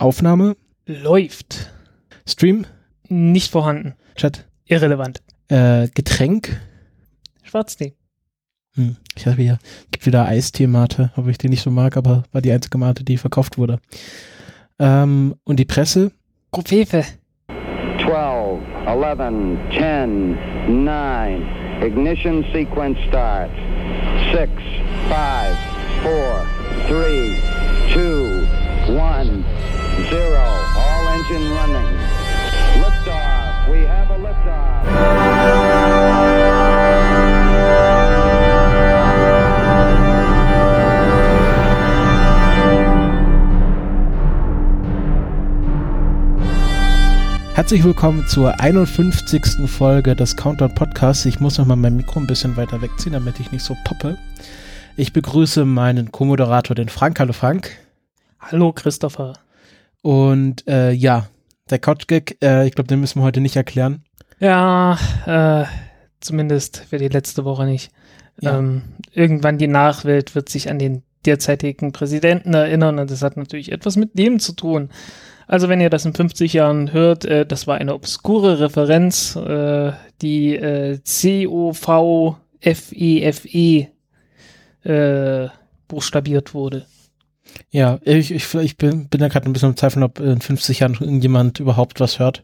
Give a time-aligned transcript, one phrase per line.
[0.00, 0.56] Aufnahme.
[0.86, 1.70] Läuft.
[2.26, 2.66] Stream.
[3.08, 3.94] Nicht vorhanden.
[4.16, 4.46] Chat.
[4.64, 5.22] Irrelevant.
[5.48, 6.60] Äh, Getränk.
[7.42, 7.94] Schwarztee.
[8.76, 8.96] Hm.
[9.16, 9.58] Ich habe hier,
[9.90, 13.18] gibt wieder Eistee-Mate, ob ich die nicht so mag, aber war die einzige Mate, die
[13.18, 13.78] verkauft wurde.
[14.78, 16.12] Ähm, und die Presse.
[16.50, 17.04] Grupphefe.
[18.02, 20.38] 12, 11, 10,
[20.84, 21.42] 9.
[21.82, 23.52] Ignition sequence starts.
[24.32, 24.50] 6,
[25.08, 25.58] 5,
[26.02, 26.46] 4,
[26.88, 27.36] 3,
[27.92, 29.44] 2, 1,
[30.10, 30.36] 0.
[30.76, 31.90] All engine running.
[32.80, 33.68] Liftoff.
[33.70, 34.70] We have a liftoff.
[47.54, 49.68] Herzlich willkommen zur 51.
[49.68, 51.26] Folge des Countdown Podcasts.
[51.26, 54.16] Ich muss nochmal mein Mikro ein bisschen weiter wegziehen, damit ich nicht so poppe.
[54.96, 57.20] Ich begrüße meinen Co-Moderator, den Frank.
[57.20, 57.76] Hallo Frank.
[58.40, 59.34] Hallo Christopher.
[60.02, 61.28] Und äh, ja,
[61.68, 64.04] der Couchgag, äh, ich glaube, den müssen wir heute nicht erklären.
[64.38, 65.64] Ja, äh,
[66.20, 67.90] zumindest für die letzte Woche nicht.
[68.40, 68.58] Ja.
[68.58, 73.70] Ähm, irgendwann die Nachwelt wird sich an den derzeitigen Präsidenten erinnern und das hat natürlich
[73.72, 74.88] etwas mit dem zu tun.
[75.46, 79.92] Also wenn ihr das in 50 Jahren hört, äh, das war eine obskure Referenz, äh,
[80.22, 82.38] die äh, C-O-V-F-E-F-E
[84.84, 85.48] äh,
[85.88, 86.86] buchstabiert wurde.
[87.70, 90.80] Ja, ich, ich, ich bin, bin da gerade ein bisschen im Zweifel, ob in 50
[90.80, 92.42] Jahren irgendjemand überhaupt was hört.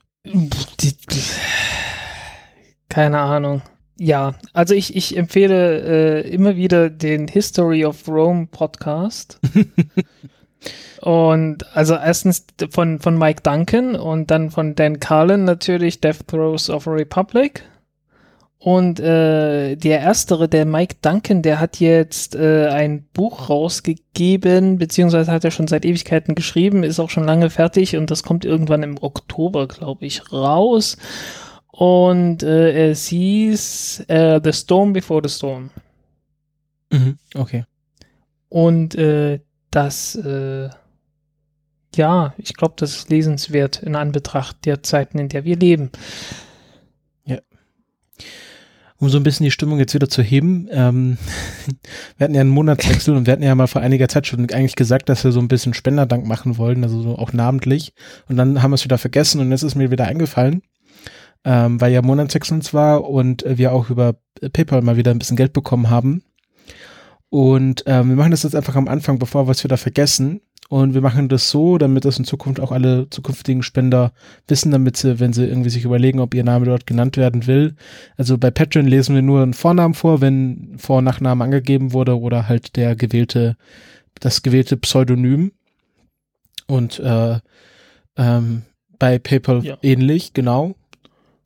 [2.89, 3.63] Keine Ahnung.
[3.99, 9.41] Ja, also ich, ich empfehle äh, immer wieder den History of Rome Podcast.
[11.01, 16.69] und also erstens von, von Mike Duncan und dann von Dan Carlin natürlich Death Throes
[16.69, 17.65] of a Republic.
[18.67, 25.31] Und äh, der erstere, der Mike Duncan, der hat jetzt äh, ein Buch rausgegeben, beziehungsweise
[25.31, 28.83] hat er schon seit Ewigkeiten geschrieben, ist auch schon lange fertig und das kommt irgendwann
[28.83, 30.97] im Oktober, glaube ich, raus.
[31.69, 35.71] Und äh, es hieß äh, The Storm Before the Storm.
[36.91, 37.67] Mhm, okay.
[38.49, 39.39] Und äh,
[39.71, 40.71] das, äh,
[41.95, 45.93] ja, ich glaube, das ist lesenswert in Anbetracht der Zeiten, in der wir leben.
[48.99, 51.19] Um so ein bisschen die Stimmung jetzt wieder zu heben, ähm,
[52.17, 54.77] wir hatten ja einen Monatswechsel und wir hatten ja mal vor einiger Zeit schon eigentlich
[54.77, 57.93] gesagt, dass wir so ein bisschen Spenderdank machen wollen, also so auch namentlich.
[58.29, 60.63] Und dann haben wir es wieder vergessen und jetzt ist mir wieder eingefallen,
[61.45, 64.17] ähm, weil ja Monatswechsel war und wir auch über
[64.53, 66.23] PayPal mal wieder ein bisschen Geld bekommen haben.
[67.29, 70.41] Und ähm, wir machen das jetzt einfach am Anfang, bevor wir es wieder vergessen.
[70.69, 74.13] Und wir machen das so, damit das in Zukunft auch alle zukünftigen Spender
[74.49, 77.77] wissen, damit sie, wenn sie irgendwie sich überlegen, ob ihr Name dort genannt werden will.
[78.17, 82.19] Also bei Patreon lesen wir nur einen Vornamen vor, wenn Vor- und Nachname angegeben wurde
[82.19, 83.57] oder halt der gewählte,
[84.19, 85.53] das gewählte Pseudonym.
[86.67, 87.39] Und äh,
[88.17, 88.63] ähm,
[88.99, 89.79] bei PayPal Ja.
[89.83, 90.75] ähnlich, genau.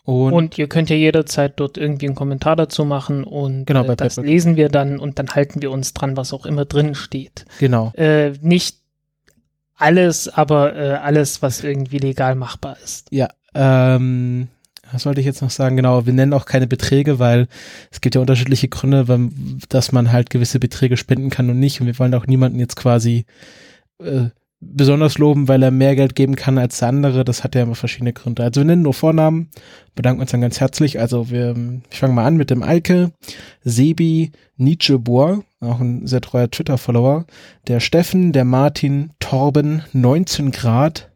[0.05, 3.97] Und, Und ihr könnt ja jederzeit dort irgendwie einen Kommentar dazu machen und Genau, äh,
[3.97, 4.25] das PayPal.
[4.31, 7.45] lesen wir dann und dann halten wir uns dran, was auch immer drin steht.
[7.59, 7.93] genau.
[7.97, 8.80] Äh, nicht
[9.81, 13.09] alles, aber äh, alles, was irgendwie legal machbar ist.
[13.11, 14.49] Ja, ähm,
[14.93, 15.77] was sollte ich jetzt noch sagen?
[15.77, 17.49] Genau, wir nennen auch keine Beträge, weil
[17.91, 19.31] es gibt ja unterschiedliche Gründe, weil,
[19.69, 21.81] dass man halt gewisse Beträge spenden kann und nicht.
[21.81, 23.25] Und wir wollen auch niemanden jetzt quasi
[24.03, 24.31] äh,
[24.61, 27.25] besonders loben, weil er mehr Geld geben kann als der andere.
[27.25, 28.43] Das hat ja immer verschiedene Gründe.
[28.43, 29.49] Also wir nennen nur Vornamen,
[29.95, 31.01] bedanken uns dann ganz herzlich.
[31.01, 31.55] Also wir,
[31.91, 33.13] ich fange mal an mit dem Eike,
[33.63, 37.27] Sebi, Nietzsche Bohr, auch ein sehr treuer Twitter-Follower,
[37.69, 41.11] der Steffen, der Martin, Torben, 19 Grad,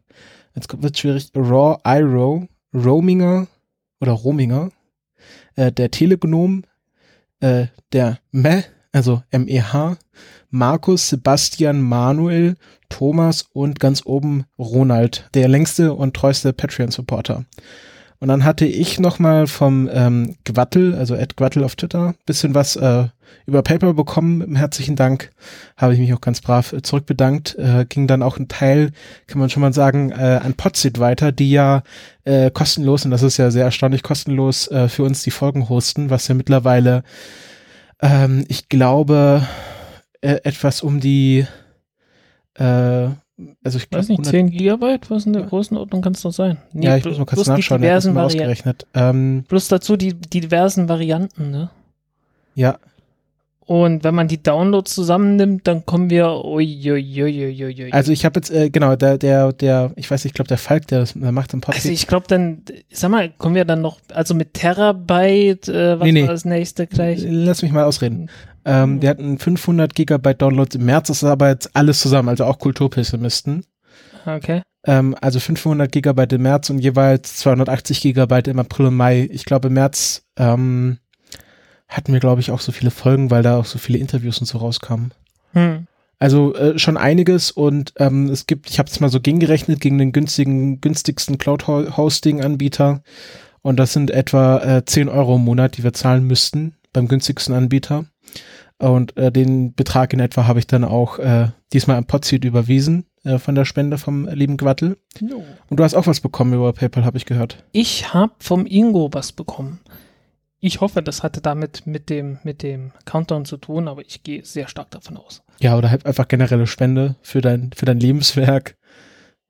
[0.55, 3.47] jetzt wird schwierig, Raw, Iro, Rominger
[3.99, 4.69] oder Rominger,
[5.55, 6.63] äh, der Telegnom,
[7.39, 9.97] äh, der Meh, also M-E-H,
[10.49, 12.55] Markus, Sebastian, Manuel,
[12.89, 17.45] Thomas und ganz oben Ronald, der längste und treueste Patreon-Supporter.
[18.25, 22.75] Und dann hatte ich nochmal vom ähm, Gwattel, also Ed Gwattel auf Twitter, bisschen was
[22.75, 23.03] äh,
[23.45, 24.55] über PayPal bekommen.
[24.55, 25.29] Herzlichen Dank.
[25.77, 27.55] Habe ich mich auch ganz brav äh, zurückbedankt.
[27.59, 28.93] Äh, ging dann auch ein Teil,
[29.27, 31.83] kann man schon mal sagen, äh, an Podsit weiter, die ja
[32.23, 36.09] äh, kostenlos, und das ist ja sehr erstaunlich kostenlos, äh, für uns die Folgen hosten,
[36.09, 37.03] was ja mittlerweile,
[38.01, 39.47] ähm, ich glaube,
[40.21, 41.45] äh, etwas um die,
[42.55, 43.07] äh,
[43.63, 45.09] also ich Weiß glaube, nicht, 10 Gigabyte?
[45.09, 46.57] Was in der Größenordnung kann es doch sein?
[46.71, 48.87] Nee, ja, ich muss mal kurz nachschauen, ich habe mal ausgerechnet.
[48.93, 51.69] Ähm, Plus dazu die, die diversen Varianten, ne?
[52.55, 52.77] ja,
[53.65, 56.45] Und wenn man die Downloads zusammennimmt, dann kommen wir.
[56.45, 57.91] Uiuiuiuiui.
[57.91, 60.57] also ich habe jetzt, äh, genau, der, der, der, ich weiß nicht, ich glaube, der
[60.57, 61.85] Falk, der, das, der macht im Podcast.
[61.85, 62.61] Also ich glaube dann,
[62.91, 66.21] sag mal, kommen wir dann noch, also mit Terabyte, äh, was Nee, nee.
[66.21, 67.25] war das nächste gleich?
[67.27, 68.29] Lass mich mal ausreden.
[68.65, 72.45] Ähm, wir hatten 500 Gigabyte Downloads im März, das ist aber jetzt alles zusammen, also
[72.45, 73.65] auch Kulturpessimisten.
[74.25, 74.63] Okay.
[74.85, 79.29] Ähm, also 500 Gigabyte im März und jeweils 280 Gigabyte im April und Mai.
[79.31, 80.97] Ich glaube, im März ähm,
[81.87, 84.45] hatten wir, glaube ich, auch so viele Folgen, weil da auch so viele Interviews und
[84.47, 85.13] so rauskamen.
[85.53, 85.87] Hm.
[86.17, 89.97] Also äh, schon einiges und ähm, es gibt, ich habe es mal so gegengerechnet gegen
[89.97, 93.03] den günstigen, günstigsten Cloud-Hosting-Anbieter
[93.61, 97.53] und das sind etwa äh, 10 Euro im Monat, die wir zahlen müssten beim günstigsten
[97.53, 98.05] Anbieter.
[98.77, 103.05] Und äh, den Betrag in etwa habe ich dann auch äh, diesmal am Podseed überwiesen
[103.23, 104.97] äh, von der Spende vom lieben Gwattel.
[105.69, 107.63] Und du hast auch was bekommen über PayPal, habe ich gehört.
[107.71, 109.79] Ich habe vom Ingo was bekommen.
[110.59, 114.43] Ich hoffe, das hatte damit mit dem, mit dem Countdown zu tun, aber ich gehe
[114.43, 115.41] sehr stark davon aus.
[115.61, 118.75] Ja, oder halt einfach generelle Spende für dein, für dein Lebenswerk.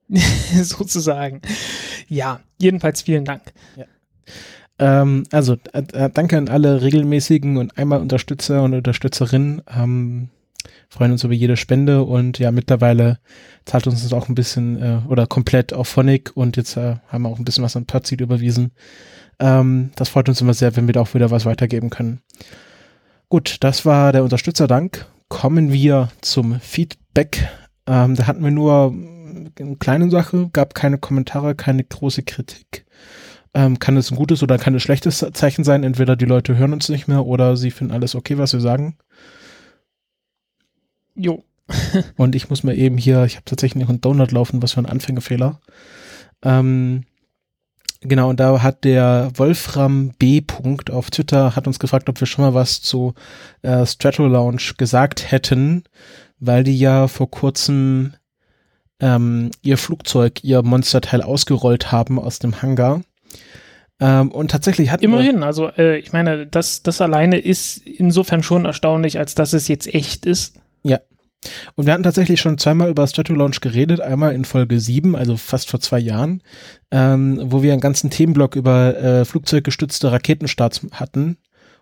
[0.07, 1.41] Sozusagen.
[2.07, 3.41] Ja, jedenfalls vielen Dank.
[4.77, 9.61] Ähm, also äh, äh, danke an alle regelmäßigen und einmal Unterstützer und Unterstützerinnen.
[9.73, 10.29] Ähm,
[10.89, 13.19] freuen uns über jede Spende und ja, mittlerweile
[13.65, 17.23] zahlt uns das auch ein bisschen äh, oder komplett auf Phonic und jetzt äh, haben
[17.23, 18.71] wir auch ein bisschen was an Podseed überwiesen.
[19.39, 22.21] Ähm, das freut uns immer sehr, wenn wir da auch wieder was weitergeben können.
[23.29, 25.05] Gut, das war der Unterstützerdank.
[25.29, 27.47] Kommen wir zum Feedback.
[27.87, 28.93] Ähm, da hatten wir nur
[29.59, 32.84] eine kleine Sache, gab keine Kommentare, keine große Kritik.
[33.55, 35.85] Ähm, kann es ein gutes oder kann es ein schlechtes Zeichen sein?
[35.85, 38.97] Entweder die Leute hören uns nicht mehr oder sie finden alles okay, was wir sagen.
[41.15, 41.45] Jo.
[42.17, 44.81] Und ich muss mir eben hier, ich habe tatsächlich noch einen Donut laufen, was für
[44.81, 45.61] ein Anfängerfehler.
[46.43, 47.05] Ähm,
[48.01, 50.41] genau, und da hat der Wolfram B.
[50.41, 53.15] Punkt auf Twitter hat uns gefragt, ob wir schon mal was zu
[53.63, 55.85] äh, Strato Lounge gesagt hätten,
[56.39, 58.13] weil die ja vor kurzem
[58.99, 63.01] ähm, ihr Flugzeug, ihr Monsterteil ausgerollt haben aus dem Hangar.
[63.99, 68.65] Ähm, und tatsächlich hat Immerhin, also äh, ich meine, das, das alleine ist insofern schon
[68.65, 70.59] erstaunlich, als dass es jetzt echt ist.
[70.83, 70.99] Ja.
[71.75, 75.37] Und wir hatten tatsächlich schon zweimal über Strato Launch geredet, einmal in Folge 7, also
[75.37, 76.41] fast vor zwei Jahren,
[76.91, 81.37] ähm, wo wir einen ganzen Themenblock über äh, flugzeuggestützte Raketenstarts hatten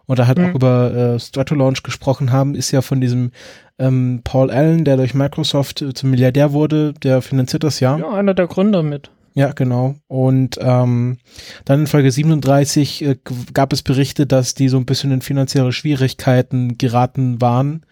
[0.06, 0.50] und da halt Mhm.
[0.50, 3.32] auch über äh, Strato Launch gesprochen haben, ist ja von diesem
[3.80, 7.98] ähm, Paul Allen, der durch Microsoft äh, zum Milliardär wurde, der finanziert das ja.
[7.98, 9.10] Ja, einer der Gründer mit.
[9.36, 9.96] Ja, genau.
[10.08, 11.18] Und ähm,
[11.66, 13.18] dann in Folge 37 äh,
[13.54, 17.86] gab es Berichte, dass die so ein bisschen in finanzielle Schwierigkeiten geraten waren,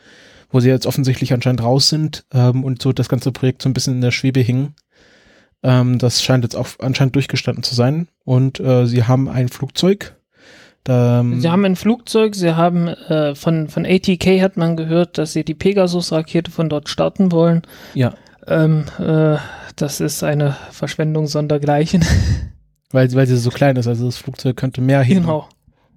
[0.52, 3.74] wo sie jetzt offensichtlich anscheinend raus sind ähm, und so das ganze Projekt so ein
[3.74, 4.74] bisschen in der Schwebe hing.
[5.64, 8.08] Ähm, das scheint jetzt auch anscheinend durchgestanden zu sein.
[8.24, 10.16] Und äh, sie haben ein Flugzeug.
[10.84, 15.20] Da, ähm, Sie haben ein Flugzeug, sie haben äh, von, von ATK hat man gehört,
[15.20, 17.62] dass sie die Pegasus-Rakete von dort starten wollen.
[17.94, 18.16] ja,
[18.48, 19.38] Ähm, äh,
[19.82, 22.06] das ist eine Verschwendung sondergleichen.
[22.92, 23.88] weil, weil sie so klein ist.
[23.88, 25.22] Also das Flugzeug könnte mehr heben.
[25.22, 25.48] genau.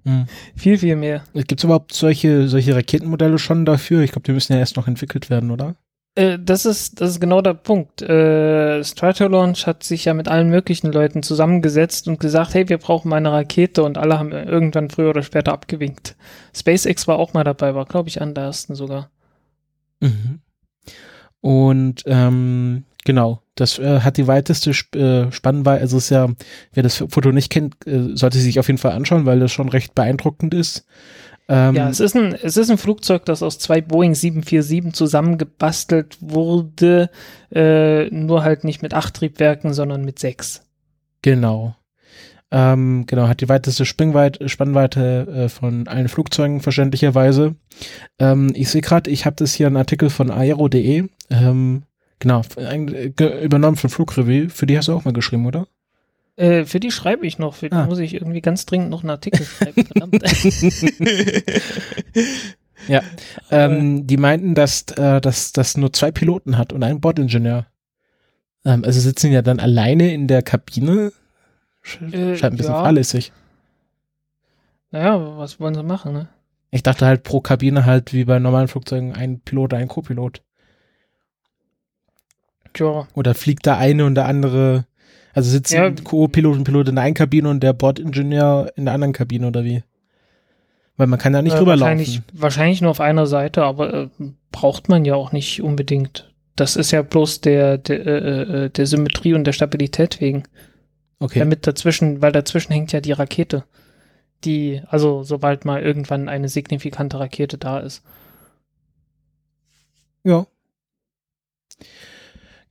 [0.03, 0.25] Mhm.
[0.55, 1.23] Viel, viel mehr.
[1.33, 4.01] Gibt es überhaupt solche, solche Raketenmodelle schon dafür?
[4.01, 5.75] Ich glaube, die müssen ja erst noch entwickelt werden, oder?
[6.15, 8.01] Äh, das ist, das ist genau der Punkt.
[8.01, 13.09] Äh, Stratolaunch hat sich ja mit allen möglichen Leuten zusammengesetzt und gesagt, hey, wir brauchen
[13.09, 16.15] mal eine Rakete und alle haben irgendwann früher oder später abgewinkt.
[16.55, 19.09] SpaceX war auch mal dabei, war glaube ich an der ersten sogar.
[19.99, 20.39] Mhm.
[21.41, 26.27] Und ähm, genau, das äh, hat die weiteste Sp äh, Spannweite, also ist ja,
[26.73, 29.69] wer das Foto nicht kennt, äh, sollte sich auf jeden Fall anschauen, weil das schon
[29.69, 30.85] recht beeindruckend ist.
[31.47, 36.17] Ähm, Ja, es ist, ein, es ist ein Flugzeug, das aus zwei Boeing 747 zusammengebastelt
[36.19, 37.09] wurde,
[37.53, 40.63] äh, nur halt nicht mit acht Triebwerken, sondern mit sechs.
[41.21, 41.75] Genau.
[42.51, 47.55] Ähm, genau, hat die weiteste Springweite, Spannweite äh, von allen Flugzeugen verständlicherweise.
[48.19, 51.83] Ähm, ich sehe gerade, ich habe das hier einen Artikel von aero.de, ähm,
[52.19, 52.41] genau,
[53.43, 54.49] übernommen von Flugrevue.
[54.49, 55.67] Für die hast du auch mal geschrieben, oder?
[56.37, 57.85] Äh, für die schreibe ich noch, für die Ah.
[57.85, 59.85] muss ich irgendwie ganz dringend noch einen Artikel schreiben.
[59.85, 60.21] Verdammt.
[62.87, 63.01] Ja,
[63.49, 67.65] ähm, die meinten, dass äh, dass das nur zwei Piloten hat und einen Bordingenieur.
[68.63, 71.11] Ähm, also sitzen ja dann alleine in der Kabine.
[71.83, 72.83] Sch- Äh, Scheint ein bisschen ja.
[72.83, 73.31] fahrlässig.
[74.91, 76.27] naja, was wollen sie machen, ne?
[76.69, 80.41] Ich dachte halt pro Kabine halt wie bei normalen Flugzeugen ein Pilot, ein Co-Pilot.
[82.75, 84.85] Tja, Oder fliegt da eine und der andere,
[85.33, 85.89] also sitzen Ja.
[85.91, 89.63] Co-Pilot und Pilot in der einen Kabine und der Bordingenieur in der anderen Kabine oder
[89.63, 89.83] wie?
[90.97, 91.81] Weil man kann da nicht äh, rüberlaufen.
[91.81, 94.07] wahrscheinlich, wahrscheinlich nur auf einer Seite, aber äh,
[94.51, 96.33] braucht man ja auch nicht unbedingt.
[96.55, 100.43] Das ist ja bloß der, der, äh, äh, der Symmetrie und der Stabilität wegen.
[101.19, 101.39] Okay.
[101.39, 103.63] Damit dazwischen, weil dazwischen hängt ja die Rakete.
[104.43, 108.03] Die, also sobald mal irgendwann eine signifikante Rakete da ist.
[110.23, 110.45] Ja.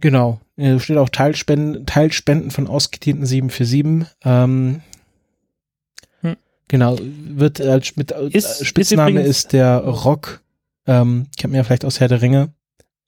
[0.05, 0.39] Genau.
[0.59, 4.07] Äh, steht auch Teilspenden, Teilspenden von ausgedienten 747.
[4.23, 4.83] Ähm,
[6.21, 6.37] Hm.
[6.69, 6.99] Genau.
[7.01, 10.43] Wird als mit, als Ist- ist Spitzname übrigens- ist der Rock.
[10.87, 12.53] Ähm, kennt man ja vielleicht aus Herr der Ringe.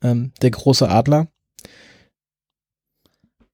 [0.02, 1.28] Ähm, der große Adler.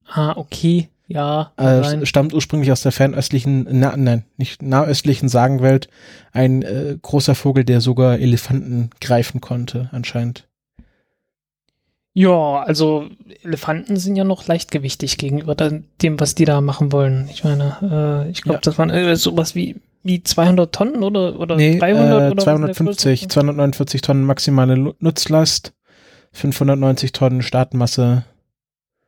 [0.07, 0.89] Ah, okay.
[1.09, 1.53] Ja.
[1.57, 5.89] Äh, stammt ursprünglich aus der fernöstlichen, na, nein, nicht nahöstlichen Sagenwelt.
[6.31, 10.47] Ein äh, großer Vogel, der sogar Elefanten greifen konnte, anscheinend.
[12.15, 13.07] Ja, also
[13.43, 17.29] Elefanten sind ja noch leichtgewichtig gegenüber dem, was die da machen wollen.
[17.31, 18.61] Ich meine, äh, ich glaube, Ja.
[18.63, 22.31] das waren äh, sowas wie, wie 200 Tonnen oder, oder Nee, 300 äh, oder was
[22.31, 23.29] in der 250, Größe?
[23.29, 25.73] 249 Tonnen maximale Nutzlast,
[26.33, 28.25] 590 Tonnen Startmasse,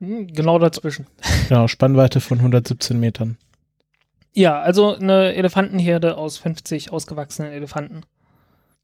[0.01, 1.07] Hm, Genau dazwischen.
[1.49, 3.37] genau, Spannweite von 117 Metern.
[4.33, 8.01] Ja, also eine Elefantenherde aus 50 ausgewachsenen Elefanten.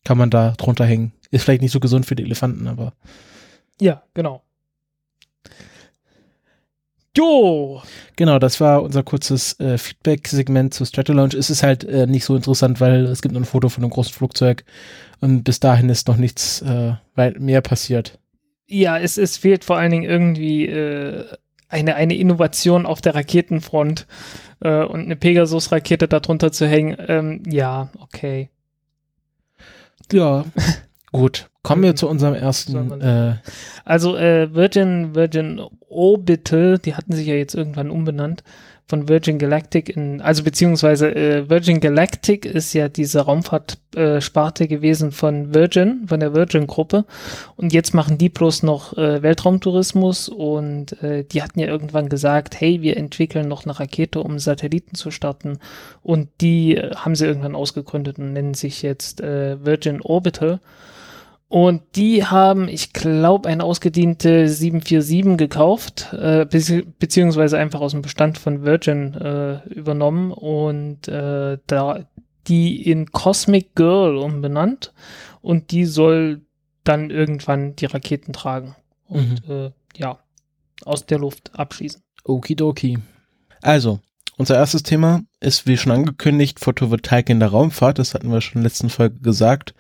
[0.05, 1.13] Kann man da drunter hängen.
[1.31, 2.93] Ist vielleicht nicht so gesund für die Elefanten, aber
[3.81, 4.43] Ja, genau.
[7.17, 7.83] Jo,
[8.15, 11.35] genau, das war unser kurzes äh, Feedback-Segment zu Stratolaunch.
[11.35, 13.91] Es ist halt äh, nicht so interessant, weil es gibt nur ein Foto von einem
[13.91, 14.65] großen Flugzeug
[15.21, 16.95] und bis dahin ist noch nichts äh,
[17.39, 18.19] mehr passiert.
[18.69, 21.27] ja, es, es fehlt vor allen Dingen irgendwie äh,
[21.69, 24.07] eine, eine Innovation auf der Raketenfront
[24.61, 26.97] äh, und eine Pegasus-Rakete darunter zu hängen.
[27.09, 28.51] Ähm, ja, okay.
[30.13, 30.45] Ja,
[31.13, 31.51] gut.
[31.63, 33.01] Kommen wir zu unserem ersten.
[33.01, 33.35] Äh,
[33.85, 38.43] Also äh, Virgin, Virgin Orbital, die hatten sich ja jetzt irgendwann umbenannt
[38.91, 45.13] von Virgin Galactic in, also beziehungsweise äh, Virgin Galactic ist ja diese Raumfahrtsparte äh, gewesen
[45.13, 47.05] von Virgin, von der Virgin-Gruppe
[47.57, 52.61] und jetzt machen die bloß noch äh, Weltraumtourismus und äh, die hatten ja irgendwann gesagt,
[52.61, 55.61] hey, wir entwickeln noch eine Rakete, um Satelliten zu starten
[56.03, 60.59] und die äh, haben sie irgendwann ausgegründet und nennen sich jetzt äh, Virgin Orbital.
[61.51, 68.03] Und die haben, ich glaube, eine ausgediente 747 gekauft, äh, bezieh beziehungsweise einfach aus dem
[68.03, 72.07] Bestand von Virgin äh, übernommen und äh, da
[72.47, 74.93] die in Cosmic Girl umbenannt
[75.43, 76.43] und die soll
[76.85, 78.77] dann irgendwann die Raketen tragen
[79.09, 80.21] und äh, ja,
[80.85, 82.01] aus der Luft abschießen.
[82.23, 82.99] Okidoki.
[83.61, 83.99] Also,
[84.37, 87.99] unser erstes Thema ist, wie schon angekündigt, Photovoltaik in der Raumfahrt.
[87.99, 89.75] Das hatten wir schon in der letzten Folge gesagt.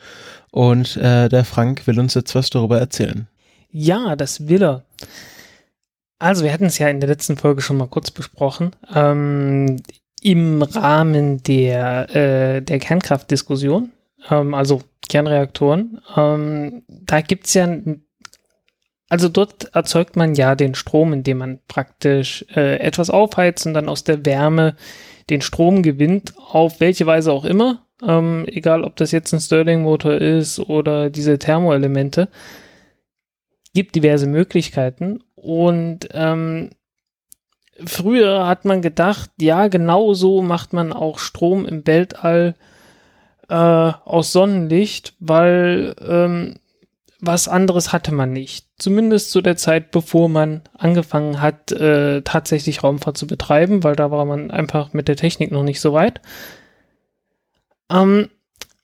[0.50, 3.28] Und äh, der Frank will uns jetzt was darüber erzählen.
[3.71, 4.85] Ja, das will er.
[6.19, 8.73] Also, wir hatten es ja in der letzten Folge schon mal kurz besprochen.
[8.95, 9.76] Ähm,
[10.23, 13.90] Im Rahmen der, äh, der Kernkraftdiskussion,
[14.28, 18.04] ähm, also Kernreaktoren, ähm, da gibt's ja, n-
[19.09, 23.88] also dort erzeugt man ja den Strom, indem man praktisch äh, etwas aufheizt und dann
[23.88, 24.76] aus der Wärme
[25.30, 27.87] den Strom gewinnt, auf welche Weise auch immer.
[28.07, 32.28] Ähm, egal, ob das jetzt ein Stirling-Motor ist oder diese Thermoelemente
[33.75, 36.71] gibt diverse Möglichkeiten und ähm,
[37.85, 42.54] früher hat man gedacht, ja, genau so macht man auch Strom im Weltall
[43.49, 46.57] äh, aus Sonnenlicht, weil ähm,
[47.21, 48.66] was anderes hatte man nicht.
[48.78, 54.11] Zumindest zu der Zeit, bevor man angefangen hat, äh, tatsächlich Raumfahrt zu betreiben, weil da
[54.11, 56.21] war man einfach mit der Technik noch nicht so weit.
[57.90, 58.28] Ähm,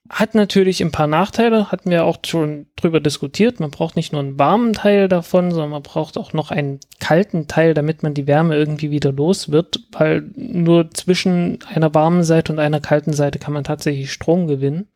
[0.08, 3.58] hat natürlich ein paar Nachteile, hatten wir auch schon drüber diskutiert.
[3.58, 7.48] Man braucht nicht nur einen warmen Teil davon, sondern man braucht auch noch einen kalten
[7.48, 12.52] Teil, damit man die Wärme irgendwie wieder los wird, weil nur zwischen einer warmen Seite
[12.52, 14.88] und einer kalten Seite kann man tatsächlich Strom gewinnen.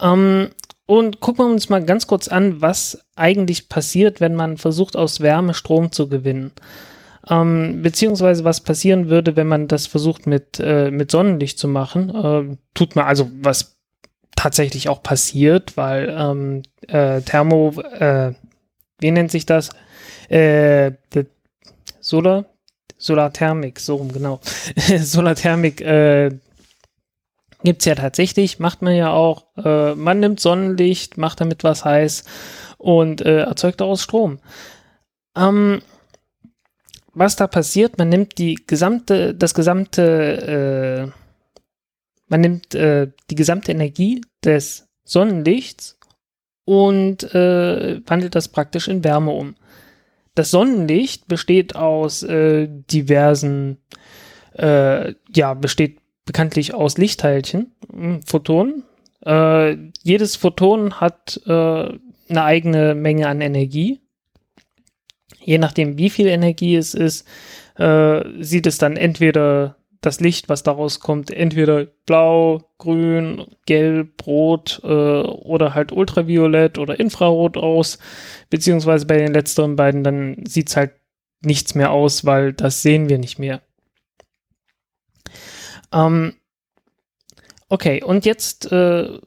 [0.00, 0.50] Ähm,
[0.86, 5.20] und gucken wir uns mal ganz kurz an, was eigentlich passiert, wenn man versucht, aus
[5.20, 6.52] Wärme Strom zu gewinnen.
[7.28, 12.12] Ähm, beziehungsweise was passieren würde, wenn man das versucht mit, äh, mit Sonnenlicht zu machen.
[12.14, 13.76] Ähm, tut man also, was
[14.34, 18.32] tatsächlich auch passiert, weil ähm, äh, Thermo, äh,
[18.98, 19.70] wie nennt sich das?
[20.28, 20.92] Äh,
[22.00, 22.46] Solar,
[22.98, 24.40] Solarthermik, so rum, genau.
[24.98, 26.30] Solarthermik äh,
[27.62, 29.44] gibt's ja tatsächlich, macht man ja auch.
[29.56, 32.24] Äh, man nimmt Sonnenlicht, macht damit was heiß
[32.78, 34.40] und äh, erzeugt daraus Strom.
[35.36, 35.82] Ähm,
[37.14, 41.60] was da passiert, man nimmt die gesamte, das gesamte, äh,
[42.28, 45.98] man nimmt äh, die gesamte Energie des Sonnenlichts
[46.64, 49.56] und äh, wandelt das praktisch in Wärme um.
[50.34, 53.78] Das Sonnenlicht besteht aus äh, diversen,
[54.54, 58.84] äh, ja, besteht bekanntlich aus Lichtteilchen, mh, Photonen.
[59.26, 64.00] Äh, jedes Photon hat eine eigene Menge an Energie
[65.44, 67.26] je nachdem, wie viel Energie es ist,
[67.76, 74.80] äh, sieht es dann entweder das Licht, was daraus kommt, entweder blau, grün, gelb, rot
[74.82, 77.98] äh, oder halt ultraviolett oder infrarot aus,
[78.50, 80.92] beziehungsweise bei den letzteren beiden dann sieht es halt
[81.40, 83.62] nichts mehr aus, weil das sehen wir nicht mehr.
[85.92, 86.34] Ähm,
[87.68, 89.18] okay, und jetzt äh,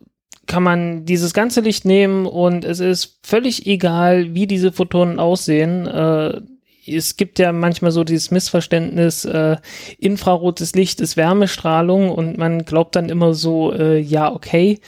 [0.47, 5.87] kann man dieses ganze Licht nehmen und es ist völlig egal, wie diese Photonen aussehen.
[5.87, 6.41] Äh,
[6.87, 9.57] es gibt ja manchmal so dieses Missverständnis, äh,
[9.99, 14.79] infrarotes Licht ist Wärmestrahlung und man glaubt dann immer so, äh, ja, okay.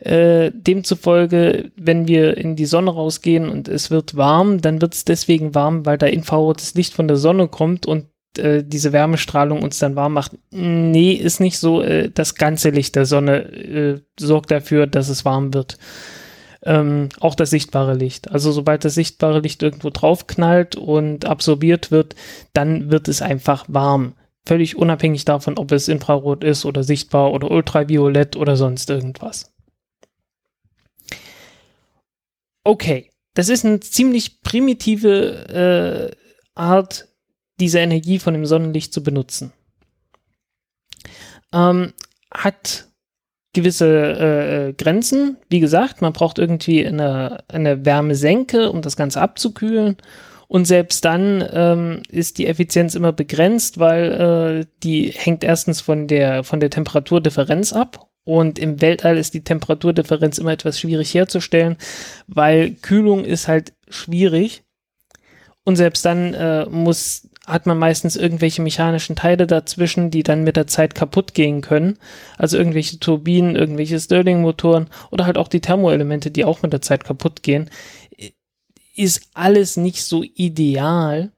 [0.00, 5.04] Äh, demzufolge, wenn wir in die Sonne rausgehen und es wird warm, dann wird es
[5.04, 8.06] deswegen warm, weil da infrarotes Licht von der Sonne kommt und
[8.38, 10.32] äh, diese Wärmestrahlung uns dann warm macht.
[10.50, 11.82] Nee, ist nicht so.
[11.82, 15.78] Äh, das ganze Licht der Sonne äh, sorgt dafür, dass es warm wird.
[16.62, 18.30] Ähm, auch das sichtbare Licht.
[18.30, 22.14] Also sobald das sichtbare Licht irgendwo draufknallt und absorbiert wird,
[22.52, 24.14] dann wird es einfach warm.
[24.44, 29.52] Völlig unabhängig davon, ob es Infrarot ist oder sichtbar oder ultraviolett oder sonst irgendwas.
[32.64, 36.16] Okay, das ist eine ziemlich primitive äh,
[36.54, 37.07] Art,
[37.60, 39.52] diese Energie von dem Sonnenlicht zu benutzen.
[41.52, 41.92] Ähm,
[42.32, 42.88] hat
[43.52, 45.38] gewisse äh, äh, Grenzen.
[45.48, 49.96] Wie gesagt, man braucht irgendwie eine, eine Wärmesenke, um das Ganze abzukühlen.
[50.46, 56.06] Und selbst dann ähm, ist die Effizienz immer begrenzt, weil äh, die hängt erstens von
[56.06, 58.08] der, von der Temperaturdifferenz ab.
[58.24, 61.76] Und im Weltall ist die Temperaturdifferenz immer etwas schwierig herzustellen,
[62.26, 64.64] weil Kühlung ist halt schwierig.
[65.64, 70.56] Und selbst dann äh, muss hat man meistens irgendwelche mechanischen Teile dazwischen, die dann mit
[70.56, 71.98] der Zeit kaputt gehen können.
[72.36, 77.04] Also irgendwelche Turbinen, irgendwelche Stirling-Motoren oder halt auch die Thermoelemente, die auch mit der Zeit
[77.04, 77.70] kaputt gehen.
[78.94, 81.32] Ist alles nicht so ideal.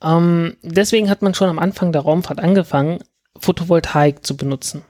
[0.00, 3.00] Ähm, deswegen hat man schon am Anfang der Raumfahrt angefangen,
[3.36, 4.84] Photovoltaik zu benutzen.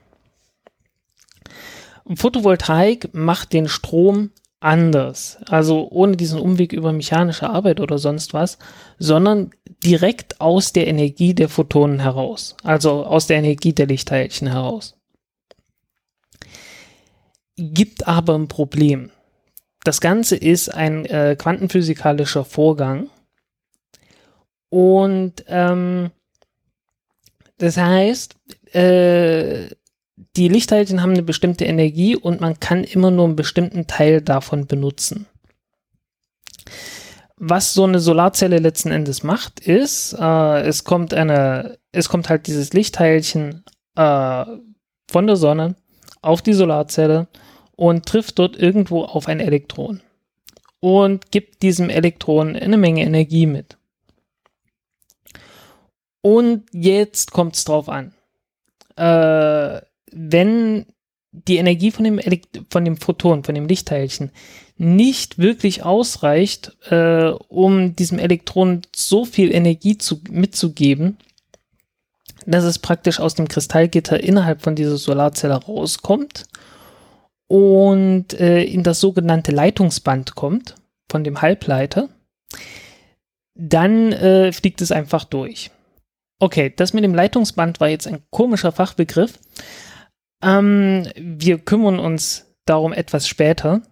[2.15, 5.38] Photovoltaik macht den Strom anders.
[5.47, 8.59] Also ohne diesen Umweg über mechanische Arbeit oder sonst was,
[8.99, 9.50] sondern
[9.85, 12.57] direkt aus der Energie der Photonen heraus.
[12.62, 14.97] Also aus der Energie der Lichtteilchen heraus.
[17.57, 19.11] Gibt aber ein Problem.
[19.85, 23.11] Das Ganze ist ein äh, quantenphysikalischer Vorgang.
[24.71, 26.11] Und ähm,
[27.59, 28.37] das heißt,
[28.75, 29.68] äh,
[30.37, 34.66] die Lichtteilchen haben eine bestimmte Energie und man kann immer nur einen bestimmten Teil davon
[34.66, 35.26] benutzen.
[37.37, 42.46] Was so eine Solarzelle letzten Endes macht, ist, äh, es kommt eine, es kommt halt
[42.48, 44.44] dieses Lichtteilchen äh,
[45.11, 45.76] von der Sonne
[46.20, 47.28] auf die Solarzelle
[47.76, 50.00] und trifft dort irgendwo auf ein Elektron
[50.81, 53.76] und gibt diesem Elektron eine Menge Energie mit.
[56.22, 58.12] Und jetzt kommt es drauf an.
[58.96, 59.81] Äh,
[60.12, 60.87] wenn
[61.33, 64.31] die Energie von dem, Elekt von dem Photon, von dem Lichtteilchen
[64.77, 71.18] nicht wirklich ausreicht, äh, um diesem Elektron so viel Energie zu, mitzugeben,
[72.47, 76.47] dass es praktisch aus dem Kristallgitter innerhalb von dieser Solarzelle rauskommt
[77.49, 80.77] und äh, in das sogenannte Leitungsband kommt
[81.11, 82.09] von dem Halbleiter,
[83.55, 85.71] dann äh, fliegt es einfach durch.
[86.38, 89.38] Okay, das mit dem Leitungsband war jetzt ein komischer Fachbegriff.
[90.42, 93.83] Ähm, wir kümmern uns darum etwas später.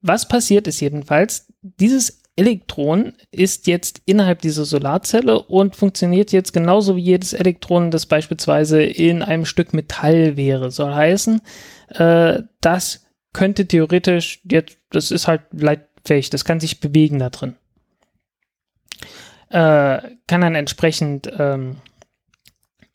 [0.00, 6.94] Was passiert ist jedenfalls, dieses Elektron ist jetzt innerhalb dieser Solarzelle und funktioniert jetzt genauso
[6.94, 10.70] wie jedes Elektron, das beispielsweise in einem Stück Metall wäre.
[10.70, 11.40] Soll heißen,
[11.88, 17.56] äh, das könnte theoretisch, jetzt, das ist halt leitfähig, das kann sich bewegen da drin.
[19.48, 21.76] Äh, kann dann entsprechend ähm,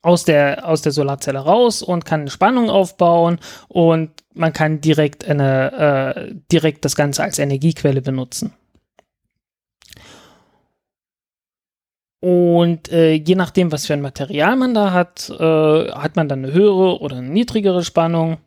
[0.02, 6.16] aus der, aus der Solarzelle raus und kann Spannung aufbauen und man kann direkt eine,
[6.16, 8.54] äh, direkt das Ganze als Energiequelle benutzen.
[12.22, 16.46] Und äh, je nachdem, was für ein Material man da hat, äh, hat man dann
[16.46, 18.38] eine höhere oder eine niedrigere Spannung.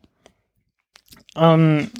[1.35, 1.91] Ähm,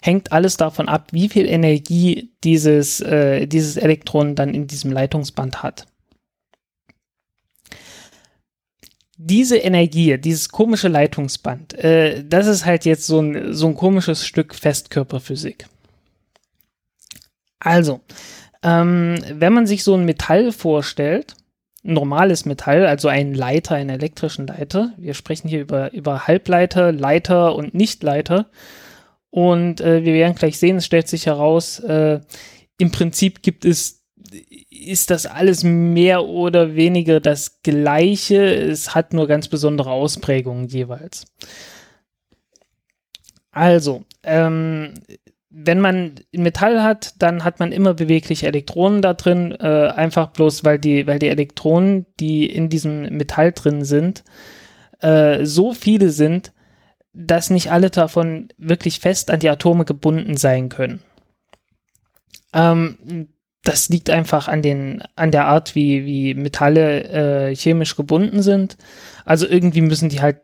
[0.00, 5.64] hängt alles davon ab, wie viel Energie dieses, äh, dieses Elektron dann in diesem Leitungsband
[5.64, 5.86] hat.
[9.16, 14.26] Diese Energie, dieses komische Leitungsband, äh, das ist halt jetzt so ein, so ein komisches
[14.26, 15.66] Stück Festkörperphysik.
[17.60, 18.00] Also,
[18.62, 21.34] ähm, wenn man sich so ein Metall vorstellt,
[21.82, 27.54] normales Metall, also ein Leiter, einen elektrischen Leiter, wir sprechen hier über, über Halbleiter, Leiter
[27.54, 28.46] und Nichtleiter,
[29.30, 32.20] und äh, wir werden gleich sehen, es stellt sich heraus, äh,
[32.78, 34.03] im Prinzip gibt es
[34.74, 38.44] ist das alles mehr oder weniger das Gleiche.
[38.44, 41.26] Es hat nur ganz besondere Ausprägungen jeweils.
[43.50, 44.94] Also, ähm,
[45.48, 50.64] wenn man Metall hat, dann hat man immer bewegliche Elektronen da drin, äh, einfach bloß,
[50.64, 54.24] weil die, weil die Elektronen, die in diesem Metall drin sind,
[55.00, 56.52] äh, so viele sind,
[57.12, 61.00] dass nicht alle davon wirklich fest an die Atome gebunden sein können.
[62.52, 63.28] Ähm,
[63.64, 68.76] das liegt einfach an den, an der Art, wie, wie Metalle äh, chemisch gebunden sind.
[69.24, 70.42] Also irgendwie müssen die halt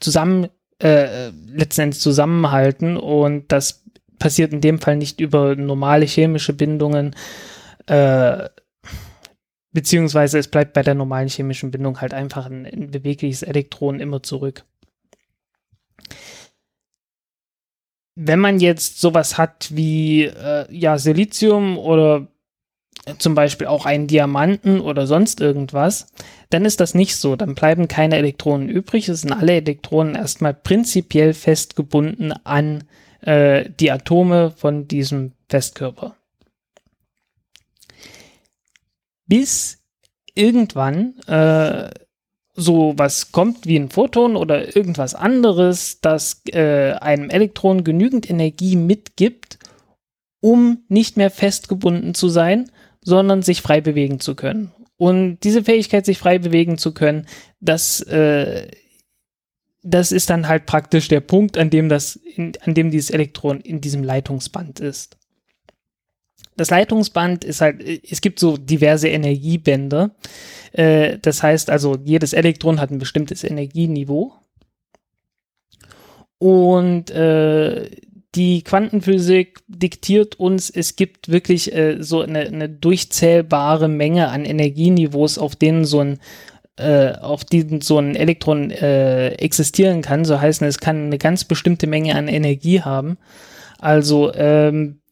[0.00, 0.48] zusammen,
[0.82, 3.84] äh, letzten Endes zusammenhalten und das
[4.18, 7.14] passiert in dem Fall nicht über normale chemische Bindungen,
[7.86, 8.48] äh,
[9.72, 14.22] beziehungsweise es bleibt bei der normalen chemischen Bindung halt einfach ein, ein bewegliches Elektron immer
[14.22, 14.64] zurück.
[18.14, 22.31] Wenn man jetzt sowas hat wie äh, ja Silizium oder
[23.18, 26.06] zum Beispiel auch einen Diamanten oder sonst irgendwas,
[26.50, 27.36] dann ist das nicht so.
[27.36, 29.08] Dann bleiben keine Elektronen übrig.
[29.08, 32.84] Es sind alle Elektronen erstmal prinzipiell festgebunden an
[33.22, 36.16] äh, die Atome von diesem Festkörper.
[39.26, 39.78] Bis
[40.34, 41.90] irgendwann äh,
[42.54, 48.76] so was kommt wie ein Photon oder irgendwas anderes, das äh, einem Elektron genügend Energie
[48.76, 49.58] mitgibt,
[50.40, 52.70] um nicht mehr festgebunden zu sein,
[53.02, 54.72] sondern sich frei bewegen zu können.
[54.96, 57.26] Und diese Fähigkeit, sich frei bewegen zu können,
[57.60, 58.68] das, äh,
[59.82, 63.60] das ist dann halt praktisch der Punkt, an dem das, in, an dem dieses Elektron
[63.60, 65.16] in diesem Leitungsband ist.
[66.56, 70.14] Das Leitungsband ist halt, es gibt so diverse Energiebänder.
[70.72, 74.34] Äh, das heißt also, jedes Elektron hat ein bestimmtes Energieniveau.
[76.38, 77.90] Und äh,
[78.34, 85.38] die Quantenphysik diktiert uns, es gibt wirklich äh, so eine, eine, durchzählbare Menge an Energieniveaus,
[85.38, 86.18] auf denen so ein
[86.78, 90.24] äh, auf denen so ein Elektron äh, existieren kann.
[90.24, 93.18] So heißen, es kann eine ganz bestimmte Menge an Energie haben.
[93.78, 95.02] Also ähm,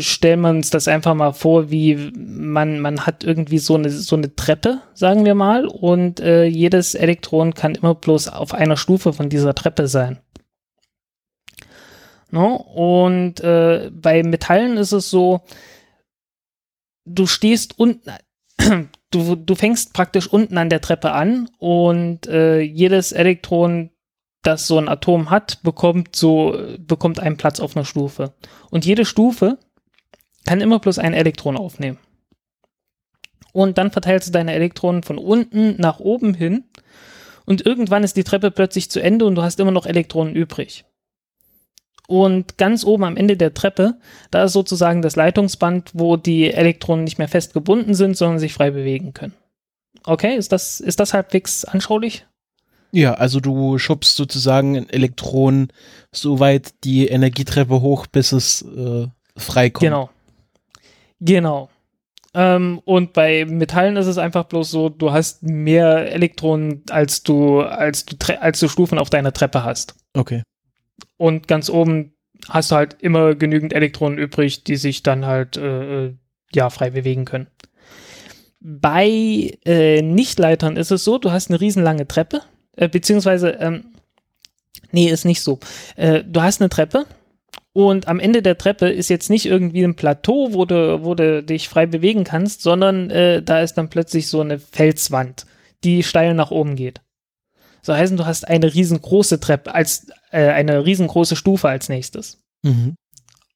[0.00, 4.16] stellen wir uns das einfach mal vor, wie man, man hat irgendwie so eine, so
[4.16, 9.12] eine Treppe, sagen wir mal, und äh, jedes Elektron kann immer bloß auf einer Stufe
[9.12, 10.18] von dieser Treppe sein.
[12.34, 12.48] No?
[12.48, 12.58] Ne?
[12.58, 15.42] Und äh, bei Metallen ist es so,
[17.04, 18.10] du stehst unten,
[19.10, 23.90] du, du fängst praktisch unten an der Treppe an und äh, jedes Elektron,
[24.42, 28.34] das so ein Atom hat, bekommt so, bekommt einen Platz auf einer Stufe.
[28.70, 29.58] Und jede Stufe
[30.44, 31.98] kann immer bloß ein Elektron aufnehmen.
[33.52, 36.64] Und dann verteilst du deine Elektronen von unten nach oben hin
[37.46, 40.84] und irgendwann ist die Treppe plötzlich zu Ende und du hast immer noch Elektronen übrig.
[42.06, 43.96] Und ganz oben am Ende der Treppe,
[44.30, 48.52] da ist sozusagen das Leitungsband, wo die Elektronen nicht mehr fest gebunden sind, sondern sich
[48.52, 49.34] frei bewegen können.
[50.04, 52.26] Okay, ist das, ist das halbwegs anschaulich?
[52.92, 55.68] Ja, also du schubst sozusagen ein Elektron
[56.12, 59.82] so weit die Energietreppe hoch, bis es äh, frei kommt.
[59.82, 60.10] Genau.
[61.20, 61.70] Genau.
[62.34, 67.62] Ähm, und bei Metallen ist es einfach bloß so, du hast mehr Elektronen, als du,
[67.62, 69.94] als du, als du Stufen auf deiner Treppe hast.
[70.12, 70.42] Okay
[71.16, 72.14] und ganz oben
[72.48, 76.14] hast du halt immer genügend Elektronen übrig, die sich dann halt äh, äh,
[76.54, 77.48] ja frei bewegen können.
[78.60, 82.40] Bei äh, Nichtleitern ist es so, du hast eine riesenlange Treppe,
[82.76, 83.92] äh, beziehungsweise, ähm,
[84.90, 85.58] nee, ist nicht so.
[85.96, 87.06] Äh, du hast eine Treppe
[87.72, 91.42] und am Ende der Treppe ist jetzt nicht irgendwie ein Plateau, wo du, wo du
[91.42, 95.44] dich frei bewegen kannst, sondern äh, da ist dann plötzlich so eine Felswand,
[95.82, 97.00] die steil nach oben geht.
[97.82, 102.42] So heißen, du hast eine riesengroße Treppe als äh, eine riesengroße Stufe als nächstes.
[102.62, 102.96] Mhm.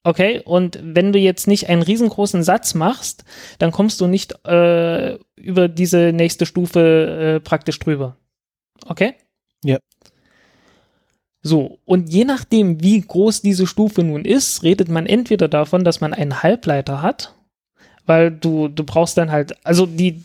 [0.04, 3.24] Okay, und wenn du jetzt nicht einen riesengroßen Satz machst,
[3.58, 8.16] dann kommst du nicht äh, über diese nächste Stufe äh, praktisch drüber.
[8.86, 9.14] Okay?
[9.64, 9.78] Ja.
[11.42, 16.00] So, und je nachdem, wie groß diese Stufe nun ist, redet man entweder davon, dass
[16.00, 17.34] man einen Halbleiter hat,
[18.06, 20.22] weil du, du brauchst dann halt, also die,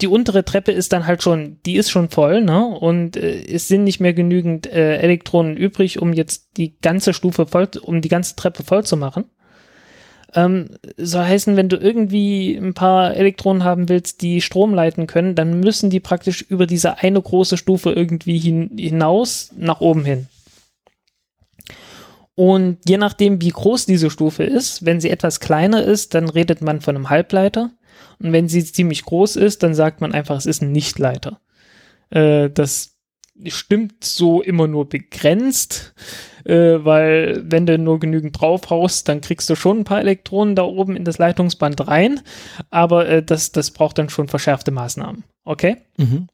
[0.00, 2.64] die untere Treppe ist dann halt schon, die ist schon voll, ne?
[2.64, 7.46] Und äh, es sind nicht mehr genügend äh, Elektronen übrig, um jetzt die ganze Stufe
[7.46, 9.24] voll, um die ganze Treppe voll zu machen.
[10.34, 15.34] Ähm, so heißen, wenn du irgendwie ein paar Elektronen haben willst, die Strom leiten können,
[15.34, 20.28] dann müssen die praktisch über diese eine große Stufe irgendwie hin, hinaus nach oben hin.
[22.34, 26.62] Und je nachdem, wie groß diese Stufe ist, wenn sie etwas kleiner ist, dann redet
[26.62, 27.70] man von einem Halbleiter.
[28.18, 31.40] Und wenn sie ziemlich groß ist, dann sagt man einfach, es ist ein Nichtleiter.
[32.10, 32.98] Äh, das
[33.46, 35.94] stimmt so immer nur begrenzt,
[36.44, 40.64] äh, weil wenn du nur genügend draufhaust, dann kriegst du schon ein paar Elektronen da
[40.64, 42.20] oben in das Leitungsband rein,
[42.70, 45.24] aber äh, das, das braucht dann schon verschärfte Maßnahmen.
[45.44, 45.76] Okay?
[45.96, 46.26] Mhm.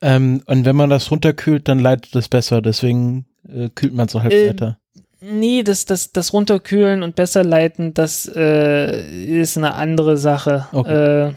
[0.00, 4.22] Ähm, und wenn man das runterkühlt, dann leitet es besser, deswegen äh, kühlt man so
[4.22, 4.78] Halbleiter.
[5.24, 10.66] Nee, das, das, das Runterkühlen und besser leiten, das äh, ist eine andere Sache.
[10.72, 11.28] Okay.
[11.28, 11.32] Äh,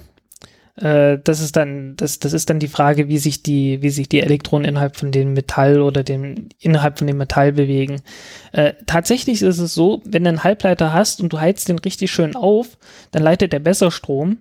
[0.78, 4.10] Äh, das ist dann, das, das ist dann die Frage, wie sich die, wie sich
[4.10, 8.02] die Elektronen innerhalb von dem Metall oder dem, innerhalb von dem Metall bewegen.
[8.52, 12.12] Äh, tatsächlich ist es so, wenn du einen Halbleiter hast und du heizt den richtig
[12.12, 12.78] schön auf,
[13.12, 14.40] dann leitet der besser Strom,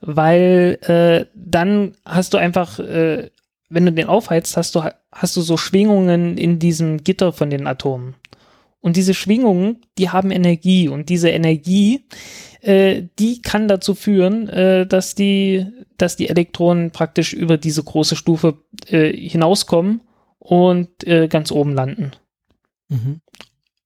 [0.00, 3.30] weil äh, dann hast du einfach, äh,
[3.68, 7.68] wenn du den aufheizt, hast du, hast du so Schwingungen in diesem Gitter von den
[7.68, 8.16] Atomen.
[8.80, 12.06] Und diese Schwingungen, die haben Energie und diese Energie,
[12.60, 18.16] äh, die kann dazu führen, äh, dass die, dass die Elektronen praktisch über diese große
[18.16, 20.02] Stufe äh, hinauskommen
[20.38, 22.12] und äh, ganz oben landen.
[22.88, 23.20] Mhm.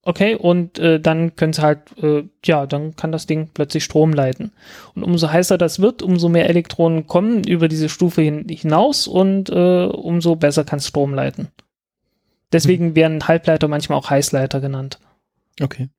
[0.05, 4.11] Okay, und äh, dann können sie halt, äh, ja, dann kann das Ding plötzlich Strom
[4.11, 4.51] leiten.
[4.95, 9.49] Und umso heißer das wird, umso mehr Elektronen kommen über diese Stufe hin, hinaus und
[9.49, 11.47] äh, umso besser kann es Strom leiten.
[12.53, 14.99] Deswegen werden Halbleiter manchmal auch Heißleiter genannt.
[15.59, 15.89] Okay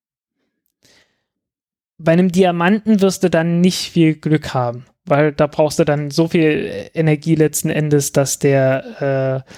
[1.99, 6.11] bei einem Diamanten wirst du dann nicht viel Glück haben, weil da brauchst du dann
[6.11, 9.51] so viel Energie letzten Endes, dass der, äh,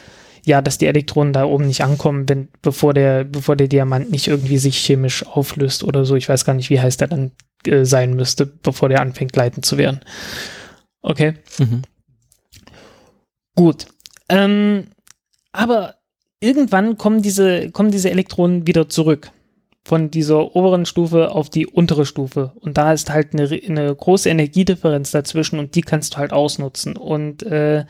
[0.48, 4.28] ja, dass die Elektronen da oben nicht ankommen, wenn, bevor der, bevor der Diamant nicht
[4.28, 6.14] irgendwie sich chemisch auflöst oder so.
[6.14, 7.32] Ich weiß gar nicht, wie heiß der dann
[7.66, 10.00] äh, sein müsste, bevor der anfängt leiten zu werden.
[11.02, 11.34] Okay.
[11.58, 11.82] Mhm.
[13.54, 13.86] Gut.
[14.28, 14.88] Ähm,
[15.52, 15.96] aber
[16.40, 19.30] irgendwann kommen diese, kommen diese Elektronen wieder zurück
[19.86, 22.52] von dieser oberen Stufe auf die untere Stufe.
[22.56, 26.96] Und da ist halt eine, eine große Energiedifferenz dazwischen und die kannst du halt ausnutzen.
[26.96, 27.84] Und äh,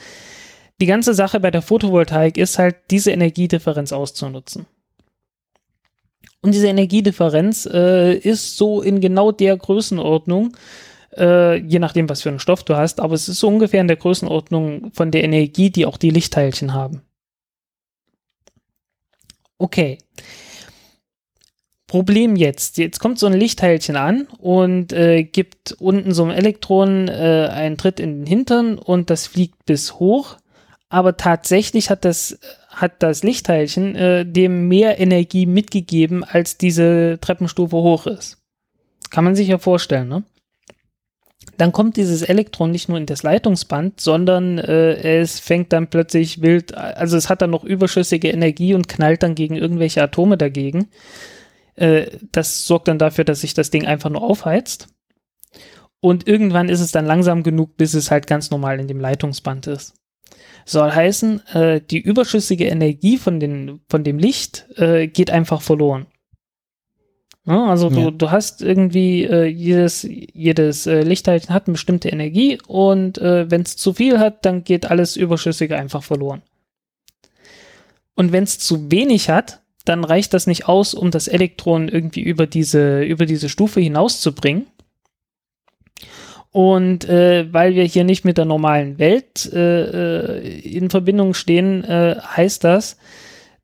[0.79, 4.67] die ganze Sache bei der Photovoltaik ist halt, diese Energiedifferenz auszunutzen.
[6.43, 10.55] Und diese Energiedifferenz äh, ist so in genau der Größenordnung,
[11.17, 13.89] äh, je nachdem, was für einen Stoff du hast, aber es ist so ungefähr in
[13.89, 17.06] der Größenordnung von der Energie, die auch die Lichtteilchen haben.
[19.59, 19.99] Okay.
[21.87, 22.79] Problem jetzt.
[22.79, 27.77] Jetzt kommt so ein Lichtteilchen an und äh, gibt unten so einem Elektron äh, einen
[27.77, 30.37] Tritt in den Hintern und das fliegt bis hoch.
[30.89, 32.39] Aber tatsächlich hat das,
[32.69, 38.39] hat das Lichtteilchen äh, dem mehr Energie mitgegeben, als diese Treppenstufe hoch ist.
[39.11, 40.25] Kann man sich ja vorstellen, ne?
[41.59, 46.43] Dann kommt dieses Elektron nicht nur in das Leitungsband, sondern äh, es fängt dann plötzlich
[46.43, 50.89] wild, also es hat dann noch überschüssige Energie und knallt dann gegen irgendwelche Atome dagegen.
[51.77, 54.89] Äh, das sorgt dann dafür, dass sich das Ding einfach nur aufheizt.
[56.01, 59.67] Und irgendwann ist es dann langsam genug, bis es halt ganz normal in dem Leitungsband
[59.67, 59.95] ist.
[60.65, 66.07] Soll heißen, äh, die überschüssige Energie von, den, von dem Licht äh, geht einfach verloren.
[67.47, 67.95] Ja, also ja.
[67.95, 73.49] du, du hast irgendwie äh, jedes, jedes äh, Lichtteilchen hat eine bestimmte Energie und äh,
[73.51, 76.43] wenn es zu viel hat, dann geht alles Überschüssige einfach verloren.
[78.17, 82.23] Und wenn es zu wenig hat, dann reicht das nicht aus, um das Elektron irgendwie
[82.23, 84.67] über diese, über diese Stufe hinauszubringen.
[86.51, 91.85] Und äh, weil wir hier nicht mit der normalen Welt äh, äh in Verbindung stehen,
[91.85, 92.97] äh, heißt das,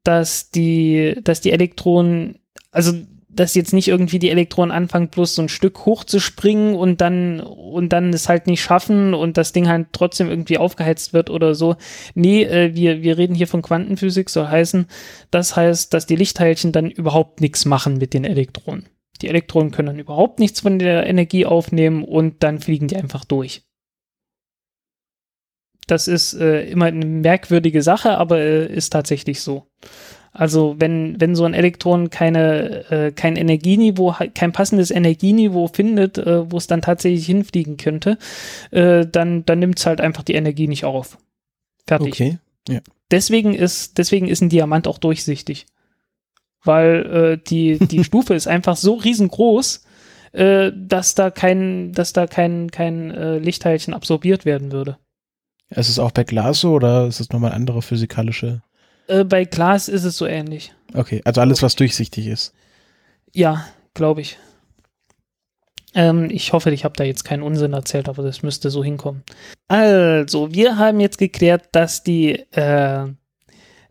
[0.05, 2.39] dass die, dass die Elektronen,
[2.71, 2.93] also
[3.35, 7.91] dass jetzt nicht irgendwie die Elektronen anfangen, bloß so ein Stück hochzuspringen und dann und
[7.91, 11.77] dann es halt nicht schaffen und das Ding halt trotzdem irgendwie aufgeheizt wird oder so.
[12.15, 14.87] Nee, äh, wir, wir reden hier von Quantenphysik, soll heißen,
[15.31, 18.89] das heißt, dass die Lichtteilchen dann überhaupt nichts machen mit den Elektronen.
[19.23, 23.25] Die Elektronen können dann überhaupt nichts von der Energie aufnehmen und dann fliegen die einfach
[23.25, 23.63] durch.
[25.87, 29.67] Das ist äh, immer eine merkwürdige Sache, aber äh, ist tatsächlich so.
[30.33, 36.51] Also wenn, wenn so ein Elektron keine, äh, kein Energieniveau, kein passendes Energieniveau findet, äh,
[36.51, 38.17] wo es dann tatsächlich hinfliegen könnte,
[38.71, 41.19] äh, dann, dann nimmt es halt einfach die Energie nicht auf.
[41.87, 42.15] Fertig.
[42.15, 42.39] Okay.
[42.69, 42.81] Ja.
[43.11, 45.67] Deswegen ist, deswegen ist ein Diamant auch durchsichtig.
[46.65, 49.85] Weil äh, die, die Stufe ist einfach so riesengroß,
[50.33, 54.97] äh, dass da kein, dass da kein, kein äh, Lichtteilchen absorbiert werden würde.
[55.69, 58.63] Ist es auch bei Glas so oder ist es nochmal andere physikalische
[59.09, 60.73] äh, bei Glas ist es so ähnlich.
[60.95, 62.55] Okay, also alles, was durchsichtig ist.
[63.33, 64.39] Ja, glaube ich.
[65.95, 69.23] Ähm, ich hoffe, ich habe da jetzt keinen Unsinn erzählt, aber das müsste so hinkommen.
[69.69, 73.07] Also, wir haben jetzt geklärt, dass die, äh,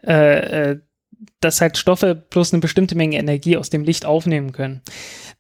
[0.04, 0.80] äh, äh,
[1.39, 4.82] dass halt Stoffe bloß eine bestimmte Menge Energie aus dem Licht aufnehmen können.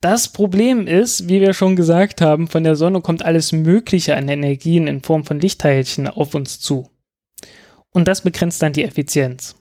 [0.01, 4.29] Das Problem ist, wie wir schon gesagt haben, von der Sonne kommt alles Mögliche an
[4.29, 6.89] Energien in Form von Lichtteilchen auf uns zu.
[7.91, 9.55] Und das begrenzt dann die Effizienz.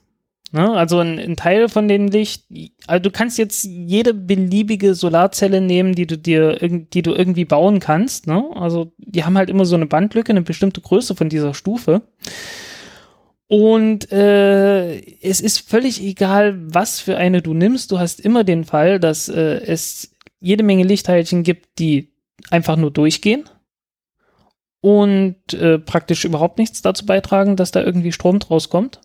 [0.51, 0.69] Ne?
[0.71, 2.45] Also ein, ein, Teil von dem Licht,
[2.85, 7.79] also du kannst jetzt jede beliebige Solarzelle nehmen, die du dir, die du irgendwie bauen
[7.79, 8.27] kannst.
[8.27, 8.43] Ne?
[8.55, 12.01] Also die haben halt immer so eine Bandlücke, eine bestimmte Größe von dieser Stufe.
[13.47, 17.91] Und äh, es ist völlig egal, was für eine du nimmst.
[17.91, 22.13] Du hast immer den Fall, dass äh, es jede Menge Lichtteilchen gibt, die
[22.49, 23.45] einfach nur durchgehen.
[24.81, 28.99] und äh, praktisch überhaupt nichts dazu beitragen, dass da irgendwie Strom draus kommt.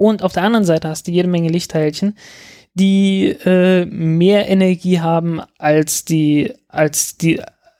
[0.00, 2.16] Und auf der anderen Seite hast du jede Menge Lichtteilchen,
[2.72, 7.36] die äh, mehr Energie haben als die, als die,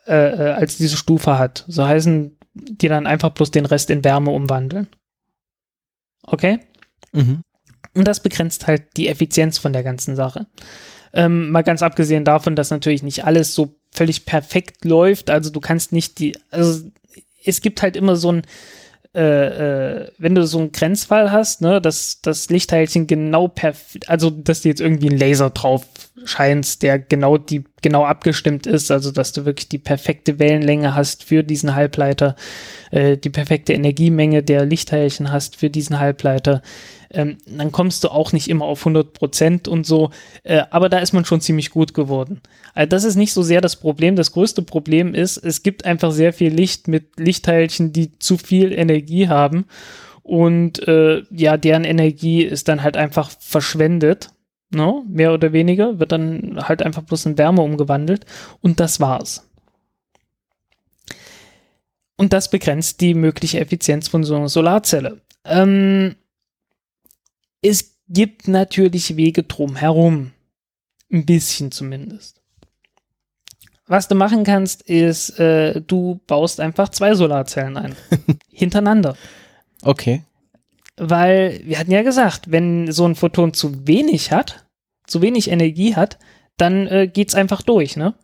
[0.06, 1.64] äh, äh, als diese Stufe hat.
[1.66, 4.88] So heißen die dann einfach bloß den Rest in Wärme umwandeln.
[6.26, 6.60] Okay?
[7.12, 7.40] Mhm.
[7.94, 10.46] Und das begrenzt halt die Effizienz von der ganzen Sache.
[11.14, 15.30] Ähm, mal ganz abgesehen davon, dass natürlich nicht alles so völlig perfekt läuft.
[15.30, 16.86] Also du kannst nicht die, also
[17.46, 18.42] es gibt halt immer so ein,
[19.12, 24.30] äh, äh, wenn du so einen Grenzfall hast, ne, dass das Lichtteilchen genau perfekt, also
[24.30, 25.84] dass du jetzt irgendwie einen Laser drauf
[26.24, 31.24] scheinst, der genau die genau abgestimmt ist, also dass du wirklich die perfekte Wellenlänge hast
[31.24, 32.36] für diesen Halbleiter,
[32.92, 36.62] äh, die perfekte Energiemenge der Lichtteilchen hast für diesen Halbleiter,
[37.10, 40.10] ähm, dann kommst du auch nicht immer auf 100 Prozent und so,
[40.42, 42.40] äh, aber da ist man schon ziemlich gut geworden.
[42.74, 44.16] Also das ist nicht so sehr das Problem.
[44.16, 48.72] Das größte Problem ist, es gibt einfach sehr viel Licht mit Lichtteilchen, die zu viel
[48.72, 49.66] Energie haben
[50.22, 54.30] und äh, ja, deren Energie ist dann halt einfach verschwendet.
[54.72, 55.04] No, ne?
[55.08, 58.24] mehr oder weniger, wird dann halt einfach bloß in Wärme umgewandelt
[58.60, 59.50] und das war's.
[62.16, 65.22] Und das begrenzt die mögliche Effizienz von so einer Solarzelle.
[65.44, 66.14] Ähm,
[67.62, 70.32] es gibt natürlich Wege drumherum.
[71.12, 72.40] Ein bisschen zumindest.
[73.86, 77.96] Was du machen kannst, ist, äh, du baust einfach zwei Solarzellen ein.
[78.52, 79.16] hintereinander.
[79.82, 80.22] Okay.
[80.96, 84.66] Weil wir hatten ja gesagt, wenn so ein Photon zu wenig hat,
[85.06, 86.18] zu wenig Energie hat,
[86.56, 88.14] dann äh, es einfach durch, ne?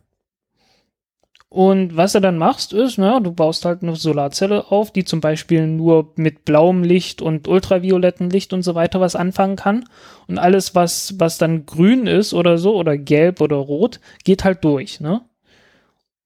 [1.57, 5.21] Und was du dann machst, ist, na, du baust halt eine Solarzelle auf, die zum
[5.21, 9.85] Beispiel nur mit blauem Licht und ultraviolettem Licht und so weiter was anfangen kann.
[10.27, 14.63] Und alles, was, was dann grün ist oder so, oder gelb oder rot, geht halt
[14.63, 15.21] durch, ne?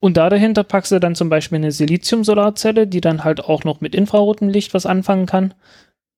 [0.02, 3.80] Und da dahinter packst du dann zum Beispiel eine Silizium-Solarzelle, die dann halt auch noch
[3.80, 5.54] mit infrarotem Licht was anfangen kann.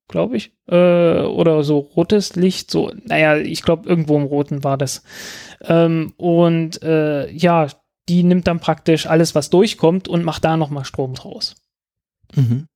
[0.07, 0.53] Glaube ich.
[0.67, 5.03] Äh, oder so rotes Licht, so, naja, ich glaube, irgendwo im Roten war das.
[5.61, 7.67] Ähm, und äh, ja,
[8.09, 11.55] die nimmt dann praktisch alles, was durchkommt und macht da nochmal Strom draus.
[12.35, 12.67] Mhm.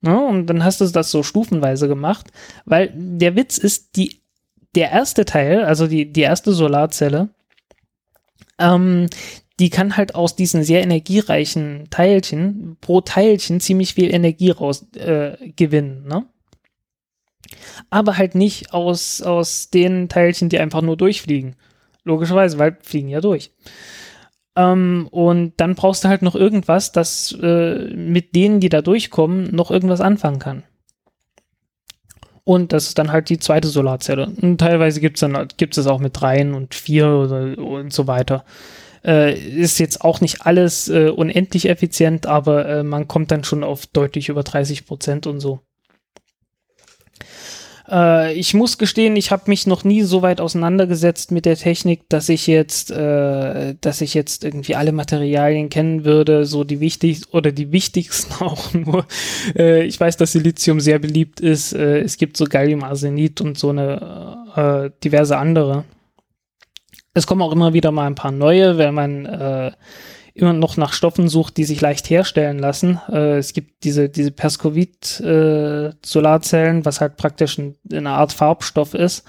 [0.00, 2.30] Ja, und dann hast du das so stufenweise gemacht,
[2.64, 4.22] weil der Witz ist, die,
[4.74, 7.30] der erste Teil, also die, die erste Solarzelle,
[8.58, 9.06] ähm,
[9.58, 15.36] die kann halt aus diesen sehr energiereichen Teilchen pro Teilchen ziemlich viel Energie raus äh,
[15.56, 16.26] gewinnen, ne?
[17.90, 21.56] Aber halt nicht aus, aus den Teilchen, die einfach nur durchfliegen.
[22.04, 23.52] Logischerweise, weil fliegen ja durch.
[24.58, 29.54] Ähm, und dann brauchst du halt noch irgendwas, das äh, mit denen, die da durchkommen,
[29.54, 30.64] noch irgendwas anfangen kann.
[32.42, 34.32] Und das ist dann halt die zweite Solarzelle.
[34.40, 38.08] Und teilweise gibt es dann gibt's es auch mit dreien und vier oder, und so
[38.08, 38.44] weiter.
[39.04, 43.62] Äh, ist jetzt auch nicht alles äh, unendlich effizient, aber äh, man kommt dann schon
[43.62, 45.60] auf deutlich über 30 Prozent und so.
[47.90, 52.08] Äh, ich muss gestehen, ich habe mich noch nie so weit auseinandergesetzt mit der Technik,
[52.08, 57.34] dass ich jetzt, äh, dass ich jetzt irgendwie alle Materialien kennen würde, so die wichtigsten
[57.36, 59.06] oder die wichtigsten auch nur.
[59.56, 61.72] Äh, ich weiß, dass Silizium sehr beliebt ist.
[61.72, 65.84] Äh, es gibt so Galliumarsenid und so eine äh, diverse andere.
[67.14, 69.72] Es kommen auch immer wieder mal ein paar neue, wenn man äh,
[70.38, 73.00] immer noch nach Stoffen sucht, die sich leicht herstellen lassen.
[73.08, 79.24] Äh, es gibt diese, diese Perskovit-Solarzellen, äh, was halt praktisch ein, eine Art Farbstoff ist,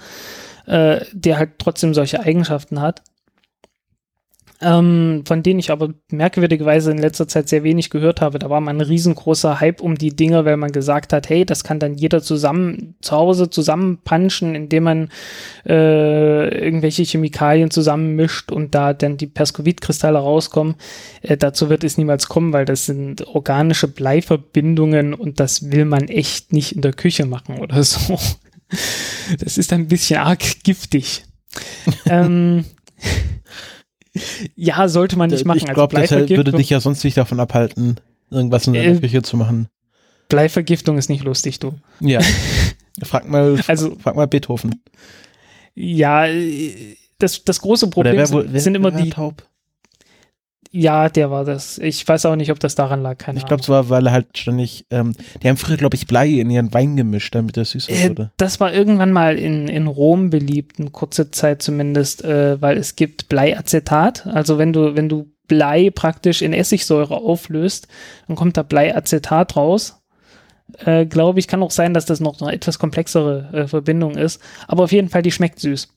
[0.66, 3.02] äh, der halt trotzdem solche Eigenschaften hat
[4.62, 8.38] ähm, von denen ich aber merkwürdigerweise in letzter Zeit sehr wenig gehört habe.
[8.38, 11.64] Da war mal ein riesengroßer Hype um die Dinge, weil man gesagt hat, hey, das
[11.64, 15.08] kann dann jeder zusammen zu Hause zusammenpanschen, indem man
[15.66, 20.74] äh, irgendwelche Chemikalien zusammenmischt und da dann die Perskovit-Kristalle rauskommen.
[21.22, 26.08] Äh, dazu wird es niemals kommen, weil das sind organische Bleiverbindungen und das will man
[26.08, 28.18] echt nicht in der Küche machen oder so.
[29.38, 31.24] Das ist ein bisschen arg giftig.
[32.06, 32.64] ähm,
[34.56, 35.58] ja, sollte man nicht machen.
[35.58, 37.96] Ich glaube, das würde dich ja sonst nicht davon abhalten,
[38.30, 39.68] irgendwas in deiner äh, Küche zu machen.
[40.28, 41.74] Bleivergiftung ist nicht lustig, du.
[42.00, 42.20] Ja.
[43.02, 44.82] frag mal, also, frag mal Beethoven.
[45.74, 46.26] Ja,
[47.18, 49.10] das, das große Problem wer, wer, sind immer die.
[49.10, 49.46] Taub?
[50.72, 51.78] Ja, der war das.
[51.78, 53.18] Ich weiß auch nicht, ob das daran lag.
[53.18, 56.06] Keine ich glaube, es war, weil er halt ständig, ähm, die haben früher, glaube ich,
[56.06, 58.30] Blei in ihren Wein gemischt, damit er süßer äh, wurde.
[58.36, 62.94] Das war irgendwann mal in, in Rom beliebt, eine kurze Zeit zumindest, äh, weil es
[62.94, 64.28] gibt Bleiacetat.
[64.28, 67.88] Also wenn du, wenn du Blei praktisch in Essigsäure auflöst,
[68.28, 70.00] dann kommt da Bleiacetat raus.
[70.84, 74.40] Äh, glaube ich, kann auch sein, dass das noch eine etwas komplexere äh, Verbindung ist.
[74.68, 75.88] Aber auf jeden Fall, die schmeckt süß.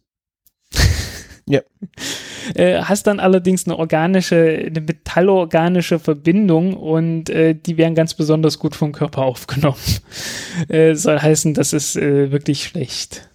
[1.46, 1.62] ja.
[2.56, 8.60] äh, hast dann allerdings eine organische, eine metallorganische Verbindung und äh, die werden ganz besonders
[8.60, 9.78] gut vom Körper aufgenommen.
[10.68, 13.30] äh, soll heißen, das ist äh, wirklich schlecht.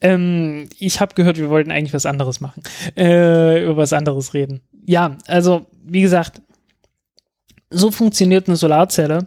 [0.00, 2.62] Ähm, ich habe gehört, wir wollten eigentlich was anderes machen,
[2.96, 4.60] äh, über was anderes reden.
[4.86, 6.40] Ja, also wie gesagt,
[7.70, 9.26] so funktioniert eine Solarzelle.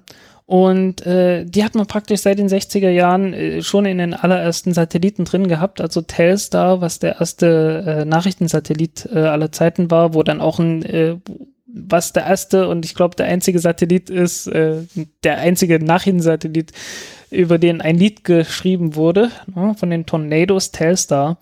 [0.52, 4.74] Und äh, die hat man praktisch seit den 60er Jahren äh, schon in den allerersten
[4.74, 5.80] Satelliten drin gehabt.
[5.80, 10.84] Also Telstar, was der erste äh, Nachrichtensatellit äh, aller Zeiten war, wo dann auch ein,
[10.84, 11.16] äh,
[11.68, 14.80] was der erste und ich glaube der einzige Satellit ist, äh,
[15.24, 16.74] der einzige Nachrichtensatellit,
[17.30, 21.38] über den ein Lied geschrieben wurde, ne, von den Tornadoes Telstar.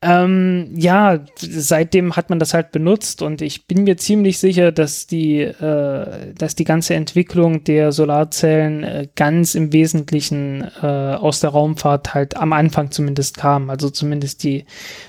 [0.00, 5.08] Ähm, ja, seitdem hat man das halt benutzt und ich bin mir ziemlich sicher, dass
[5.08, 11.50] die, äh, dass die ganze Entwicklung der Solarzellen äh, ganz im Wesentlichen äh, aus der
[11.50, 13.70] Raumfahrt halt am Anfang zumindest kam.
[13.70, 14.66] Also zumindest die,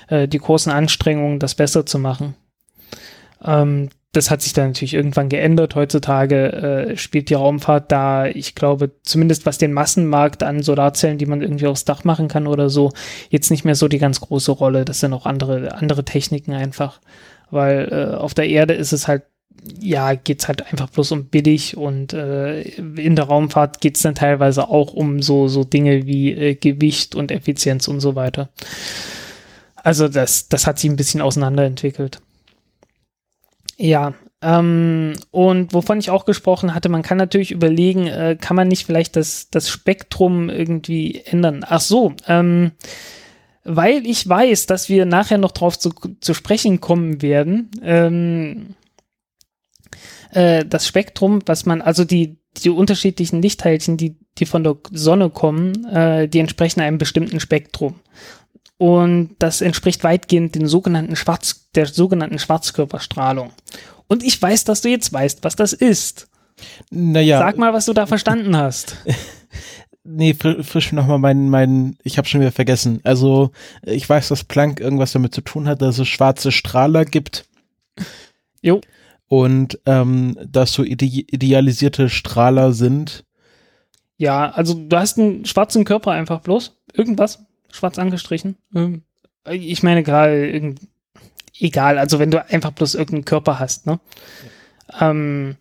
[0.08, 2.34] äh, die großen Anstrengungen, das besser zu machen.
[3.44, 5.76] Ähm, das hat sich dann natürlich irgendwann geändert.
[5.76, 11.26] Heutzutage äh, spielt die Raumfahrt da, ich glaube, zumindest was den Massenmarkt an Solarzellen, die
[11.26, 12.90] man irgendwie aufs Dach machen kann oder so,
[13.28, 14.84] jetzt nicht mehr so die ganz große Rolle.
[14.84, 17.00] Das sind auch andere, andere Techniken einfach.
[17.52, 19.22] Weil äh, auf der Erde ist es halt,
[19.78, 24.68] ja, geht's halt einfach bloß um billig und äh, in der Raumfahrt geht's dann teilweise
[24.68, 28.48] auch um so, so Dinge wie äh, Gewicht und Effizienz und so weiter.
[29.76, 32.20] Also das, das hat sich ein bisschen auseinanderentwickelt.
[33.82, 34.12] Ja,
[34.42, 38.84] ähm, und wovon ich auch gesprochen hatte, man kann natürlich überlegen, äh, kann man nicht
[38.84, 41.64] vielleicht das, das Spektrum irgendwie ändern?
[41.66, 42.72] Ach so, ähm,
[43.64, 48.74] weil ich weiß, dass wir nachher noch drauf zu, zu sprechen kommen werden, ähm,
[50.32, 55.30] äh, das Spektrum, was man, also die, die unterschiedlichen Lichtteilchen, die, die von der Sonne
[55.30, 57.94] kommen, äh, die entsprechen einem bestimmten Spektrum.
[58.80, 63.50] Und das entspricht weitgehend den sogenannten Schwarz, der sogenannten Schwarzkörperstrahlung.
[64.06, 66.28] Und ich weiß, dass du jetzt weißt, was das ist.
[66.90, 67.40] Naja.
[67.40, 68.96] Sag mal, was du da verstanden hast.
[70.02, 73.00] nee, frisch nochmal meinen, meinen, ich habe schon wieder vergessen.
[73.04, 73.50] Also,
[73.82, 77.44] ich weiß, dass Planck irgendwas damit zu tun hat, dass es schwarze Strahler gibt.
[78.62, 78.80] Jo.
[79.28, 83.26] Und ähm, dass so ide idealisierte Strahler sind.
[84.16, 86.78] Ja, also du hast einen schwarzen Körper einfach bloß.
[86.94, 88.56] Irgendwas schwarz angestrichen.
[88.74, 89.02] Ähm,
[89.48, 90.74] ich meine gerade,
[91.58, 94.00] egal, also wenn du einfach bloß irgendeinen Körper hast, ne?
[94.92, 95.10] Ja.
[95.10, 95.56] Ähm,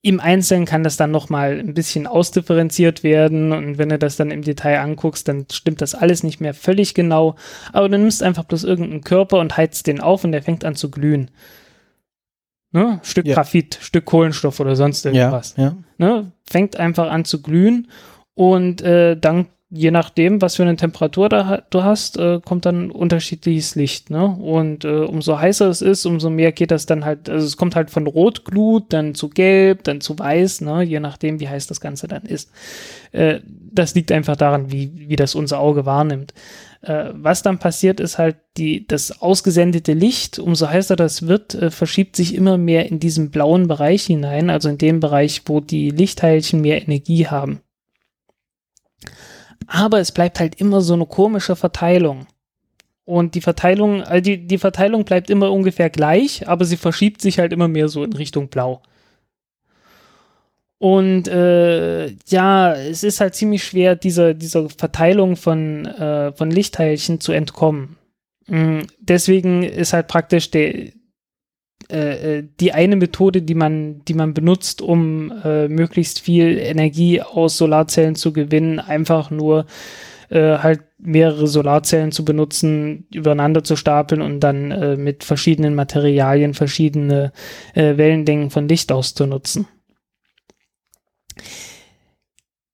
[0.00, 4.30] Im Einzelnen kann das dann nochmal ein bisschen ausdifferenziert werden und wenn du das dann
[4.30, 7.34] im Detail anguckst, dann stimmt das alles nicht mehr völlig genau,
[7.72, 10.76] aber du nimmst einfach bloß irgendeinen Körper und heizt den auf und der fängt an
[10.76, 11.30] zu glühen.
[12.70, 13.00] Ne?
[13.02, 13.34] Stück ja.
[13.34, 15.54] Graphit, Stück Kohlenstoff oder sonst irgendwas.
[15.56, 15.76] Ja, ja.
[15.96, 16.32] Ne?
[16.48, 17.88] Fängt einfach an zu glühen
[18.34, 22.90] und äh, dann je nachdem, was für eine Temperatur da, du hast, äh, kommt dann
[22.90, 24.08] unterschiedliches Licht.
[24.08, 24.24] Ne?
[24.24, 27.76] Und äh, umso heißer es ist, umso mehr geht das dann halt, also es kommt
[27.76, 30.82] halt von Rotglut, dann zu Gelb, dann zu Weiß, ne?
[30.82, 32.50] je nachdem, wie heiß das Ganze dann ist.
[33.12, 36.32] Äh, das liegt einfach daran, wie, wie das unser Auge wahrnimmt.
[36.80, 41.70] Äh, was dann passiert, ist halt die, das ausgesendete Licht, umso heißer das wird, äh,
[41.70, 45.90] verschiebt sich immer mehr in diesen blauen Bereich hinein, also in dem Bereich, wo die
[45.90, 47.60] Lichtteilchen mehr Energie haben
[49.68, 52.26] aber es bleibt halt immer so eine komische Verteilung.
[53.04, 57.38] Und die Verteilung, also die, die Verteilung bleibt immer ungefähr gleich, aber sie verschiebt sich
[57.38, 58.82] halt immer mehr so in Richtung Blau.
[60.78, 67.20] Und äh, ja, es ist halt ziemlich schwer, dieser, dieser Verteilung von, äh, von Lichtteilchen
[67.20, 67.96] zu entkommen.
[68.46, 68.86] Mhm.
[69.00, 70.92] Deswegen ist halt praktisch der,
[71.90, 77.22] äh, äh, die eine Methode, die man, die man benutzt, um äh, möglichst viel Energie
[77.22, 79.64] aus Solarzellen zu gewinnen, einfach nur
[80.28, 86.54] äh, halt mehrere Solarzellen zu benutzen, übereinander zu stapeln und dann äh, mit verschiedenen Materialien
[86.54, 87.32] verschiedene
[87.74, 89.66] äh, Wellenlängen von Licht auszunutzen.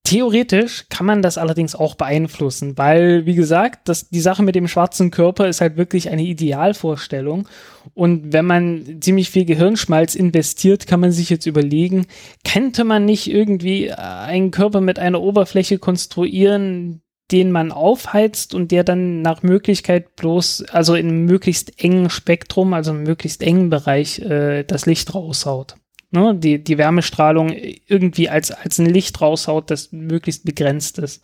[0.07, 4.68] Theoretisch kann man das allerdings auch beeinflussen, weil, wie gesagt, das, die Sache mit dem
[4.68, 7.48] schwarzen Körper ist halt wirklich eine Idealvorstellung.
[7.94, 12.05] Und wenn man ziemlich viel Gehirnschmalz investiert, kann man sich jetzt überlegen,
[12.46, 17.00] könnte man nicht irgendwie einen Körper mit einer Oberfläche konstruieren,
[17.32, 22.90] den man aufheizt und der dann nach Möglichkeit bloß, also in möglichst engen Spektrum, also
[22.90, 25.76] einem möglichst engen Bereich, äh, das Licht raushaut
[26.15, 27.53] ne, die, die Wärmestrahlung
[27.87, 31.23] irgendwie als, als ein Licht raushaut, das möglichst begrenzt ist.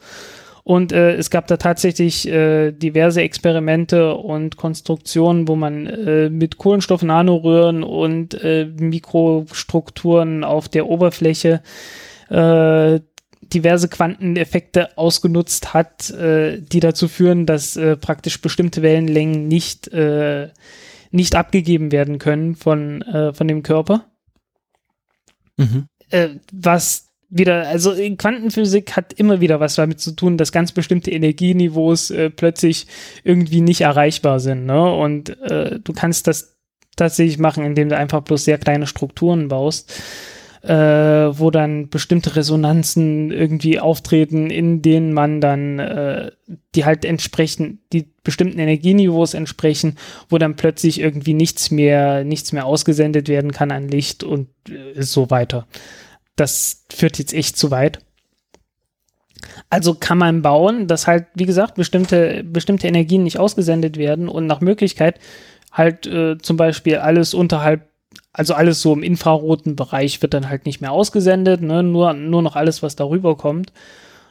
[0.62, 6.58] Und äh, es gab da tatsächlich äh, diverse Experimente und Konstruktionen, wo man äh, mit
[6.58, 11.62] Kohlenstoff-Nanoröhren und äh, Mikrostrukturen auf der Oberfläche
[12.28, 13.00] äh,
[13.42, 20.50] diverse Quanteneffekte ausgenutzt hat, äh, die dazu führen, dass äh, praktisch bestimmte Wellenlängen nicht, äh,
[21.10, 24.04] nicht abgegeben werden können von, äh, von dem Körper.
[25.60, 25.86] Mhm.
[26.10, 31.12] Äh, was wieder, also Quantenphysik hat immer wieder was damit zu tun, dass ganz bestimmte
[31.12, 32.88] Energieniveaus äh, plötzlich
[33.22, 34.66] irgendwie nicht erreichbar sind.
[34.66, 34.92] Ne?
[34.92, 36.56] Und äh, du kannst das
[36.96, 39.92] tatsächlich machen, indem du einfach bloß sehr kleine Strukturen baust,
[40.62, 40.74] äh,
[41.38, 46.30] wo dann bestimmte Resonanzen irgendwie auftreten, in denen man dann äh,
[46.74, 49.96] die halt entsprechen, die bestimmten Energieniveaus entsprechen,
[50.28, 55.02] wo dann plötzlich irgendwie nichts mehr, nichts mehr ausgesendet werden kann an Licht und äh,
[55.02, 55.66] so weiter
[56.40, 58.00] das führt jetzt echt zu weit.
[59.68, 64.46] Also kann man bauen, dass halt, wie gesagt, bestimmte, bestimmte Energien nicht ausgesendet werden und
[64.46, 65.20] nach Möglichkeit
[65.70, 67.89] halt äh, zum Beispiel alles unterhalb,
[68.32, 71.82] also alles so im infraroten Bereich wird dann halt nicht mehr ausgesendet, ne?
[71.82, 73.72] nur, nur noch alles, was darüber kommt.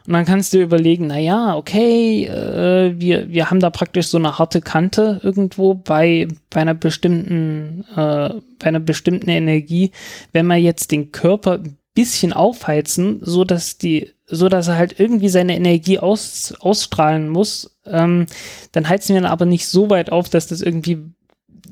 [0.07, 4.17] Und dann kannst du überlegen, na ja, okay, äh, wir, wir haben da praktisch so
[4.17, 9.91] eine harte Kante irgendwo bei, bei einer bestimmten, äh, bei einer bestimmten Energie.
[10.31, 14.99] Wenn man jetzt den Körper ein bisschen aufheizen, so dass die, so dass er halt
[14.99, 17.77] irgendwie seine Energie aus, ausstrahlen muss.
[17.85, 18.25] Ähm,
[18.71, 20.99] dann heizen wir ihn aber nicht so weit auf, dass das irgendwie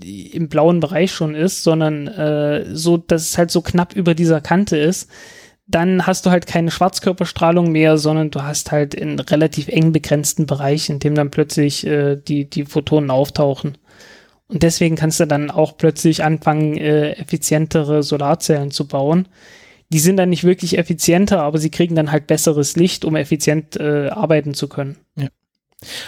[0.04, 4.42] im blauen Bereich schon ist, sondern äh, so, dass es halt so knapp über dieser
[4.42, 5.10] Kante ist.
[5.68, 10.46] Dann hast du halt keine Schwarzkörperstrahlung mehr, sondern du hast halt einen relativ eng begrenzten
[10.46, 13.78] Bereich, in dem dann plötzlich äh, die, die Photonen auftauchen.
[14.48, 19.28] Und deswegen kannst du dann auch plötzlich anfangen, äh, effizientere Solarzellen zu bauen
[19.90, 23.78] die sind dann nicht wirklich effizienter, aber sie kriegen dann halt besseres Licht, um effizient
[23.78, 24.98] äh, arbeiten zu können.
[25.16, 25.28] Ja.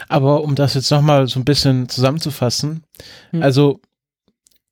[0.07, 2.83] Aber um das jetzt nochmal so ein bisschen zusammenzufassen,
[3.31, 3.43] hm.
[3.43, 3.79] also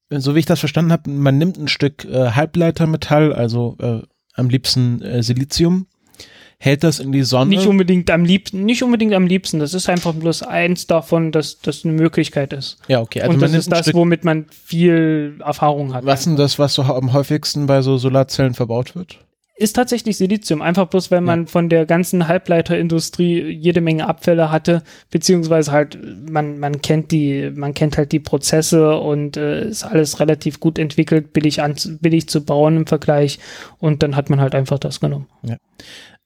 [0.09, 4.01] so wie ich das verstanden habe, man nimmt ein Stück äh, Halbleitermetall, also äh,
[4.33, 5.87] am liebsten äh, Silizium,
[6.59, 7.49] hält das in die Sonne.
[7.49, 9.59] Nicht unbedingt am liebsten, nicht unbedingt am liebsten.
[9.59, 12.77] Das ist einfach bloß eins davon, dass das eine Möglichkeit ist.
[12.87, 13.21] Ja, okay.
[13.21, 16.05] Also Und das ist das, Stück, womit man viel Erfahrung hat.
[16.05, 19.19] Was ist denn das, was so am häufigsten bei so Solarzellen verbaut wird?
[19.59, 20.61] Ist tatsächlich Silizium.
[20.61, 21.45] Einfach bloß, weil man ja.
[21.47, 25.97] von der ganzen Halbleiterindustrie jede Menge Abfälle hatte, beziehungsweise halt,
[26.29, 30.77] man, man kennt die, man kennt halt die Prozesse und äh, ist alles relativ gut
[30.77, 33.39] entwickelt, billig, an, billig zu bauen im Vergleich.
[33.79, 35.27] Und dann hat man halt einfach das genommen.
[35.41, 35.57] Ja.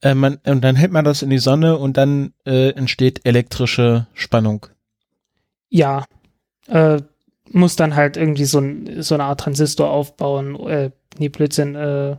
[0.02, 4.08] Äh, man, und dann hält man das in die Sonne und dann äh, entsteht elektrische
[4.14, 4.66] Spannung.
[5.70, 6.04] Ja,
[6.68, 6.98] äh,
[7.50, 10.60] muss dann halt irgendwie so, ein, so eine Art Transistor aufbauen.
[10.68, 12.18] Äh, nee, Blödsinn, äh,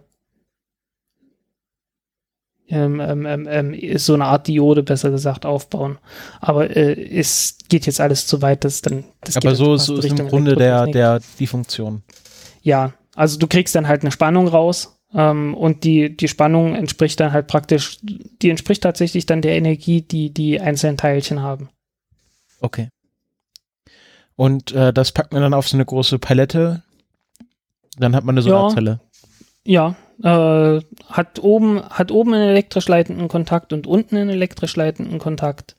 [2.73, 5.99] ähm, ähm, ähm, ähm so eine Art Diode, besser gesagt, aufbauen.
[6.41, 9.05] Aber äh, es geht jetzt alles zu weit, das dann.
[9.20, 12.03] Das Aber so, so ist im Grunde der, der, die Funktion.
[12.62, 17.20] Ja, also du kriegst dann halt eine Spannung raus ähm, und die, die Spannung entspricht
[17.20, 21.68] dann halt praktisch, die entspricht tatsächlich dann der Energie, die die einzelnen Teilchen haben.
[22.61, 22.89] Okay.
[24.35, 26.83] Und äh, das packt man dann auf so eine große Palette.
[27.99, 29.01] Dann hat man eine Solarzelle.
[29.64, 34.77] Ja, ja äh, hat oben hat oben einen elektrisch leitenden Kontakt und unten einen elektrisch
[34.77, 35.77] leitenden Kontakt.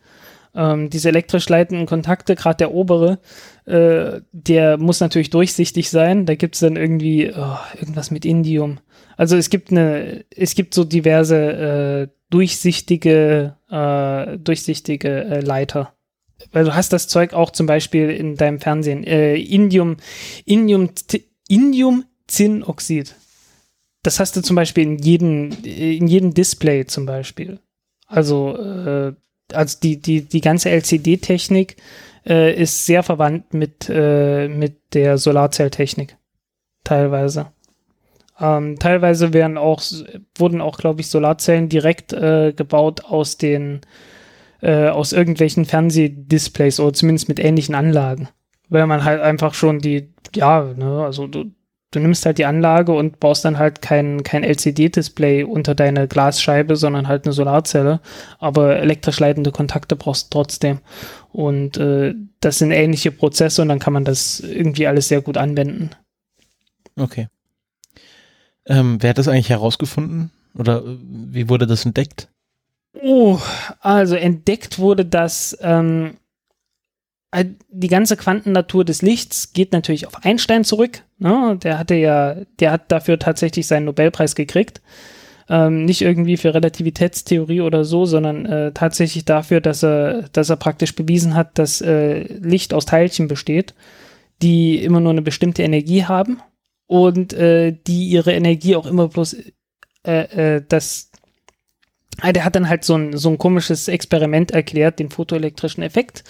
[0.55, 3.19] Ähm, diese elektrisch leitenden Kontakte, gerade der obere,
[3.65, 6.25] äh, der muss natürlich durchsichtig sein.
[6.25, 8.79] Da gibt es dann irgendwie oh, irgendwas mit Indium.
[9.17, 15.93] Also es gibt eine, es gibt so diverse äh, durchsichtige, äh, durchsichtige äh, Leiter.
[16.51, 19.03] Weil du hast das Zeug auch zum Beispiel in deinem Fernsehen.
[19.03, 19.97] Äh, Indium,
[20.45, 20.89] Indium,
[21.47, 23.15] Indium Zinnoxid.
[24.03, 27.59] Das hast du zum Beispiel in jedem, in jedem Display zum Beispiel.
[28.07, 29.13] Also, äh,
[29.53, 31.77] also die, die, die ganze LCD-Technik
[32.25, 36.17] äh, ist sehr verwandt mit, äh, mit der Solarzelltechnik.
[36.83, 37.47] Teilweise.
[38.39, 39.81] Ähm, teilweise werden auch,
[40.37, 43.81] wurden auch, glaube ich, Solarzellen direkt äh, gebaut aus den,
[44.61, 48.27] äh, aus irgendwelchen Fernsehdisplays oder zumindest mit ähnlichen Anlagen.
[48.69, 51.51] Weil man halt einfach schon die, ja, ne, also du,
[51.95, 56.75] du nimmst halt die Anlage und baust dann halt kein, kein LCD-Display unter deine Glasscheibe,
[56.75, 57.99] sondern halt eine Solarzelle.
[58.39, 60.79] Aber elektrisch leitende Kontakte brauchst du trotzdem.
[61.31, 65.37] Und äh, das sind ähnliche Prozesse und dann kann man das irgendwie alles sehr gut
[65.37, 65.91] anwenden.
[66.95, 67.27] Okay.
[68.65, 70.31] Ähm, wer hat das eigentlich herausgefunden?
[70.55, 72.29] Oder äh, wie wurde das entdeckt?
[73.01, 73.39] Oh,
[73.79, 76.17] also entdeckt wurde das, ähm,
[77.31, 81.03] äh, die ganze Quantennatur des Lichts geht natürlich auf Einstein zurück.
[81.23, 81.57] Ne?
[81.63, 84.81] Der hatte ja, der hat dafür tatsächlich seinen Nobelpreis gekriegt.
[85.49, 90.57] Ähm, nicht irgendwie für Relativitätstheorie oder so, sondern äh, tatsächlich dafür, dass er, dass er
[90.57, 93.73] praktisch bewiesen hat, dass äh, Licht aus Teilchen besteht,
[94.41, 96.41] die immer nur eine bestimmte Energie haben
[96.87, 99.37] und äh, die ihre Energie auch immer bloß
[100.05, 101.09] äh, äh, das
[102.21, 106.23] Ah, der hat dann halt so ein, so ein komisches Experiment erklärt, den photoelektrischen Effekt,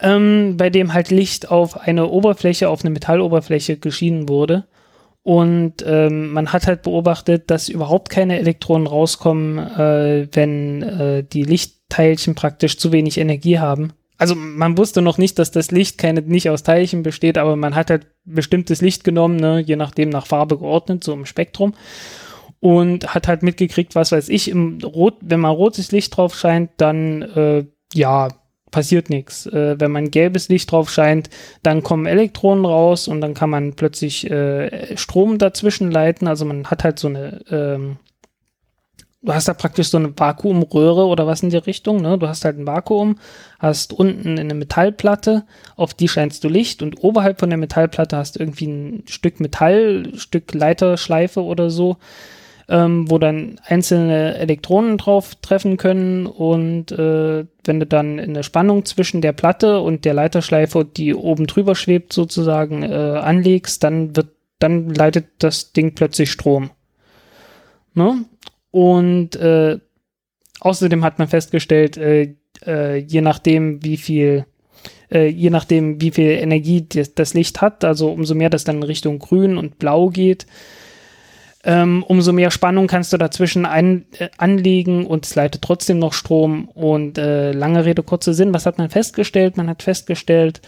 [0.00, 4.66] ähm, bei dem halt Licht auf eine Oberfläche, auf eine Metalloberfläche geschienen wurde.
[5.22, 11.42] Und ähm, man hat halt beobachtet, dass überhaupt keine Elektronen rauskommen, äh, wenn äh, die
[11.42, 13.92] Lichtteilchen praktisch zu wenig Energie haben.
[14.16, 17.74] Also man wusste noch nicht, dass das Licht keine, nicht aus Teilchen besteht, aber man
[17.74, 21.74] hat halt bestimmtes Licht genommen, ne, je nachdem nach Farbe geordnet, so im Spektrum
[22.60, 26.70] und hat halt mitgekriegt, was weiß ich, im Rot, wenn mal rotes Licht drauf scheint,
[26.78, 28.28] dann äh, ja,
[28.70, 29.46] passiert nichts.
[29.46, 31.30] Äh, wenn man gelbes Licht drauf scheint,
[31.62, 36.28] dann kommen Elektronen raus und dann kann man plötzlich äh, Strom dazwischen leiten.
[36.28, 37.96] Also man hat halt so eine, ähm,
[39.22, 42.18] du hast da praktisch so eine Vakuumröhre oder was in die Richtung, ne?
[42.18, 43.18] Du hast halt ein Vakuum,
[43.58, 45.44] hast unten eine Metallplatte,
[45.76, 50.12] auf die scheinst du Licht und oberhalb von der Metallplatte hast irgendwie ein Stück Metall,
[50.16, 51.96] Stück Leiterschleife oder so
[52.68, 58.42] ähm, wo dann einzelne Elektronen drauf treffen können und äh, wenn du dann in der
[58.42, 64.16] Spannung zwischen der Platte und der Leiterschleife, die oben drüber schwebt, sozusagen äh, anlegst, dann
[64.16, 66.70] wird, dann leitet das Ding plötzlich Strom.
[67.94, 68.24] Ne?
[68.70, 69.78] Und äh,
[70.60, 72.34] außerdem hat man festgestellt, äh,
[72.66, 74.46] äh, je nachdem, wie viel
[75.10, 78.82] äh, je nachdem, wie viel Energie das Licht hat, also umso mehr das dann in
[78.82, 80.46] Richtung Grün und Blau geht,
[81.64, 86.12] ähm, umso mehr Spannung kannst du dazwischen ein, äh, anlegen und es leitet trotzdem noch
[86.12, 86.68] Strom.
[86.68, 89.56] Und äh, lange Rede, kurzer Sinn, was hat man festgestellt?
[89.56, 90.60] Man hat festgestellt,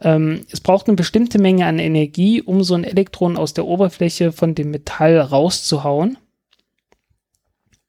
[0.00, 4.30] ähm, es braucht eine bestimmte Menge an Energie, um so ein Elektron aus der Oberfläche
[4.30, 6.18] von dem Metall rauszuhauen.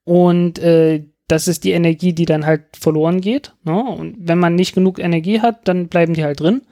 [0.04, 3.52] Und äh, das ist die Energie, die dann halt verloren geht.
[3.64, 3.78] Ne?
[3.78, 6.62] Und wenn man nicht genug Energie hat, dann bleiben die halt drin.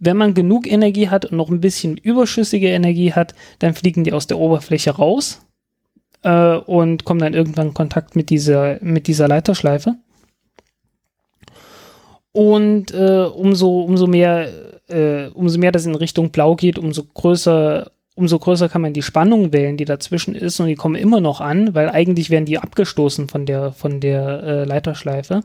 [0.00, 4.14] Wenn man genug Energie hat und noch ein bisschen überschüssige Energie hat, dann fliegen die
[4.14, 5.46] aus der Oberfläche raus
[6.22, 9.96] äh, und kommen dann irgendwann in Kontakt mit dieser, mit dieser Leiterschleife.
[12.32, 14.48] Und äh, umso, umso mehr,
[14.88, 19.02] äh, umso mehr das in Richtung Blau geht, umso größer, umso größer kann man die
[19.02, 22.58] Spannung wählen, die dazwischen ist, und die kommen immer noch an, weil eigentlich werden die
[22.58, 25.42] abgestoßen von der, von der äh, Leiterschleife.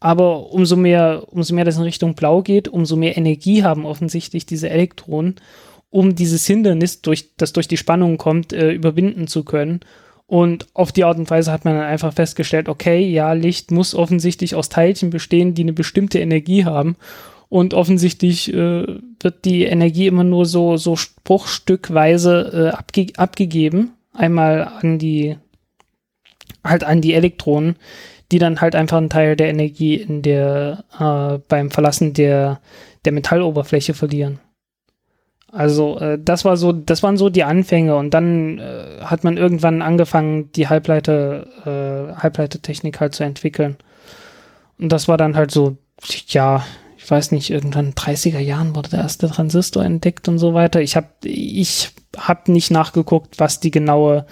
[0.00, 4.44] Aber umso mehr, umso mehr das in Richtung Blau geht, umso mehr Energie haben offensichtlich
[4.44, 5.36] diese Elektronen,
[5.90, 9.80] um dieses Hindernis, durch, das durch die Spannung kommt, äh, überwinden zu können.
[10.26, 13.94] Und auf die Art und Weise hat man dann einfach festgestellt, okay, ja, Licht muss
[13.94, 16.96] offensichtlich aus Teilchen bestehen, die eine bestimmte Energie haben.
[17.48, 18.86] Und offensichtlich äh,
[19.20, 23.92] wird die Energie immer nur so, so bruchstückweise äh, abge abgegeben.
[24.12, 25.36] Einmal an die,
[26.64, 27.76] halt an die Elektronen,
[28.32, 32.60] die dann halt einfach einen Teil der Energie in der, äh, beim Verlassen der,
[33.04, 34.40] der Metalloberfläche verlieren.
[35.52, 39.36] Also äh, das war so, das waren so die Anfänge und dann äh, hat man
[39.36, 43.76] irgendwann angefangen, die Halbleiter, äh, Halbleitertechnik halt zu entwickeln.
[44.78, 45.78] Und das war dann halt so,
[46.28, 46.64] ja,
[46.98, 50.80] ich weiß nicht, irgendwann in 30er Jahren wurde der erste Transistor entdeckt und so weiter.
[50.80, 54.26] Ich habe ich hab nicht nachgeguckt, was die genaue,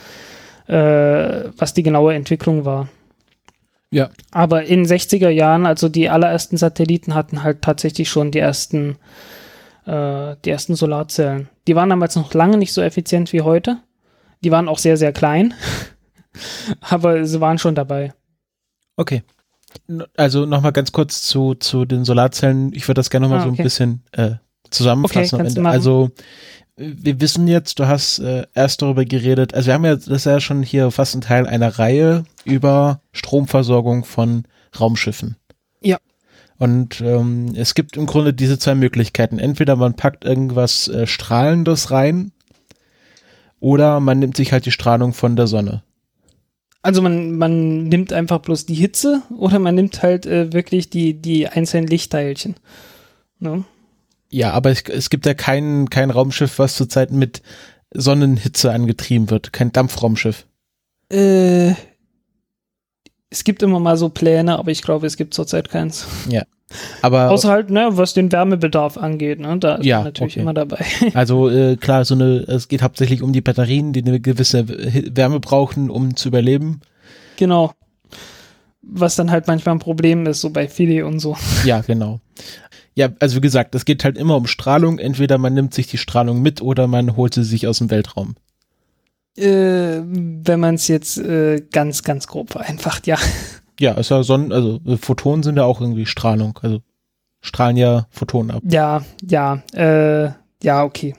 [0.66, 2.88] äh, was die genaue Entwicklung war.
[3.94, 4.10] Ja.
[4.32, 8.96] Aber in 60er Jahren, also die allerersten Satelliten hatten halt tatsächlich schon die ersten,
[9.86, 11.48] äh, die ersten Solarzellen.
[11.68, 13.78] Die waren damals noch lange nicht so effizient wie heute.
[14.42, 15.54] Die waren auch sehr, sehr klein.
[16.80, 18.12] Aber sie waren schon dabei.
[18.96, 19.22] Okay.
[20.16, 22.72] Also nochmal ganz kurz zu, zu den Solarzellen.
[22.74, 23.54] Ich würde das gerne nochmal ah, okay.
[23.56, 24.30] so ein bisschen äh,
[24.70, 25.70] zusammenfassen okay, am Ende.
[25.70, 26.10] Also
[26.76, 30.26] wir wissen jetzt, du hast äh, erst darüber geredet, also wir haben ja, das ist
[30.26, 34.44] ja schon hier fast ein Teil einer Reihe über Stromversorgung von
[34.78, 35.36] Raumschiffen.
[35.80, 35.98] Ja.
[36.58, 39.38] Und ähm, es gibt im Grunde diese zwei Möglichkeiten.
[39.38, 42.32] Entweder man packt irgendwas äh, Strahlendes rein
[43.60, 45.82] oder man nimmt sich halt die Strahlung von der Sonne.
[46.82, 51.14] Also man, man nimmt einfach bloß die Hitze oder man nimmt halt äh, wirklich die,
[51.14, 52.56] die einzelnen Lichtteilchen.
[53.38, 53.64] Ne?
[54.34, 57.40] Ja, aber es, es gibt ja kein, kein Raumschiff, was zurzeit mit
[57.92, 59.52] Sonnenhitze angetrieben wird.
[59.52, 60.44] Kein Dampfraumschiff.
[61.08, 61.74] Äh,
[63.30, 66.08] es gibt immer mal so Pläne, aber ich glaube, es gibt zurzeit keins.
[66.28, 66.42] Ja.
[67.00, 70.40] Aber Außer halt, ne, was den Wärmebedarf angeht, ne, da ist ja, man natürlich okay.
[70.40, 70.84] immer dabei.
[71.14, 75.38] Also äh, klar, so eine, es geht hauptsächlich um die Batterien, die eine gewisse Wärme
[75.38, 76.80] brauchen, um zu überleben.
[77.36, 77.72] Genau.
[78.82, 81.36] Was dann halt manchmal ein Problem ist, so bei Philly und so.
[81.64, 82.18] Ja, genau.
[82.96, 84.98] Ja, also wie gesagt, es geht halt immer um Strahlung.
[84.98, 88.36] Entweder man nimmt sich die Strahlung mit oder man holt sie sich aus dem Weltraum.
[89.36, 93.16] Äh, wenn man es jetzt äh, ganz, ganz grob vereinfacht, ja.
[93.80, 96.80] Ja, ist ja Sonnen, also Photonen sind ja auch irgendwie Strahlung, also
[97.40, 98.62] strahlen ja Photonen ab.
[98.68, 100.30] Ja, ja, äh,
[100.62, 101.16] ja, okay.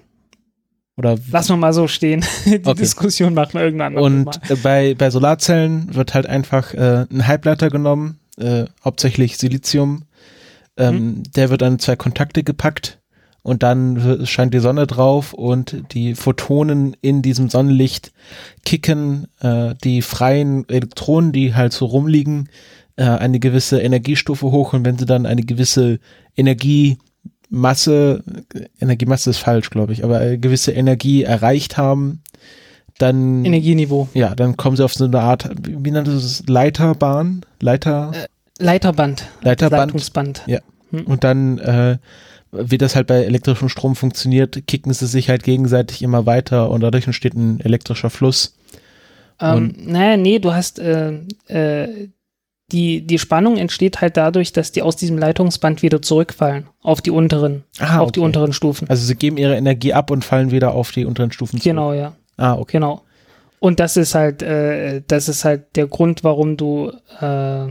[0.95, 2.23] Oder Lass wir mal so stehen.
[2.45, 2.76] Die Okay.
[2.76, 4.39] Diskussion machen wir irgendwann und Mal.
[4.47, 10.03] äh, bei, bei Solarzellen wird halt einfach äh, ein Halbleiter genommen, äh, hauptsächlich Silizium.
[10.78, 12.99] Ähm, Der wird an zwei Kontakte gepackt
[13.41, 18.11] und dann scheint die Sonne drauf und die Photonen in diesem Sonnenlicht
[18.65, 22.49] kicken äh, die freien Elektronen, die halt so rumliegen,
[22.95, 25.99] äh, eine gewisse Energiestufe hoch und wenn sie dann eine gewisse
[26.36, 28.23] Energiemasse,
[28.80, 32.21] Energiemasse ist falsch, glaube ich, aber eine gewisse Energie erreicht haben,
[32.97, 34.09] dann Energieniveau.
[34.13, 38.11] ja, dann kommen sie auf so eine Art, wie nennt es, Leiterbahn, Leiter,
[38.59, 39.27] Leiterband.
[39.41, 39.87] Leiterband.
[39.87, 40.43] Leitungsband.
[40.45, 40.59] Ja.
[40.91, 41.97] Und dann, äh,
[42.51, 46.81] wie das halt bei elektrischem Strom funktioniert, kicken sie sich halt gegenseitig immer weiter und
[46.81, 48.55] dadurch entsteht ein elektrischer Fluss.
[49.41, 52.09] Ähm, naja, nee, du hast äh, äh,
[52.71, 57.11] die, die Spannung entsteht halt dadurch, dass die aus diesem Leitungsband wieder zurückfallen auf die
[57.11, 58.25] unteren, Ah, auf die okay.
[58.25, 58.89] unteren Stufen.
[58.89, 61.63] Also sie geben ihre Energie ab und fallen wieder auf die unteren Stufen zurück.
[61.63, 62.13] Genau, ja.
[62.37, 62.77] Ah, okay.
[62.77, 63.01] Genau.
[63.59, 67.67] Und das ist halt, äh, das ist halt der Grund, warum du, äh,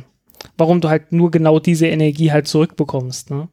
[0.56, 3.30] warum du halt nur genau diese Energie halt zurückbekommst.
[3.30, 3.48] Ne?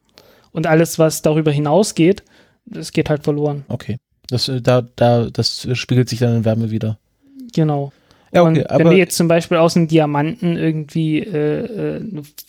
[0.52, 2.24] Und alles, was darüber hinausgeht,
[2.66, 3.66] das geht halt verloren.
[3.68, 3.98] Okay.
[4.28, 6.98] Das, äh, da, da, das spiegelt sich dann in Wärme wieder.
[7.54, 7.92] Genau.
[8.34, 12.02] Ja, und okay, wenn du jetzt zum Beispiel aus einem Diamanten irgendwie äh, äh,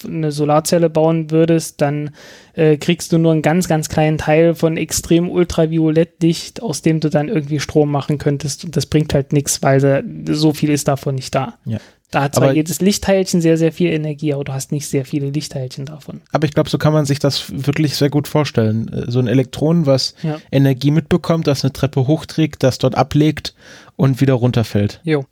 [0.04, 2.10] eine Solarzelle bauen würdest, dann
[2.54, 7.10] äh, kriegst du nur einen ganz, ganz kleinen Teil von extrem Ultraviolettlicht, aus dem du
[7.10, 8.64] dann irgendwie Strom machen könntest.
[8.64, 11.54] Und das bringt halt nichts, weil da, so viel ist davon nicht da.
[11.64, 11.78] Ja.
[12.12, 15.04] Da hat zwar Aber- jedes Lichtteilchen sehr, sehr viel Energie, aber du hast nicht sehr
[15.04, 16.20] viele Lichtteilchen davon.
[16.30, 18.86] Aber ich glaube, so kann man sich das wirklich sehr gut vorstellen.
[18.92, 20.38] Äh, So ein Elektron, was Ja.
[20.52, 23.54] Energie mitbekommt, das eine Treppe hochträgt, das dort ablegt
[23.96, 25.00] und wieder runterfällt.
[25.02, 25.24] Jo.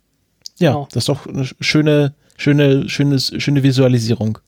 [0.57, 0.87] Ja, Genau.
[0.91, 4.39] das ist doch eine schöne, schöne, schönes, schöne Visualisierung.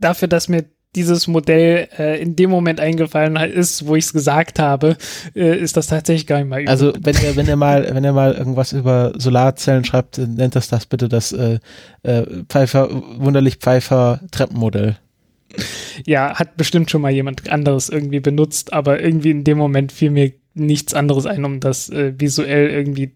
[0.00, 0.64] Dafür, dass mir
[0.94, 4.96] dieses Modell äh, in dem Moment eingefallen ist, wo ich es gesagt habe,
[5.34, 6.68] äh, ist das tatsächlich gar nicht mal übel.
[6.68, 10.54] Also wenn ihr, wenn ihr mal, wenn ihr mal irgendwas über Solarzellen schreibt, äh, nennt
[10.54, 11.58] das das bitte das äh,
[12.02, 14.96] äh, Pfeiffer, wunderlich Pfeiffer Treppenmodell.
[16.06, 20.10] Ja, hat bestimmt schon mal jemand anderes irgendwie benutzt, aber irgendwie in dem Moment fiel
[20.10, 23.12] mir nichts anderes ein, um das äh, visuell irgendwie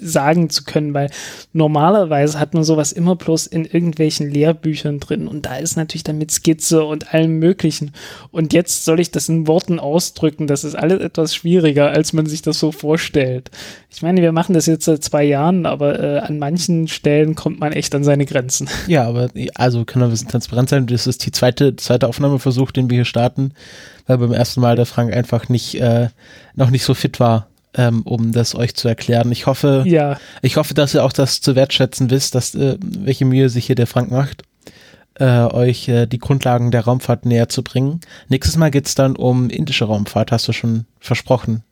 [0.00, 1.10] sagen zu können, weil
[1.52, 6.18] normalerweise hat man sowas immer bloß in irgendwelchen Lehrbüchern drin und da ist natürlich dann
[6.18, 7.92] mit Skizze und allem möglichen
[8.30, 12.26] und jetzt soll ich das in Worten ausdrücken, das ist alles etwas schwieriger, als man
[12.26, 13.50] sich das so vorstellt.
[13.92, 17.58] Ich meine, wir machen das jetzt seit zwei Jahren, aber äh, an manchen Stellen kommt
[17.58, 18.68] man echt an seine Grenzen.
[18.86, 20.86] Ja, aber also können wir ein bisschen transparent sein.
[20.86, 23.52] Das ist die zweite, zweite Aufnahmeversuch, den wir hier starten,
[24.06, 26.08] weil beim ersten Mal der Frank einfach nicht, äh,
[26.56, 29.30] noch nicht so fit war, ähm, um das euch zu erklären.
[29.32, 33.24] Ich hoffe, Ja, ich hoffe, dass ihr auch das zu wertschätzen wisst, dass äh, welche
[33.24, 34.42] Mühe sich hier der Frank macht,
[35.14, 38.00] äh, euch äh, die Grundlagen der Raumfahrt näher zu bringen.
[38.28, 41.62] Nächstes Mal geht's dann um indische Raumfahrt, hast du schon versprochen.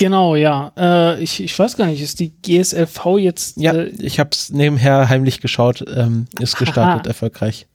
[0.00, 0.70] Genau, ja.
[0.76, 3.56] Äh, ich, ich weiß gar nicht, ist die GSLV jetzt.
[3.56, 7.08] Ja, Äh, ich habe es nebenher heimlich geschaut, ähm, ist gestartet Aha.
[7.08, 7.66] erfolgreich.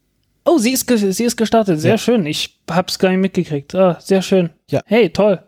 [0.45, 1.80] oh, sie ist, ge- sie ist gestartet.
[1.82, 1.97] Sehr Ja.
[1.97, 2.26] schön.
[2.26, 3.76] Ich hab's gar nicht mitgekriegt.
[3.76, 4.49] Ah, sehr schön.
[4.70, 4.82] Ja.
[4.86, 5.39] Hey, toll.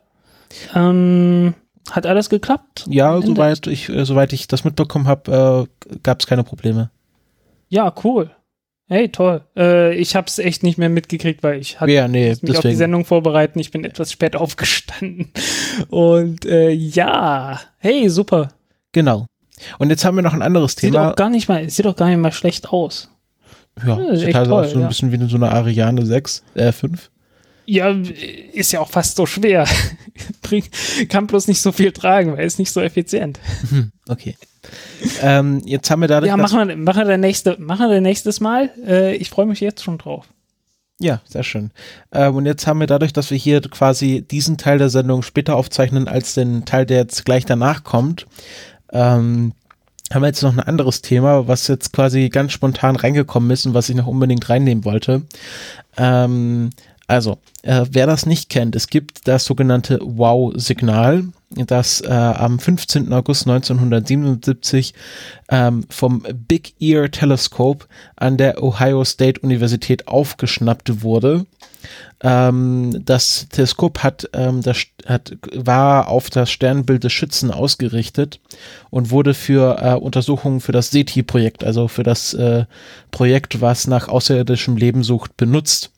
[0.73, 1.53] Ähm,
[1.91, 2.85] hat alles geklappt?
[2.89, 6.89] Ja, soweit ich, äh, soweit ich das mitbekommen habe, äh, gab es keine Probleme.
[7.69, 8.31] Ja, cool.
[8.87, 9.41] Hey, toll.
[9.57, 12.51] Äh, ich hab's echt nicht mehr mitgekriegt, weil ich hatte Ja, nee, mich auf die
[12.51, 12.77] deswegen.
[12.77, 13.57] Sendung vorbereiten.
[13.59, 15.31] Ich bin etwas spät aufgestanden.
[15.89, 18.49] Und äh, ja, hey, super.
[18.91, 19.25] Genau.
[19.79, 21.11] Und jetzt haben wir noch ein anderes Sieht Thema.
[21.11, 23.09] auch gar nicht mal, sieht auch gar nicht mal schlecht aus.
[23.85, 24.87] ja, Ja, ist sieht echt halt toll, auch so ein ja.
[24.87, 27.09] bisschen wie so eine Ariane 6, äh, 5.
[27.65, 27.89] Ja,
[28.53, 29.67] ist ja auch fast so schwer.
[31.09, 33.39] Kann bloß nicht so viel tragen, weil ist nicht so effizient.
[33.69, 34.35] Hm, okay.
[35.21, 38.69] ähm, jetzt haben wir dadurch, Ja, machen wir, machen wir, nächste, machen wir nächstes Mal.
[38.85, 40.27] Äh, ich freue mich jetzt schon drauf.
[40.99, 41.71] Ja, sehr schön.
[42.11, 45.55] Ähm, und jetzt haben wir dadurch, dass wir hier quasi diesen Teil der Sendung später
[45.55, 48.27] aufzeichnen, als den Teil, der jetzt gleich danach kommt,
[48.93, 49.53] ähm,
[50.13, 53.73] haben wir jetzt noch ein anderes Thema, was jetzt quasi ganz spontan reingekommen ist und
[53.73, 55.23] was ich noch unbedingt reinnehmen wollte.
[55.97, 56.69] Ähm,
[57.07, 63.13] also, äh, wer das nicht kennt, es gibt das sogenannte Wow-Signal, das äh, am 15.
[63.13, 64.93] August 1977
[65.49, 67.85] ähm, vom Big Ear Telescope
[68.15, 71.45] an der Ohio State Universität aufgeschnappt wurde.
[72.21, 78.39] Ähm, das Teleskop hat, ähm, das hat, war auf das Sternbild des Schützen ausgerichtet
[78.89, 82.65] und wurde für äh, Untersuchungen für das SETI-Projekt, also für das äh,
[83.11, 85.91] Projekt, was nach außerirdischem Leben sucht, benutzt.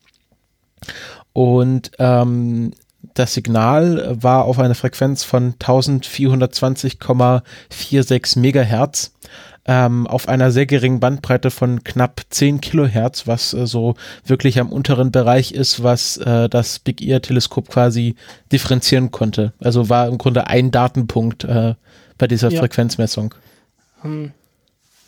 [1.32, 2.72] Und ähm,
[3.14, 9.12] das Signal war auf einer Frequenz von 1420,46 Megahertz.
[9.70, 14.72] ähm, auf einer sehr geringen Bandbreite von knapp 10 Kilohertz, was äh, so wirklich am
[14.72, 18.14] unteren Bereich ist, was äh, das Big Ear Teleskop quasi
[18.50, 19.52] differenzieren konnte.
[19.60, 21.74] Also war im Grunde ein Datenpunkt äh,
[22.16, 22.60] bei dieser Ja.
[22.60, 23.34] Frequenzmessung.
[24.02, 24.32] Ähm,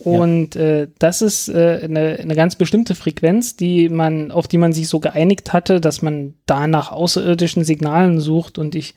[0.03, 4.72] Und äh, das ist äh, eine, eine ganz bestimmte Frequenz, die man, auf die man
[4.72, 8.57] sich so geeinigt hatte, dass man da nach außerirdischen Signalen sucht.
[8.57, 8.94] Und ich,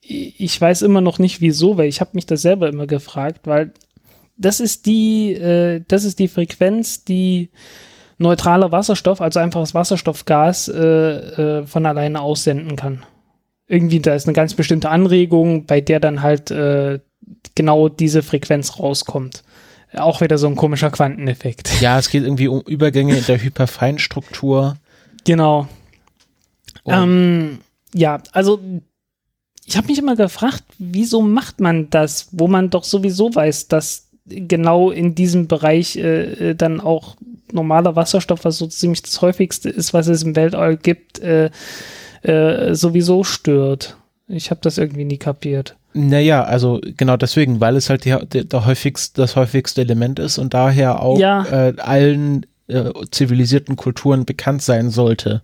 [0.00, 3.72] ich weiß immer noch nicht wieso, weil ich habe mich das selber immer gefragt, weil
[4.36, 7.50] das ist die, äh, das ist die Frequenz, die
[8.18, 13.04] neutraler Wasserstoff, also einfaches Wasserstoffgas, äh, äh, von alleine aussenden kann.
[13.66, 17.00] Irgendwie, da ist eine ganz bestimmte Anregung, bei der dann halt äh,
[17.54, 19.42] genau diese Frequenz rauskommt.
[19.96, 21.80] Auch wieder so ein komischer Quanteneffekt.
[21.80, 24.76] Ja, es geht irgendwie um Übergänge in der Hyperfeinstruktur.
[25.24, 25.68] Genau.
[26.82, 27.58] Und- Ähm,
[27.94, 28.60] ja, also
[29.66, 34.08] ich habe mich immer gefragt, wieso macht man das, wo man doch sowieso weiß, dass
[34.26, 37.16] genau in diesem Bereich äh, äh, dann auch
[37.52, 41.50] normaler Wasserstoff, was so ziemlich das häufigste ist, was es im Weltall gibt, äh,
[42.22, 43.96] äh, sowieso stört.
[44.28, 45.76] Ich habe das irgendwie nie kapiert.
[45.94, 50.38] Naja, also genau deswegen, weil es halt die, der, der häufigst, das häufigste Element ist
[50.38, 51.44] und daher auch Ja.
[51.46, 55.42] äh, allen äh, zivilisierten Kulturen bekannt sein sollte.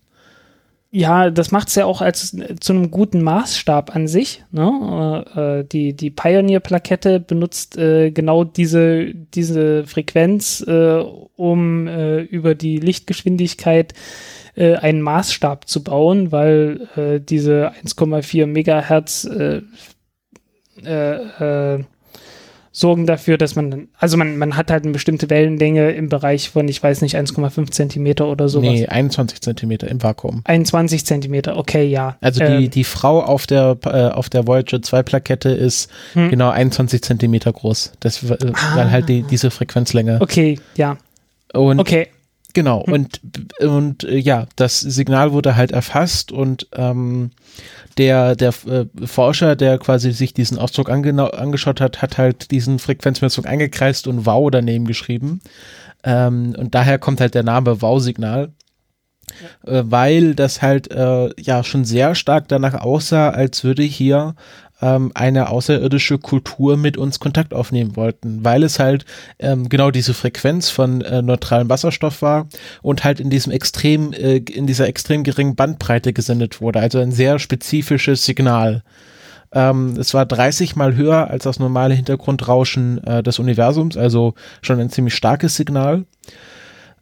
[0.92, 4.42] Ja, das macht es ja auch als zu einem guten Maßstab an sich.
[4.51, 5.24] Ne?
[5.36, 10.98] Äh, äh, die die Pioneer-Plakette benutzt äh, genau diese, diese Frequenz, äh,
[11.36, 13.94] um äh, über die Lichtgeschwindigkeit
[14.57, 19.28] äh, einen Maßstab zu bauen, weil äh, diese 1,4 Megahertz
[20.85, 21.85] äh, äh,
[22.72, 26.51] sorgen dafür, dass man, dann- also man, man hat halt eine bestimmte Wellenlänge im Bereich
[26.51, 28.70] von, ich weiß nicht, 1,5 Zentimeter oder sowas.
[28.70, 30.43] Nee, 21 Zentimeter im Vakuum.
[30.45, 32.16] 21 Zentimeter, okay, ja.
[32.20, 36.31] Also Ähm, die, die Frau auf der, äh, auf der Voyager 2 Plakette ist Hm.
[36.31, 37.93] genau 21 Zentimeter groß.
[37.99, 38.37] Das, äh,
[38.76, 40.18] weil halt die, diese Frequenzlänge.
[40.20, 40.97] Okay, ja.
[41.53, 42.07] Und Okay.
[42.53, 43.20] Genau, und,
[43.61, 47.30] und äh, ja, das Signal wurde halt erfasst und ähm,
[47.98, 53.44] der, der äh, Forscher, der quasi sich diesen Ausdruck angeschaut hat, hat halt diesen Frequenzmessung
[53.44, 55.40] eingekreist und Wow daneben geschrieben.
[56.03, 58.53] Ähm, und daher kommt halt der Name Wow-Signal.
[59.64, 64.34] Äh, weil das halt äh, ja schon sehr stark danach aussah, als würde hier
[64.83, 69.05] ähm, eine außerirdische Kultur mit uns Kontakt aufnehmen wollten, weil es halt
[69.39, 72.49] ähm, genau diese Frequenz von äh, neutralem Wasserstoff war
[72.83, 77.12] und halt in diesem extrem, äh, in dieser extrem geringen Bandbreite gesendet wurde, also ein
[77.12, 78.83] sehr spezifisches Signal.
[79.53, 84.81] Ähm, es war 30 mal höher als das normale Hintergrundrauschen äh, des Universums, also schon
[84.81, 86.05] ein ziemlich starkes Signal.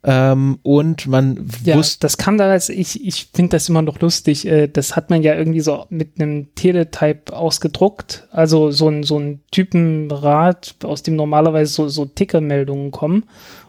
[0.05, 4.47] Ähm, und man Ja, wusste, das kam damals, ich, ich finde das immer noch lustig,
[4.47, 9.19] äh, das hat man ja irgendwie so mit einem Teletype ausgedruckt, also so ein, so
[9.19, 13.25] ein Typenrad, aus dem normalerweise so, so Tickermeldungen kommen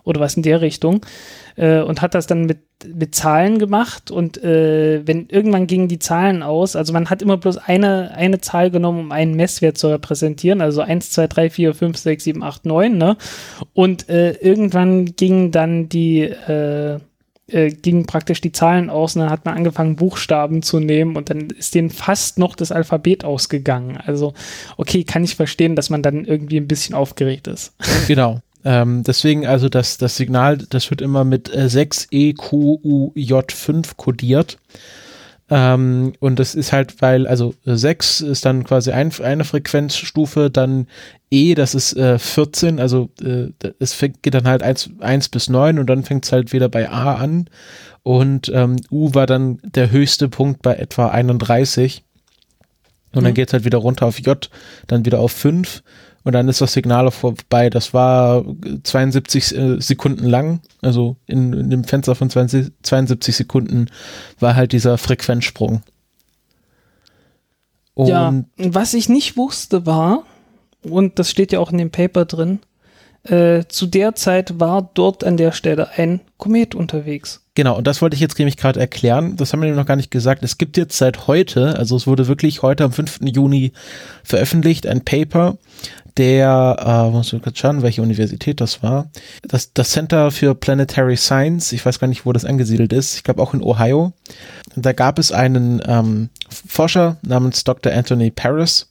[0.09, 1.05] oder was in der Richtung
[1.55, 2.59] äh, und hat das dann mit,
[2.93, 7.37] mit Zahlen gemacht und äh, wenn irgendwann gingen die Zahlen aus, also man hat immer
[7.37, 11.73] bloß eine, eine Zahl genommen, um einen Messwert zu repräsentieren, also 1, 2, 3, 4,
[11.73, 13.17] 5, 6, 7, 8, 9, ne?
[13.73, 16.99] Und äh, irgendwann gingen dann die äh,
[17.51, 21.29] äh, gingen praktisch die Zahlen aus und dann hat man angefangen, Buchstaben zu nehmen und
[21.29, 23.97] dann ist denen fast noch das Alphabet ausgegangen.
[23.97, 24.33] Also,
[24.77, 27.73] okay, kann ich verstehen, dass man dann irgendwie ein bisschen aufgeregt ist.
[28.07, 28.41] Genau.
[28.65, 34.57] Ähm, deswegen also das, das Signal, das wird immer mit äh, 6EQUJ5 kodiert.
[35.51, 40.51] Ähm, und das ist halt, weil, also äh, 6 ist dann quasi ein, eine Frequenzstufe,
[40.51, 40.85] dann
[41.31, 43.47] E, das ist äh, 14, also äh,
[43.79, 46.69] es fängt, geht dann halt 1, 1 bis 9 und dann fängt es halt wieder
[46.69, 47.49] bei A an.
[48.03, 52.03] Und ähm, U war dann der höchste Punkt bei etwa 31.
[53.13, 53.35] Und dann Mhm.
[53.35, 54.49] geht's halt wieder runter auf J,
[54.85, 55.81] dann wieder auf 5
[56.29, 57.71] und dann ist das Signal auch vorbei.
[57.71, 58.45] Das war
[58.83, 63.87] 72 äh, Sekunden lang, also in, in dem Fenster von 20, 72 Sekunden
[64.39, 65.81] war halt dieser Frequenzsprung.
[67.95, 70.21] Und ja, was ich nicht wusste war,
[70.83, 72.59] und das steht ja auch in dem Paper drin,
[73.23, 77.41] äh, zu der Zeit war dort an der Stelle ein Komet unterwegs.
[77.53, 79.35] Genau, und das wollte ich jetzt nämlich gerade erklären.
[79.35, 80.43] Das haben wir noch gar nicht gesagt.
[80.43, 83.19] Es gibt jetzt seit heute, also es wurde wirklich heute am 5.
[83.23, 83.73] Juni
[84.23, 85.57] veröffentlicht, ein Paper,
[86.17, 89.09] der, äh, muss ich kurz schauen, welche Universität das war.
[89.47, 93.23] Das, das Center für Planetary Science, ich weiß gar nicht, wo das angesiedelt ist, ich
[93.23, 94.13] glaube auch in Ohio.
[94.75, 97.93] Da gab es einen ähm, Forscher namens Dr.
[97.93, 98.89] Anthony Paris,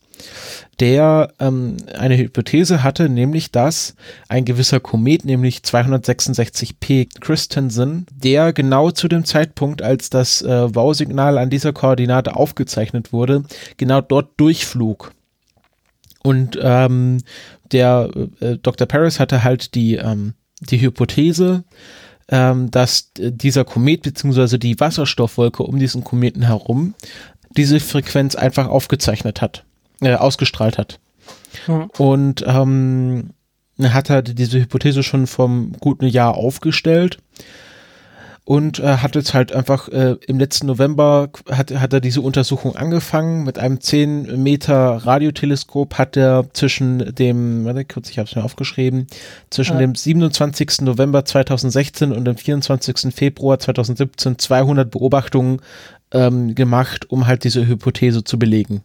[0.81, 3.95] der ähm, eine Hypothese hatte, nämlich dass
[4.29, 11.39] ein gewisser Komet, nämlich 266p Christensen, der genau zu dem Zeitpunkt, als das äh, Wow-Signal
[11.39, 13.45] an dieser Koordinate aufgezeichnet wurde,
[13.77, 15.13] genau dort durchflug.
[16.23, 17.23] Und ähm,
[17.73, 18.11] der
[18.41, 18.87] äh, Dr.
[18.87, 21.65] Paris hatte halt die, ähm, die Hypothese,
[22.29, 26.95] ähm, dass dieser Komet beziehungsweise die Wasserstoffwolke um diesen Kometen herum
[27.57, 29.65] diese Frequenz einfach aufgezeichnet hat,
[30.01, 31.01] äh, ausgestrahlt hat.
[31.67, 31.91] Mhm.
[31.97, 33.31] Und ähm,
[33.81, 37.19] hat er diese Hypothese schon vom guten Jahr aufgestellt
[38.49, 42.77] und äh, hat jetzt halt einfach äh, im letzten November hat, hat er diese Untersuchung
[42.77, 44.75] angefangen mit einem 10 Meter
[45.05, 49.07] Radioteleskop hat er zwischen dem, warte kurz, ich habe es mir aufgeschrieben,
[49.51, 49.81] zwischen ja.
[49.81, 50.81] dem 27.
[50.81, 53.15] November 2016 und dem 24.
[53.15, 55.61] Februar 2017 200 Beobachtungen
[56.13, 58.81] ähm, gemacht, um halt diese Hypothese zu belegen.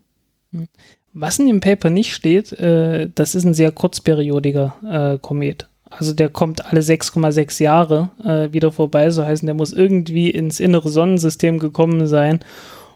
[1.13, 5.69] Was in dem Paper nicht steht, äh, das ist ein sehr kurzperiodiger äh, Komet.
[5.97, 9.09] Also der kommt alle 6,6 Jahre äh, wieder vorbei.
[9.11, 12.39] So heißen, der muss irgendwie ins innere Sonnensystem gekommen sein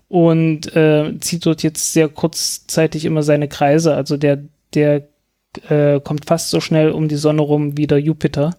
[0.10, 3.94] und äh, zieht dort jetzt sehr kurzzeitig immer seine Kreise.
[3.96, 4.44] Also der,
[4.74, 5.08] der
[5.70, 8.56] äh, kommt fast so schnell um die Sonne rum wie der Jupiter.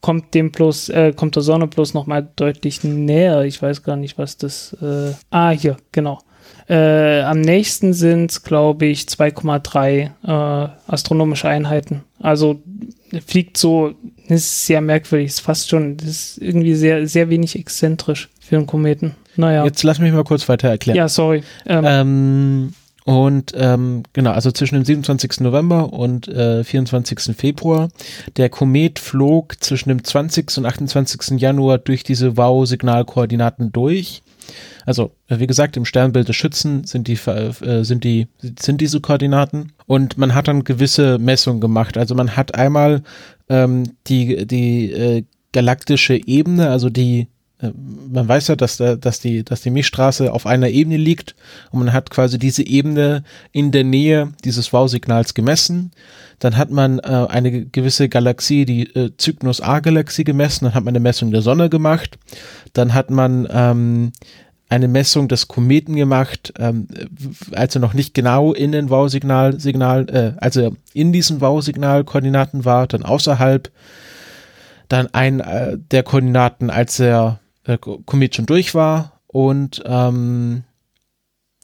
[0.00, 3.42] Kommt dem bloß, äh, kommt der Sonne bloß nochmal deutlich näher.
[3.44, 4.76] Ich weiß gar nicht, was das.
[4.82, 6.20] Äh, ah, hier, genau.
[6.68, 12.02] Äh, am nächsten sind es, glaube ich, 2,3 äh, astronomische Einheiten.
[12.20, 12.62] Also
[13.26, 13.92] fliegt so,
[14.28, 19.14] ist sehr merkwürdig, ist fast schon, ist irgendwie sehr, sehr wenig exzentrisch für einen Kometen.
[19.36, 19.64] Naja.
[19.64, 20.96] Jetzt lass mich mal kurz weiter erklären.
[20.96, 21.42] Ja, sorry.
[21.66, 25.40] Ähm, ähm, und ähm, genau, also zwischen dem 27.
[25.40, 27.36] November und äh, 24.
[27.36, 27.90] Februar.
[28.38, 30.56] Der Komet flog zwischen dem 20.
[30.56, 31.38] und 28.
[31.38, 34.22] Januar durch diese WOW-Signalkoordinaten durch.
[34.86, 38.28] Also, äh, wie gesagt, im Sternbild des Schützen sind die, äh, sind die,
[38.58, 39.72] sind diese Koordinaten.
[39.86, 41.96] Und man hat dann gewisse Messungen gemacht.
[41.96, 43.02] Also man hat einmal
[43.48, 47.28] ähm, die, die äh, galaktische Ebene, also die,
[47.62, 51.36] man weiß ja, dass, da, dass, die, dass die Milchstraße auf einer Ebene liegt
[51.70, 55.92] und man hat quasi diese Ebene in der Nähe dieses Wow-Signals gemessen.
[56.40, 60.92] Dann hat man äh, eine gewisse Galaxie, die äh, Cygnus A-Galaxie gemessen, dann hat man
[60.92, 62.18] eine Messung der Sonne gemacht,
[62.72, 64.12] dann hat man ähm,
[64.68, 66.88] eine Messung des Kometen gemacht, ähm,
[67.52, 72.88] als er noch nicht genau in den Wow-Signal, Signal, äh, also in diesen Wow-Signal-Koordinaten war,
[72.88, 73.70] dann außerhalb,
[74.88, 80.64] dann ein äh, der Koordinaten, als der äh, Komet schon durch war und ähm,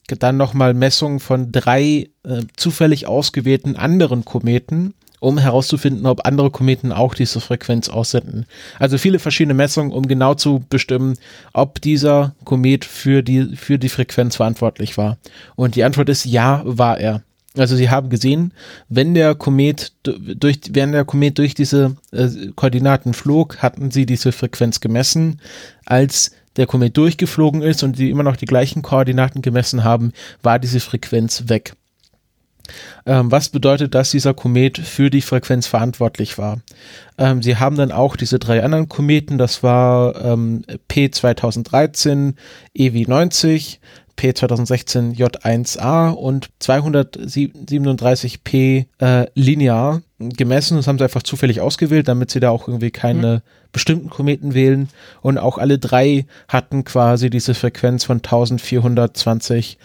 [0.06, 6.92] dann nochmal Messungen von drei äh, zufällig ausgewählten anderen Kometen um herauszufinden, ob andere Kometen
[6.92, 8.46] auch diese Frequenz aussenden.
[8.78, 11.16] Also viele verschiedene Messungen, um genau zu bestimmen,
[11.52, 15.18] ob dieser Komet für die, für die Frequenz verantwortlich war.
[15.54, 17.22] Und die Antwort ist ja, war er.
[17.56, 18.52] Also sie haben gesehen,
[18.88, 24.30] wenn der Komet durch, wenn der Komet durch diese äh, Koordinaten flog, hatten sie diese
[24.30, 25.40] Frequenz gemessen.
[25.84, 30.58] Als der Komet durchgeflogen ist und die immer noch die gleichen Koordinaten gemessen haben, war
[30.58, 31.74] diese Frequenz weg.
[33.04, 36.60] Ähm, was bedeutet, dass dieser Komet für die Frequenz verantwortlich war?
[37.18, 42.34] Ähm, sie haben dann auch diese drei anderen Kometen, das war ähm, P2013,
[44.20, 50.76] EW90, P2016 J1A und 237P äh, linear gemessen.
[50.76, 53.40] Das haben sie einfach zufällig ausgewählt, damit sie da auch irgendwie keine mhm.
[53.72, 54.88] bestimmten Kometen wählen.
[55.22, 59.78] Und auch alle drei hatten quasi diese Frequenz von 1420,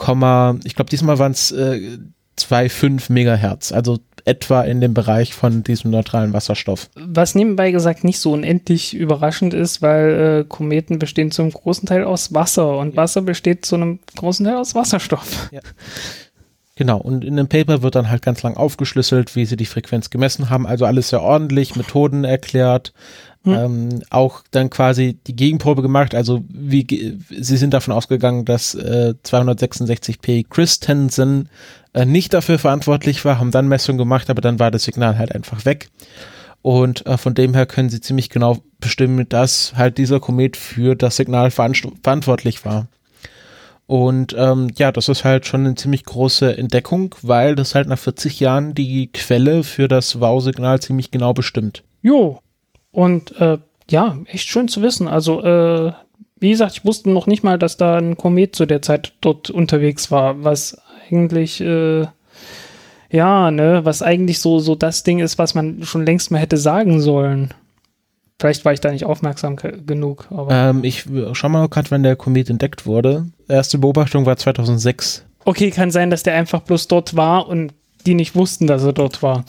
[0.00, 1.98] ich glaube diesmal waren es äh,
[2.38, 3.98] 2,5 Megahertz, also
[4.28, 6.90] etwa in dem Bereich von diesem neutralen Wasserstoff.
[6.94, 12.04] Was nebenbei gesagt nicht so unendlich überraschend ist, weil äh, Kometen bestehen zum großen Teil
[12.04, 15.48] aus Wasser und Wasser besteht zu einem großen Teil aus Wasserstoff.
[15.50, 15.60] Ja.
[16.78, 20.10] Genau, und in dem Paper wird dann halt ganz lang aufgeschlüsselt, wie sie die Frequenz
[20.10, 20.64] gemessen haben.
[20.64, 22.92] Also alles sehr ordentlich, Methoden erklärt,
[23.44, 23.52] hm.
[23.52, 26.14] Ähm, auch dann quasi die Gegenprobe gemacht.
[26.14, 31.48] Also wie sie sind davon ausgegangen, dass äh, 266p Christensen
[31.94, 35.34] äh, nicht dafür verantwortlich war, haben dann Messungen gemacht, aber dann war das Signal halt
[35.34, 35.88] einfach weg.
[36.62, 40.96] Und äh, von dem her können sie ziemlich genau bestimmen, dass halt dieser Komet für
[40.96, 42.88] das Signal verantwortlich war.
[43.86, 47.98] Und ähm, ja, das ist halt schon eine ziemlich große Entdeckung, weil das halt nach
[47.98, 51.84] 40 Jahren die Quelle für das Wow-Signal ziemlich genau bestimmt.
[52.02, 52.40] Jo,
[52.92, 53.58] und äh,
[53.90, 55.08] ja, echt schön zu wissen.
[55.08, 55.92] Also, äh,
[56.40, 59.50] wie gesagt, ich wusste noch nicht mal, dass da ein Komet zu der Zeit dort
[59.50, 60.80] unterwegs war, was
[61.10, 62.06] eigentlich, äh,
[63.10, 66.58] ja, ne, was eigentlich so, so das Ding ist, was man schon längst mal hätte
[66.58, 67.54] sagen sollen.
[68.38, 70.28] Vielleicht war ich da nicht aufmerksam genug.
[70.48, 73.26] Ähm, ich schau mal gerade, wenn der Komet entdeckt wurde.
[73.48, 75.24] Erste Beobachtung war 2006.
[75.44, 77.72] Okay, kann sein, dass der einfach bloß dort war und
[78.06, 79.44] die nicht wussten, dass er dort war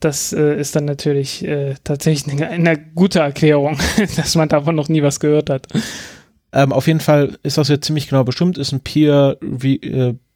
[0.00, 3.78] das äh, ist dann natürlich äh, tatsächlich eine, eine, gute Erklärung,
[4.16, 5.66] dass man davon noch nie was gehört hat.
[6.52, 9.36] Ähm, auf jeden Fall ist das jetzt ziemlich genau bestimmt, ist ein Peer,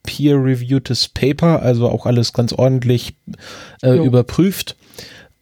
[0.02, 3.16] peer-reviewtes Paper, also auch alles ganz ordentlich
[3.82, 4.76] äh, überprüft.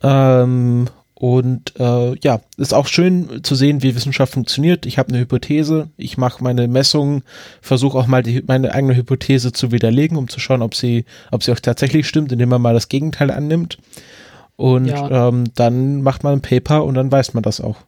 [0.02, 0.88] Ähm,
[1.20, 4.86] und äh, ja, ist auch schön zu sehen, wie Wissenschaft funktioniert.
[4.86, 7.24] Ich habe eine Hypothese, ich mache meine Messungen,
[7.60, 11.42] versuche auch mal die, meine eigene Hypothese zu widerlegen, um zu schauen, ob sie, ob
[11.42, 13.78] sie auch tatsächlich stimmt, indem man mal das Gegenteil annimmt.
[14.54, 15.28] Und Ja.
[15.28, 17.78] ähm, dann macht man ein Paper und dann weiß man das auch.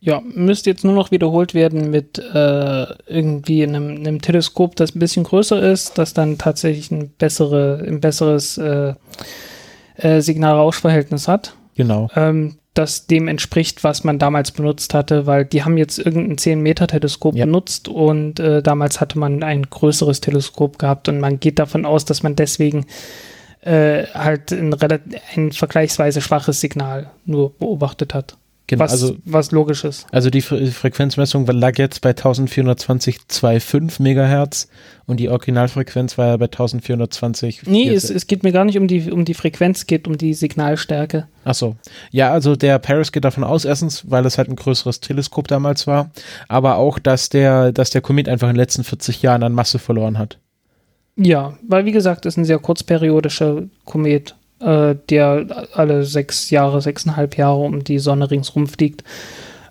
[0.00, 4.98] Ja, müsste jetzt nur noch wiederholt werden mit äh, irgendwie einem, einem Teleskop, das ein
[4.98, 8.94] bisschen größer ist, das dann tatsächlich ein, bessere, ein besseres äh,
[9.94, 11.54] äh, Signal-Rausch-Verhältnis hat.
[11.76, 12.10] Genau.
[12.16, 17.34] ähm, das dem entspricht, was man damals benutzt hatte, weil die haben jetzt irgendein 10-Meter-Teleskop
[17.36, 17.46] Ja.
[17.46, 22.04] benutzt und äh, damals hatte man ein größeres Teleskop gehabt und man geht davon aus,
[22.04, 22.86] dass man deswegen
[23.60, 24.74] äh, halt ein,
[25.34, 28.36] ein vergleichsweise schwaches Signal nur beobachtet hat.
[28.66, 28.82] Genau.
[28.82, 30.06] was, also was logisch ist.
[30.10, 34.68] Also die Fre Frequenzmessung lag jetzt bei 1420,25 Megahertz
[35.04, 37.64] und die Originalfrequenz war ja bei 1420.
[37.66, 40.16] Nee, es, es geht mir gar nicht um die, um die Frequenz, es geht um
[40.16, 41.28] die Signalstärke.
[41.44, 41.76] Achso.
[42.10, 45.86] Ja, also der Paris geht davon aus, erstens, weil es halt ein größeres Teleskop damals
[45.86, 46.10] war,
[46.48, 49.78] aber auch, dass der, dass der Komet einfach in den letzten 40 Jahren an Masse
[49.78, 50.38] verloren hat.
[51.16, 57.36] Ja, weil wie gesagt, ist ein sehr kurzperiodischer Komet, äh, der alle sechs Jahre, sechseinhalb
[57.36, 59.04] Jahre um die Sonne ringsrum fliegt.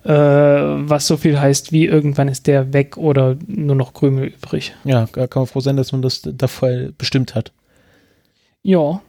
[0.04, 4.74] Äh, was so viel heißt, wie irgendwann ist der weg oder nur noch Krümel übrig.
[4.84, 6.68] Ja, da kann man froh sein, dass man das davor
[6.98, 7.52] bestimmt hat.
[8.62, 9.00] Ja.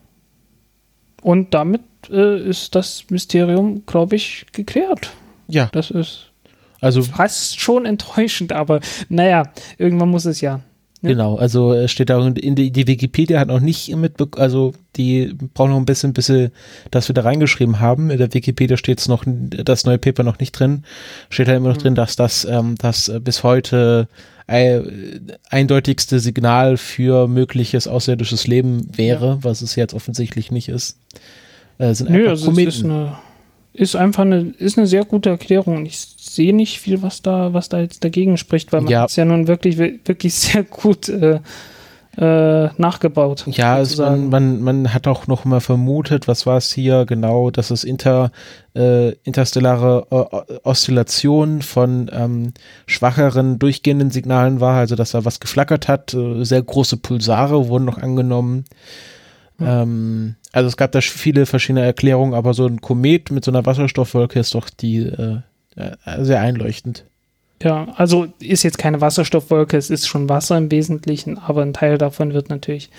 [1.21, 5.11] Und damit äh, ist das Mysterium, glaube ich, geklärt.
[5.47, 6.31] Ja, Das ist
[6.81, 8.79] also fast schon enttäuschend, aber
[9.09, 10.61] naja, irgendwann muss es ja.
[11.05, 11.11] Ja.
[11.13, 15.33] Genau, also es steht da in die, die Wikipedia hat noch nicht mit, also die
[15.53, 16.51] brauchen noch ein bisschen, bis sie
[16.91, 18.09] das wieder reingeschrieben haben.
[18.09, 20.83] In der Wikipedia steht es noch, das neue Paper noch nicht drin.
[21.29, 21.81] Steht da immer noch Mhm.
[21.81, 24.07] drin, dass das, ähm, das äh, bis heute
[24.47, 24.81] äh,
[25.49, 30.97] eindeutigste Signal für mögliches außerirdisches Leben wäre, was es jetzt offensichtlich nicht ist.
[31.77, 32.91] Äh, sind Nö, einfach also es ist, Kometen.
[32.91, 33.17] eine,
[33.75, 35.85] ist einfach eine, ist eine sehr gute Erklärung.
[35.85, 39.05] Ich sehe nicht viel, was da, was da jetzt dagegen spricht, weil man Ja.
[39.05, 41.39] es ja nun wirklich, wirklich sehr gut äh,
[42.17, 43.43] äh, nachgebaut.
[43.47, 47.51] Ja, es, man, man, man hat auch noch mal vermutet, was war es hier genau,
[47.51, 48.31] dass es inter,
[48.73, 50.07] äh, interstellare
[50.47, 52.53] äh, Oszillation von ähm,
[52.85, 57.85] schwacheren durchgehenden Signalen war, also dass da was geflackert hat, äh, sehr große Pulsare wurden
[57.85, 58.63] noch angenommen.
[59.59, 63.65] Ähm, also es gab da viele verschiedene Erklärungen, aber so ein Komet mit so einer
[63.65, 65.39] Wasserstoffwolke ist doch die äh,
[65.75, 67.03] äh, sehr einleuchtend.
[67.61, 71.97] Ja, also ist jetzt keine Wasserstoffwolke, es ist schon Wasser im Wesentlichen, aber ein Teil
[71.97, 72.89] davon wird natürlich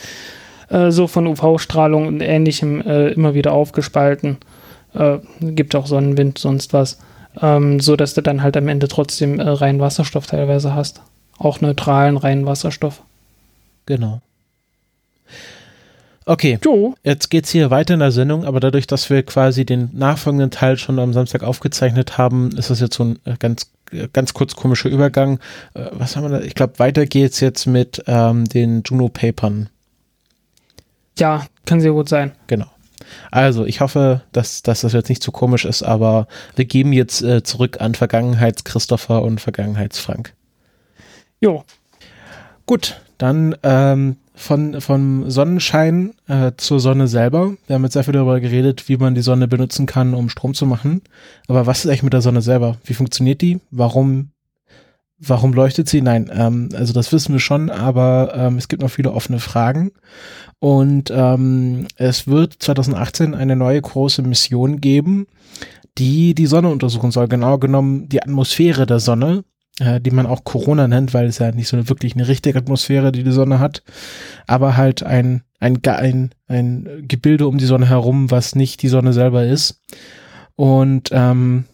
[0.69, 4.37] äh, so von UV-Strahlung und ähnlichem äh, immer wieder aufgespalten.
[4.93, 6.99] Äh, gibt auch Sonnenwind, sonst was.
[7.41, 11.01] Ähm, so dass du dann halt am Ende trotzdem äh, reinen Wasserstoff teilweise hast.
[11.39, 13.01] Auch neutralen reinen Wasserstoff.
[13.87, 14.21] Genau.
[16.29, 19.91] Okay, Jo, Jetzt geht's hier weiter in der Sendung, aber dadurch, dass wir quasi den
[19.93, 24.09] nachfolgenden Teil schon am Samstag aufgezeichnet haben, ist das jetzt so ein äh, ganz äh,
[24.13, 25.39] ganz kurz komischer Übergang.
[25.75, 26.41] Äh, Was haben wir da?
[26.41, 29.69] Ich glaube, weiter geht's jetzt mit ähm, den Juno-Papern.
[31.17, 32.33] ja, kann sehr gut sein.
[32.49, 32.67] Genau.
[33.31, 37.23] Also, ich hoffe, dass, dass das jetzt nicht zu komisch ist, aber wir geben jetzt
[37.23, 40.33] äh, zurück an Vergangenheits-Christopher und Vergangenheits-Frank.
[41.41, 41.65] Jo,
[42.67, 47.55] Gut, dann ähm, von, vom Sonnenschein äh, zur Sonne selber.
[47.67, 50.53] Wir haben jetzt sehr viel darüber geredet, wie man die Sonne benutzen kann, um Strom
[50.53, 51.01] zu machen.
[51.49, 52.77] Aber was ist eigentlich mit der Sonne selber?
[52.85, 53.61] Wie funktioniert die?
[53.71, 54.29] Warum,
[55.19, 56.03] warum leuchtet sie?
[56.03, 59.93] Nein, ähm, also das wissen wir schon, aber ähm, es gibt noch viele offene Fragen.
[60.59, 65.27] Und ähm, es wird 2018 eine neue große Mission geben,
[65.97, 67.27] die die Sonne untersuchen soll.
[67.27, 69.45] Genau genommen die Atmosphäre der Sonne
[69.81, 72.59] äh, die man auch Corona nennt, weil es ja nicht so eine, wirklich eine richtige
[72.59, 73.83] Atmosphäre, die die Sonne hat,
[74.47, 79.13] aber halt ein, ein, ein, ein Gebilde um die Sonne herum, was nicht die Sonne
[79.13, 79.81] selber ist.
[80.55, 81.65] Und ähm,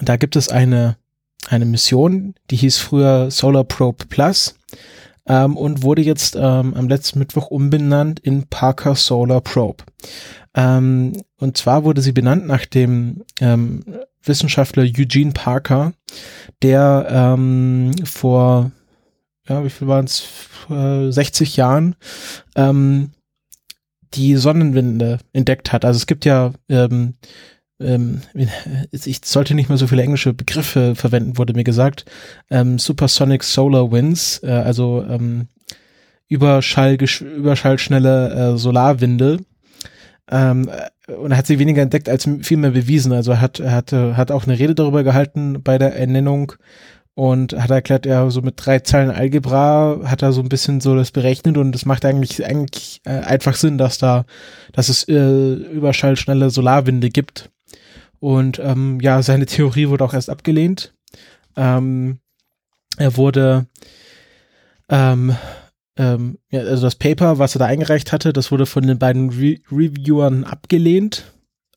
[0.00, 0.96] da gibt es eine,
[1.48, 4.56] eine Mission, die hieß früher Solar Probe Plus
[5.26, 9.84] ähm, und wurde jetzt ähm, am letzten Mittwoch umbenannt in Parker Solar Probe.
[10.56, 13.84] Ähm, und zwar wurde sie benannt nach dem ähm,
[14.24, 15.92] Wissenschaftler Eugene Parker,
[16.62, 18.72] der ähm, vor,
[19.48, 20.24] ja, wie viel waren es,
[20.70, 21.94] äh, 60 Jahren
[22.56, 23.10] ähm,
[24.14, 25.84] die Sonnenwinde entdeckt hat.
[25.84, 27.14] Also es gibt ja, ähm,
[27.78, 28.22] ähm,
[28.90, 32.06] ich sollte nicht mehr so viele englische Begriffe verwenden, wurde mir gesagt.
[32.48, 35.04] Supersonic Solar Winds, äh, also
[36.28, 39.40] Überschall, überschallschnelle äh, Solarwinde.
[40.30, 40.68] Ähm,
[41.06, 43.12] und er hat sie weniger entdeckt als viel mehr bewiesen.
[43.12, 46.52] Also hat, er hatte, hat auch eine Rede darüber gehalten bei der Ernennung
[47.14, 50.94] und hat erklärt, er so mit drei Zeilen Algebra hat er so ein bisschen so
[50.94, 54.26] das berechnet und es macht eigentlich eigentlich äh, einfach Sinn, dass da,
[54.72, 57.50] dass es äh, überschallschnelle Solarwinde gibt.
[58.20, 60.92] Und ähm, ja, seine Theorie wurde auch erst abgelehnt.
[61.56, 62.18] Ähm,
[62.98, 63.66] er wurde
[64.90, 65.34] ähm,
[65.96, 69.30] ähm, ja, also das Paper, was er da eingereicht hatte, das wurde von den beiden
[69.30, 71.32] Re Reviewern abgelehnt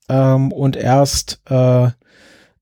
[0.09, 1.89] ähm, und erst äh,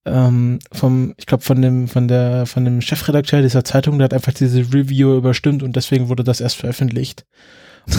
[0.05, 4.13] ähm, vom, ich glaube von dem, von der, von dem Chefredakteur dieser Zeitung, der hat
[4.13, 7.25] einfach diese Review überstimmt und deswegen wurde das erst veröffentlicht.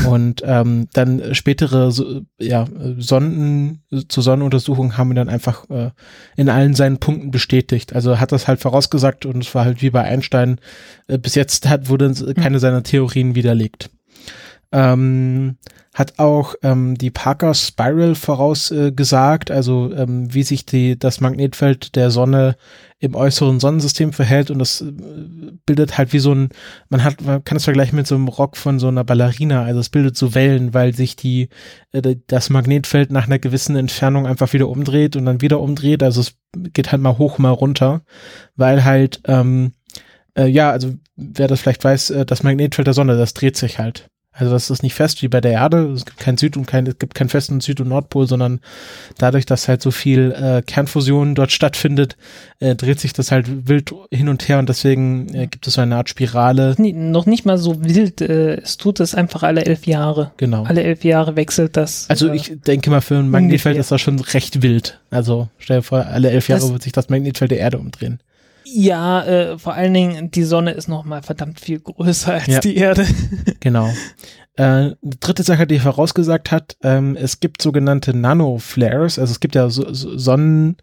[0.07, 2.67] Und ähm, dann spätere so, ja,
[2.99, 5.91] Sonden zur Sonnenuntersuchung haben ihn dann einfach äh,
[6.37, 7.95] in allen seinen Punkten bestätigt.
[7.95, 10.61] Also hat das halt vorausgesagt und es war halt wie bei Einstein,
[11.07, 13.91] äh, bis jetzt hat wurde keine seiner Theorien widerlegt.
[14.71, 15.57] Ähm,
[15.99, 21.97] hat auch ähm, die Parker Spiral vorausgesagt, äh, also ähm, wie sich die, das Magnetfeld
[21.97, 22.57] der Sonne
[23.01, 24.93] im äußeren Sonnensystem verhält und das äh,
[25.67, 26.51] bildet halt wie so ein,
[26.89, 29.81] man hat, man kann es vergleichen mit so einem Rock von so einer Ballerina, also
[29.81, 31.49] es bildet so Wellen, weil sich die,
[31.91, 36.21] äh, das Magnetfeld nach einer gewissen Entfernung einfach wieder umdreht und dann wieder umdreht, also
[36.21, 38.03] es geht halt mal hoch, mal runter,
[38.55, 39.73] weil halt, ähm,
[40.37, 43.79] äh, ja, also wer das vielleicht weiß, äh, das Magnetfeld der Sonne, das dreht sich
[43.79, 44.09] halt.
[44.39, 45.91] Also das ist nicht fest wie bei der Erde.
[45.93, 48.61] Es gibt kein Süd und kein, es gibt keinen festen Süd- und Nordpol, sondern
[49.19, 52.17] dadurch, dass halt so viel äh, Kernfusion dort stattfindet,
[52.61, 55.81] äh, dreht sich das halt wild hin und her und deswegen äh, gibt es so
[55.81, 56.77] eine Art Spirale.
[56.79, 58.21] Nie, noch nicht mal so wild.
[58.21, 60.31] Äh, es tut es einfach alle elf Jahre.
[60.37, 60.63] Genau.
[60.63, 62.07] Alle elf Jahre wechselt das.
[62.09, 63.81] Also äh, ich denke mal, für ein Magnetfeld ungefähr.
[63.81, 65.01] ist das schon recht wild.
[65.11, 68.21] Also stell dir vor, alle elf Jahre Das- wird sich das Magnetfeld der Erde umdrehen.
[68.65, 72.61] Ja, äh, vor allen Dingen, die Sonne ist noch mal verdammt viel größer als Ja.
[72.61, 73.07] die Erde.
[73.61, 73.91] Genau.
[74.57, 79.41] Äh, die dritte Sache, die er vorausgesagt hat, ähm, es gibt sogenannte Nanoflares, also es
[79.41, 80.77] gibt ja so, so Sonnen,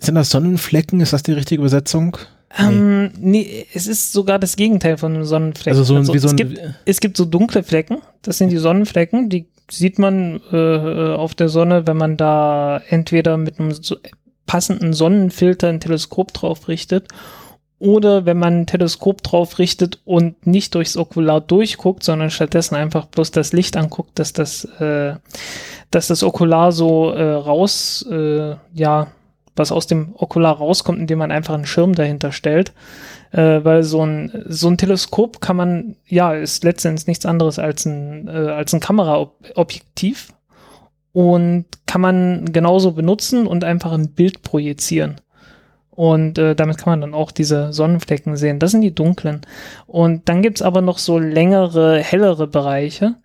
[0.00, 2.16] sind das Sonnenflecken, ist das die richtige Übersetzung?
[2.58, 5.72] Ähm, nee, es ist sogar das Gegenteil von einem Sonnenfleck.
[5.72, 8.50] Also so ein, wie so es, ein, gibt, es gibt so dunkle Flecken, das sind
[8.50, 13.72] die Sonnenflecken, die sieht man äh, auf der Sonne, wenn man da entweder mit einem
[14.46, 17.08] passenden Sonnenfilter ein Teleskop drauf richtet
[17.82, 23.06] oder wenn man ein Teleskop drauf richtet und nicht durchs Okular durchguckt, sondern stattdessen einfach
[23.06, 25.16] bloß das Licht anguckt, dass das, äh,
[25.90, 29.08] dass das Okular so äh, raus, äh, ja,
[29.56, 32.72] was aus dem Okular rauskommt, indem man einfach einen Schirm dahinter stellt.
[33.32, 37.84] Äh, weil so ein, so ein Teleskop kann man, ja, ist letztendlich nichts anderes als
[37.84, 40.32] ein, äh, als ein Kameraobjektiv
[41.12, 45.20] und kann man genauso benutzen und einfach ein Bild projizieren.
[45.90, 48.58] Und äh, damit kann man dann auch diese Sonnenflecken sehen.
[48.58, 49.42] Das sind die dunklen.
[49.86, 53.16] Und dann gibt's aber noch so längere, hellere Bereiche.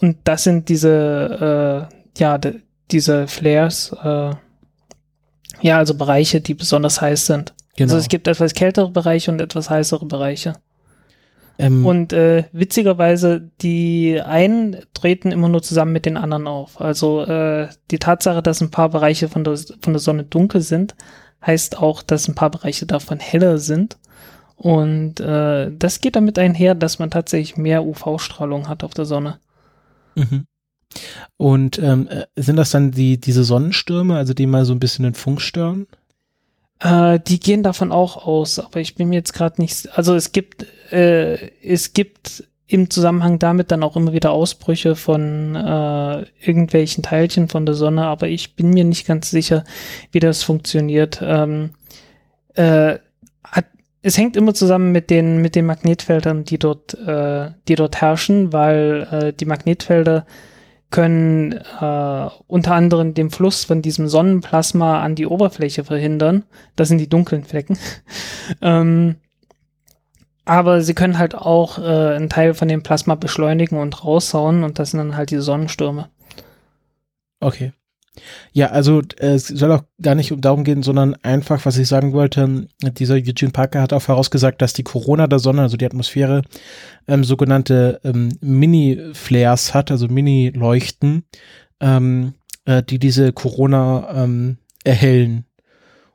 [0.00, 2.38] Und das sind diese, äh, ja,
[2.90, 4.30] diese Flares, äh,
[5.60, 7.54] ja, also Bereiche, die besonders heiß sind.
[7.76, 7.92] genau.
[7.92, 10.54] Also es gibt etwas kältere Bereiche und etwas heißere Bereiche.
[11.58, 16.80] Ähm, Und äh, witzigerweise, die einen treten immer nur zusammen mit den anderen auf.
[16.80, 20.94] Also äh, die Tatsache, dass ein paar Bereiche von der, von der Sonne dunkel sind,
[21.44, 23.96] heißt auch, dass ein paar Bereiche davon heller sind.
[24.56, 29.38] Und äh, das geht damit einher, dass man tatsächlich mehr UV-Strahlung hat auf der Sonne.
[30.14, 30.46] Mhm.
[31.36, 35.04] Und ähm, äh, sind das dann die diese Sonnenstürme, also die mal so ein bisschen
[35.04, 35.86] den Funk stören?
[36.80, 39.96] Äh, die gehen davon auch aus, aber ich bin mir jetzt gerade nicht.
[39.96, 45.54] Also es gibt, äh, es gibt im Zusammenhang damit dann auch immer wieder Ausbrüche von
[45.54, 49.64] äh, irgendwelchen Teilchen von der Sonne, aber ich bin mir nicht ganz sicher,
[50.10, 51.20] wie das funktioniert.
[51.22, 51.70] Ähm,
[52.54, 52.98] äh,
[53.44, 53.66] hat,
[54.02, 58.52] es hängt immer zusammen mit den mit den Magnetfeldern, die dort, äh, die dort herrschen,
[58.52, 60.26] weil äh, die Magnetfelder
[60.90, 66.44] können äh, unter anderem den Fluss von diesem Sonnenplasma an die Oberfläche verhindern.
[66.76, 67.78] Das sind die dunklen Flecken.
[68.62, 69.16] ähm,
[70.44, 74.78] aber sie können halt auch äh, einen Teil von dem Plasma beschleunigen und raushauen und
[74.78, 76.08] das sind dann halt die Sonnenstürme.
[77.40, 77.72] Okay.
[78.52, 81.88] Ja, also äh, es soll auch gar nicht um darum gehen, sondern einfach, was ich
[81.88, 85.86] sagen wollte, dieser Eugene Parker hat auch vorausgesagt, dass die Corona der Sonne, also die
[85.86, 86.42] Atmosphäre,
[87.08, 91.24] ähm, sogenannte ähm, Mini-Flares hat, also Mini-Leuchten,
[91.80, 92.34] ähm,
[92.64, 95.44] äh, die diese Corona ähm, erhellen.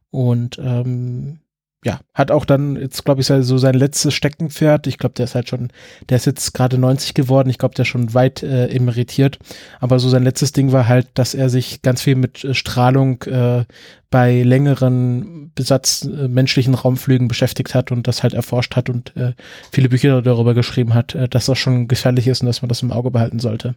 [0.10, 1.41] Und ähm,
[1.84, 4.86] ja, hat auch dann jetzt, glaube ich, so sein letztes Steckenpferd.
[4.86, 5.70] Ich glaube, der ist halt schon,
[6.10, 7.50] der ist jetzt gerade 90 geworden.
[7.50, 9.40] Ich glaube, der ist schon weit äh, emeritiert.
[9.80, 13.24] Aber so sein letztes Ding war halt, dass er sich ganz viel mit äh, Strahlung
[13.24, 13.66] äh,
[14.12, 19.34] bei längeren Besatz äh, menschlichen Raumflügen beschäftigt hat und das halt erforscht hat und äh,
[19.72, 22.84] viele Bücher darüber geschrieben hat, äh, dass das schon gefährlich ist und dass man das
[22.84, 23.74] im Auge behalten sollte.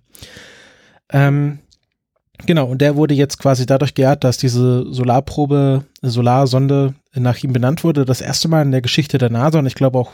[1.11, 1.61] Ähm,
[2.47, 7.85] Genau, und der wurde jetzt quasi dadurch geehrt, dass diese Solarprobe, Solarsonde nach ihm benannt
[7.85, 8.05] wurde.
[8.05, 10.13] Das erste Mal in der Geschichte der NASA und ich glaube auch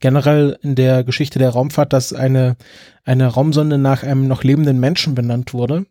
[0.00, 2.56] generell in der Geschichte der Raumfahrt, dass eine,
[3.04, 5.86] eine Raumsonde nach einem noch lebenden Menschen benannt wurde.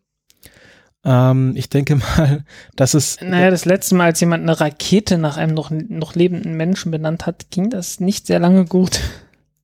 [1.04, 2.44] Ähm, ich denke mal,
[2.74, 3.18] dass es.
[3.20, 7.26] Naja, das letzte Mal, als jemand eine Rakete nach einem noch, noch lebenden Menschen benannt
[7.26, 9.00] hat, ging das nicht sehr lange gut.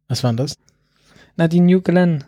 [0.09, 0.57] Was war denn das?
[1.37, 2.25] Na, die New Glenn.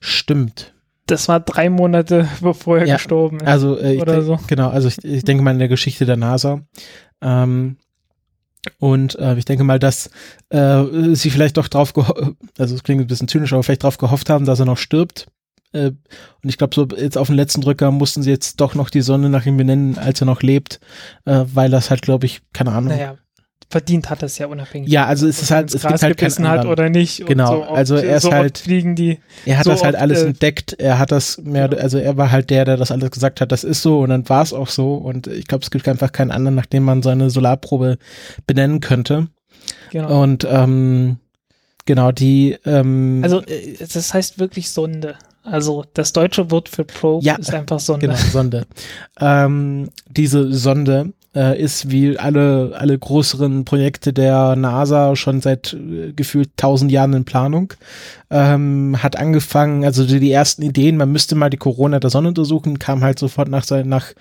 [0.00, 0.72] Stimmt.
[1.10, 3.46] Das war drei Monate, bevor er Ja, gestorben ist.
[3.46, 4.38] Also äh, ich Oder denk, so.
[4.46, 6.60] genau, also ich, ich denke mal in der Geschichte der NASA.
[7.20, 7.76] Ähm,
[8.78, 10.10] und äh, ich denke mal, dass
[10.50, 10.82] äh,
[11.14, 11.94] sie vielleicht doch drauf
[12.58, 15.26] also es klingt ein bisschen zynisch, aber vielleicht drauf gehofft haben, dass er noch stirbt.
[15.72, 15.92] Äh,
[16.42, 19.00] und ich glaube, so jetzt auf den letzten Drücker mussten sie jetzt doch noch die
[19.02, 20.80] Sonne nach ihm benennen, als er noch lebt,
[21.24, 22.92] äh, weil das halt, glaube ich, keine Ahnung.
[22.92, 23.16] naja,
[23.68, 24.90] verdient hat das ja unabhängig.
[24.90, 27.24] Ja, also es ist halt, ins es Gras gibt halt keinen gebissen hat oder nicht.
[27.26, 29.18] Genau, so oft, also er ist so halt- fliegen die.
[29.44, 31.82] Er hat so das halt oft, alles äh, entdeckt, er hat das mehr, Genau.
[31.82, 34.28] also er war halt der, der das alles gesagt hat, das ist so und dann
[34.28, 37.02] war es auch so und ich glaube, es gibt einfach keinen anderen, nach dem man
[37.02, 37.98] seine Solarprobe
[38.46, 39.28] benennen könnte.
[39.90, 40.22] Genau.
[40.22, 41.18] Und ähm,
[41.86, 45.14] genau, die ähm, Also äh, das heißt wirklich Sonde.
[45.42, 48.06] Also das deutsche Wort für Probe Ja, ist einfach Sonde.
[48.08, 48.66] genau, Sonde.
[49.20, 56.12] ähm, diese Sonde äh, ist wie alle, alle größeren Projekte der NASA schon seit äh,
[56.12, 57.72] gefühlt tausend Jahren in Planung.
[58.30, 62.28] Ähm, hat angefangen, also die, die ersten Ideen, man müsste mal die Corona der Sonne
[62.28, 64.12] untersuchen, kam halt sofort nach, sein- nach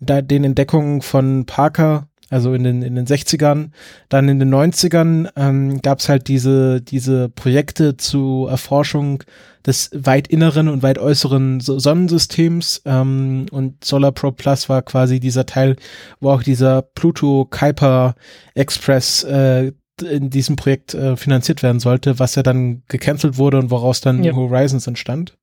[0.00, 3.70] da, den Entdeckungen von Parker, also in den, in den 60ern.
[4.08, 9.22] Dann in den 90ern ähm, gab es halt diese, diese Projekte zur Erforschung
[9.66, 15.20] des weit inneren und weit äußeren So- Sonnensystems ähm, und Solar Pro Plus war quasi
[15.20, 15.76] dieser Teil,
[16.20, 18.14] wo auch dieser Pluto Kuiper
[18.54, 19.72] Express äh,
[20.02, 24.24] in diesem Projekt äh, finanziert werden sollte, was ja dann gecancelt wurde und woraus dann
[24.24, 24.34] Ja.
[24.34, 25.36] Horizons entstand.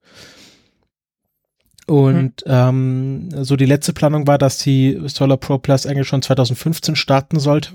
[1.88, 6.96] Und ähm, so die letzte Planung war, dass die Solar Pro Plus eigentlich schon 2015
[6.96, 7.72] starten sollte.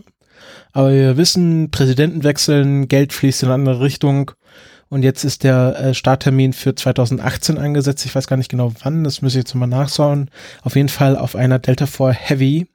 [0.72, 4.30] Aber wir wissen, Präsidenten wechseln, Geld fließt in eine andere Richtung.
[4.94, 8.06] Und jetzt ist der äh, Starttermin für 2018 angesetzt.
[8.06, 10.30] Ich weiß gar nicht genau wann, das muss ich jetzt mal nachschauen.
[10.62, 12.68] Auf jeden Fall auf einer Delta IV Heavy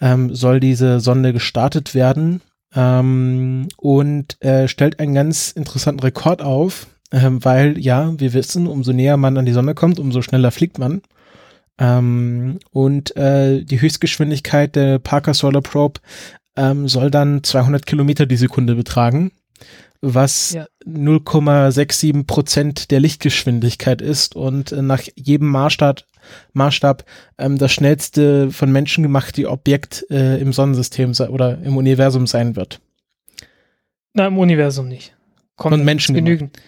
[0.00, 2.40] ähm, soll diese Sonde gestartet werden.
[2.74, 8.94] Ähm, und äh, stellt einen ganz interessanten Rekord auf, ähm, weil ja, wir wissen, umso
[8.94, 11.02] näher man an die Sonne kommt, umso schneller fliegt man.
[11.78, 16.00] Ähm, und äh, die Höchstgeschwindigkeit der Parker Solar Probe
[16.56, 19.32] ähm, soll dann 200 Kilometer die Sekunde betragen,
[20.04, 20.66] was Ja.
[20.86, 26.02] 0,67 Prozent der Lichtgeschwindigkeit ist und äh, nach jedem Maßstab,
[26.52, 27.04] Maßstab
[27.38, 32.80] ähm, das schnellste von Menschen gemachte Objekt äh, im Sonnensystem oder im Universum sein wird.
[34.12, 35.16] Na, im Universum nicht.
[35.56, 36.58] Kommt Von Menschen genügend.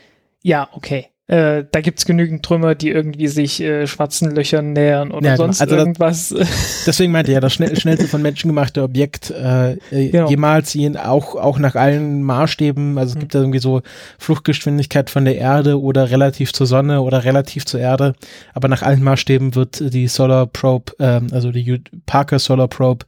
[0.42, 1.08] Ja, okay.
[1.28, 5.46] Äh, da gibt's genügend Trümmer, die irgendwie sich äh, schwarzen Löchern nähern oder Ja, genau.
[5.46, 6.34] sonst Also das- irgendwas.
[6.86, 10.28] Deswegen meinte er, das schnell, schnellste von Menschen gemachte Objekt äh, äh, Genau.
[10.28, 13.20] jemals ihn auch, auch nach allen Maßstäben, also es Mhm.
[13.20, 13.82] gibt da irgendwie so
[14.20, 18.14] Fluchtgeschwindigkeit von der Erde oder relativ zur Sonne oder relativ zur Erde,
[18.54, 23.04] aber nach allen Maßstäben wird die Solar Probe, ähm, also die U- Parker Solar Probe,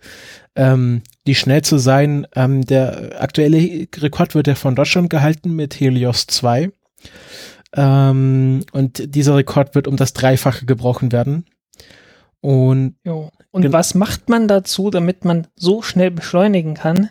[0.56, 2.26] ähm, die schnellste sein.
[2.34, 6.70] Ähm, der aktuelle Rekord wird ja von Deutschland gehalten mit Helios 2.
[7.74, 11.44] Ähm, und dieser Rekord wird um das Dreifache gebrochen werden.
[12.40, 13.30] Und jo.
[13.50, 17.10] Und was macht man dazu, damit man so schnell beschleunigen kann?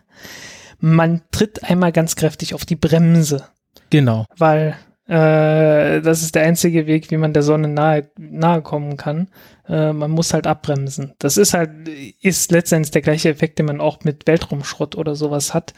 [0.79, 3.45] Man tritt einmal ganz kräftig auf die Bremse,
[3.89, 4.25] genau.
[4.37, 4.77] weil
[5.07, 9.29] äh, das ist der einzige Weg, wie man der Sonne nahe, nahe kommen kann.
[9.67, 11.13] Äh, man muss halt abbremsen.
[11.19, 11.69] Das ist halt,
[12.21, 15.73] ist letztendlich der gleiche Effekt, den man auch mit Weltraumschrott oder sowas hat.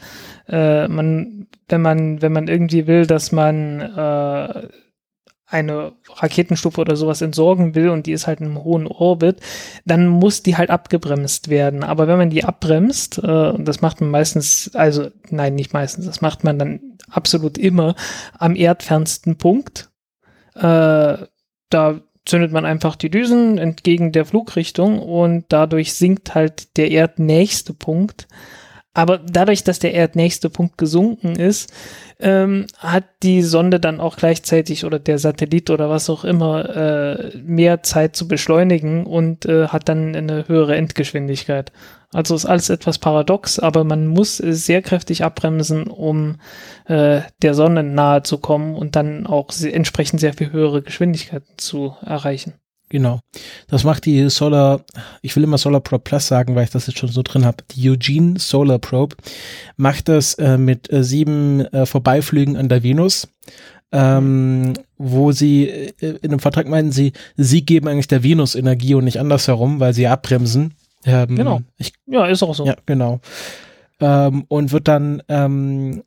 [0.48, 4.68] Äh, man, wenn man, wenn man irgendwie will, dass man äh,
[5.46, 9.40] eine Raketenstufe oder sowas entsorgen will und die ist halt in einem hohen Orbit,
[9.84, 11.82] dann muss die halt abgebremst werden.
[11.84, 16.06] Aber wenn man die abbremst, äh, und das macht man meistens, also nein, nicht meistens,
[16.06, 17.94] das macht man dann absolut immer
[18.38, 19.90] am erdfernsten Punkt.
[20.54, 21.18] Äh,
[21.70, 27.74] da zündet man einfach die Düsen entgegen der Flugrichtung und dadurch sinkt halt der erdnächste
[27.74, 28.28] Punkt.
[28.92, 31.72] Aber dadurch, dass der erdnächste Punkt gesunken ist,
[32.18, 37.36] ähm, hat die Sonde dann auch gleichzeitig oder der Satellit oder was auch immer äh,
[37.38, 41.70] mehr Zeit zu beschleunigen und äh, hat dann eine höhere Endgeschwindigkeit.
[42.12, 46.36] Also ist alles etwas paradox, aber man muss sehr kräftig abbremsen, um
[46.86, 51.54] äh, der Sonne nahe zu kommen und dann auch se entsprechend sehr viel höhere Geschwindigkeiten
[51.56, 52.54] zu erreichen.
[52.90, 53.20] Genau.
[53.68, 54.84] Das macht die Solar,
[55.22, 57.58] ich will immer Solar Probe Plus sagen, weil ich das jetzt schon so drin habe.
[57.70, 59.16] Die Eugene Solar Probe
[59.76, 63.28] macht das äh, mit äh, sieben äh, Vorbeiflügen an der Venus,
[63.92, 68.94] ähm, wo sie äh, in einem Vertrag meinen sie, sie geben eigentlich der Venus Energie
[68.94, 70.74] und nicht andersherum, weil sie abbremsen.
[71.04, 71.60] Ähm, Genau.
[71.78, 72.66] Ich, Ja, ist auch so.
[72.66, 73.20] Ja, genau.
[74.00, 76.02] Ähm, und wird dann, ähm,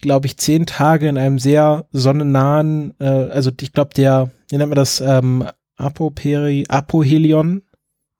[0.00, 4.70] glaube ich, zehn Tage in einem sehr sonnennahen, äh, also ich glaube, der, wie nennt
[4.70, 5.44] man das, ähm,
[5.76, 7.62] Apoperi, Apohelion?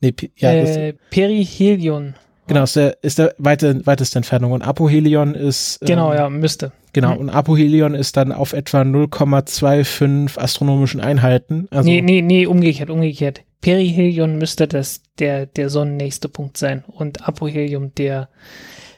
[0.00, 2.14] Nee, ja, das, äh, Perihelion.
[2.48, 4.52] Genau, ist der, ist der weite, weiteste Entfernung.
[4.52, 6.72] Und Apohelion ist, Genau, ähm, ja, müsste.
[6.92, 7.18] Genau, Mhm.
[7.20, 11.68] und Apohelion ist dann auf etwa 0,25 astronomischen Einheiten.
[11.70, 13.42] Also, nee, nee, nee, umgekehrt, umgekehrt.
[13.60, 18.28] Perihelion müsste das der, der sonnennächste Punkt sein und Apohelium der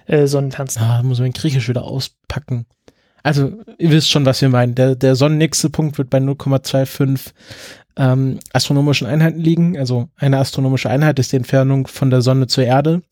[0.06, 0.80] äh, sonnenfernste.
[0.80, 2.66] Ah, muss man Griechisch wieder auspacken.
[3.22, 4.74] Also, ihr wisst schon, was wir meinen.
[4.74, 7.32] Der, der sonnennächste Punkt wird bei 0,25
[7.96, 9.76] ähm, astronomischen Einheiten liegen.
[9.78, 13.02] Also, eine astronomische Einheit ist die Entfernung von der Sonne zur Erde.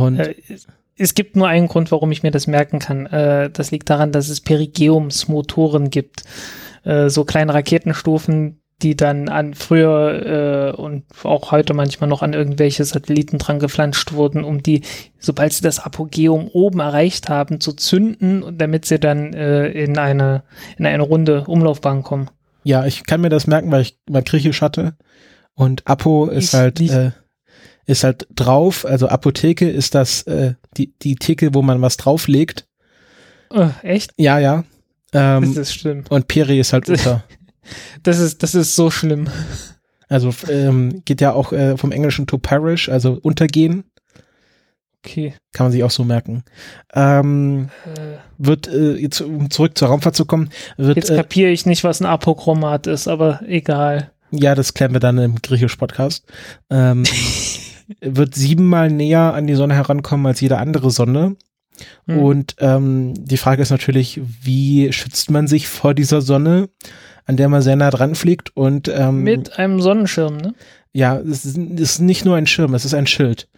[0.00, 0.34] Und Äh,
[0.98, 3.06] es gibt nur einen Grund, warum ich mir das merken kann.
[3.06, 6.24] Äh, das liegt daran, dass es Perigeumsmotoren gibt.
[6.84, 12.34] Äh, so kleine Raketenstufen, die dann an früher äh, und auch heute manchmal noch an
[12.34, 14.82] irgendwelche Satelliten dran geflanscht wurden, um die,
[15.18, 19.96] sobald sie das Apogeum oben erreicht haben, zu zünden und damit sie dann äh, in
[19.98, 20.44] eine
[20.78, 22.30] in eine runde Umlaufbahn kommen.
[22.64, 24.94] ja, ich kann mir das merken, weil ich mal Griechisch hatte.
[25.54, 27.12] Und Apo ist Ich halt, äh,
[27.86, 28.84] ist halt drauf.
[28.84, 32.66] Also Apotheke ist das, äh, die, die Theke, wo man was drauflegt.
[33.52, 34.12] Äh, echt?
[34.16, 34.64] Ja, ja.
[35.12, 36.04] Das Ähm, ist schlimm.
[36.08, 37.24] und Peri ist halt unter.
[38.04, 39.28] Das ist das ist so schlimm.
[40.08, 43.82] Also ähm, geht ja auch äh, vom Englischen to perish, also untergehen,
[45.04, 45.34] Okay.
[45.52, 46.44] kann man sich auch so merken.
[46.94, 51.50] Ähm, Äh, wird, äh, jetzt, um zurück zur Raumfahrt zu kommen, wird, Jetzt äh, kapiere
[51.50, 54.12] ich nicht, was ein Apochromat ist, aber egal.
[54.30, 56.24] ja, das klären wir dann im Griechisch-Podcast,
[56.70, 57.02] ähm,
[58.00, 61.36] wird siebenmal näher an die Sonne herankommen als jede andere Sonne.
[62.06, 62.18] Hm.
[62.18, 66.68] Und ähm, die Frage ist natürlich, wie schützt man sich vor dieser Sonne,
[67.26, 68.56] an der man sehr nah dran fliegt?
[68.56, 70.54] Und ähm, Mit einem Sonnenschirm, ne?
[70.92, 73.48] Ja, es ist, es ist nicht nur ein Schirm, es ist ein Schild.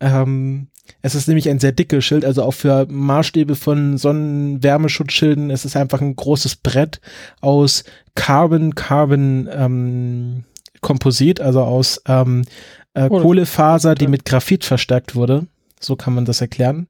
[0.00, 0.68] Ähm,
[1.02, 5.50] es ist nämlich ein sehr dickes Schild, also auch für Maßstäbe von Sonnenwärmeschutzschilden.
[5.50, 7.00] Es ist einfach ein großes Brett
[7.40, 7.84] aus
[8.14, 10.44] Carbon, Carbon ähm,
[10.80, 12.44] Komposit, also aus ähm,
[12.98, 15.46] äh, Oh, Kohlefaser, die mit Graphit verstärkt wurde.
[15.80, 16.88] So kann man das erklären.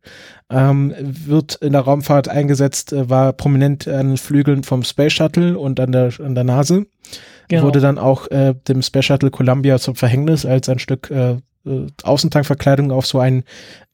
[0.50, 5.58] Ähm, wird in der Raumfahrt eingesetzt, äh, war prominent an den Flügeln vom Space Shuttle
[5.58, 6.86] und an der, an der Nase
[7.48, 7.64] Genau.
[7.64, 11.36] wurde dann auch äh, dem Space Shuttle Columbia zum Verhängnis, als ein Stück äh,
[11.66, 13.44] äh, Außentankverkleidung auf so ein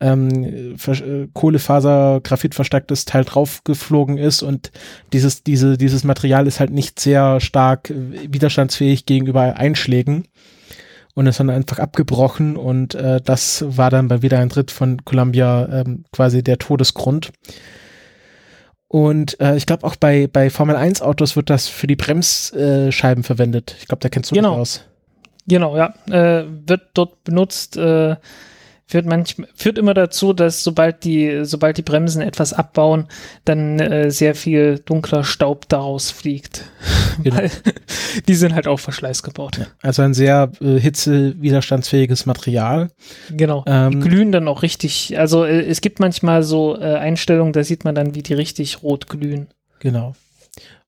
[0.00, 4.72] ähm, äh, Kohlefaser-Graphit verstärktes Teil draufgeflogen ist und
[5.12, 10.24] dieses, diese, dieses Material ist halt nicht sehr stark äh, widerstandsfähig gegenüber Einschlägen
[11.14, 16.04] und ist dann einfach abgebrochen und äh, das war dann bei Wiedereintritt von Columbia ähm,
[16.12, 17.30] quasi der Todesgrund.
[18.88, 23.24] Und äh, ich glaube auch bei, bei Formel 1 Autos wird das für die Bremsscheiben
[23.24, 23.74] äh, verwendet.
[23.80, 24.50] Ich glaube, da kennst du Genau.
[24.52, 24.84] dich aus.
[25.46, 25.94] Genau, ja.
[26.10, 28.16] Äh, wird dort benutzt, äh,
[28.94, 33.08] führt manchmal, führt immer dazu, dass sobald die, sobald die Bremsen etwas abbauen,
[33.44, 36.64] dann äh, sehr viel dunkler Staub daraus fliegt.
[37.22, 37.42] Genau.
[38.26, 39.60] Die sind halt auch Verschleiß gebaut.
[39.82, 42.90] Also ein sehr äh, hitzewiderstandsfähiges Material.
[43.30, 43.62] Genau.
[43.68, 45.16] die Ähm, glühen dann auch richtig.
[45.16, 48.82] Also äh, es gibt manchmal so äh, Einstellungen, da sieht man dann, wie die richtig
[48.82, 49.46] rot glühen.
[49.78, 50.16] genau.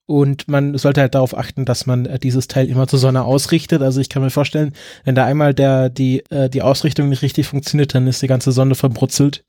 [0.06, 3.82] Und man sollte halt darauf achten, dass man äh, dieses Teil immer zur Sonne ausrichtet.
[3.82, 4.72] Also ich kann mir vorstellen,
[5.04, 8.52] wenn da einmal der, die, äh, die Ausrichtung nicht richtig funktioniert, dann ist die ganze
[8.52, 9.44] Sonne verbrutzelt.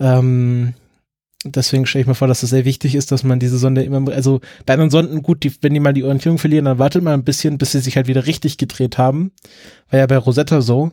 [0.00, 0.74] Ähm,
[1.44, 4.10] deswegen stelle ich mir vor, dass es sehr wichtig ist, dass man diese Sonde immer,
[4.10, 7.14] also bei anderen Sonden, gut, die, wenn die mal die Orientierung verlieren, dann wartet man
[7.14, 9.30] ein bisschen, bis sie sich halt wieder richtig gedreht haben.
[9.90, 10.90] War ja bei Rosetta so.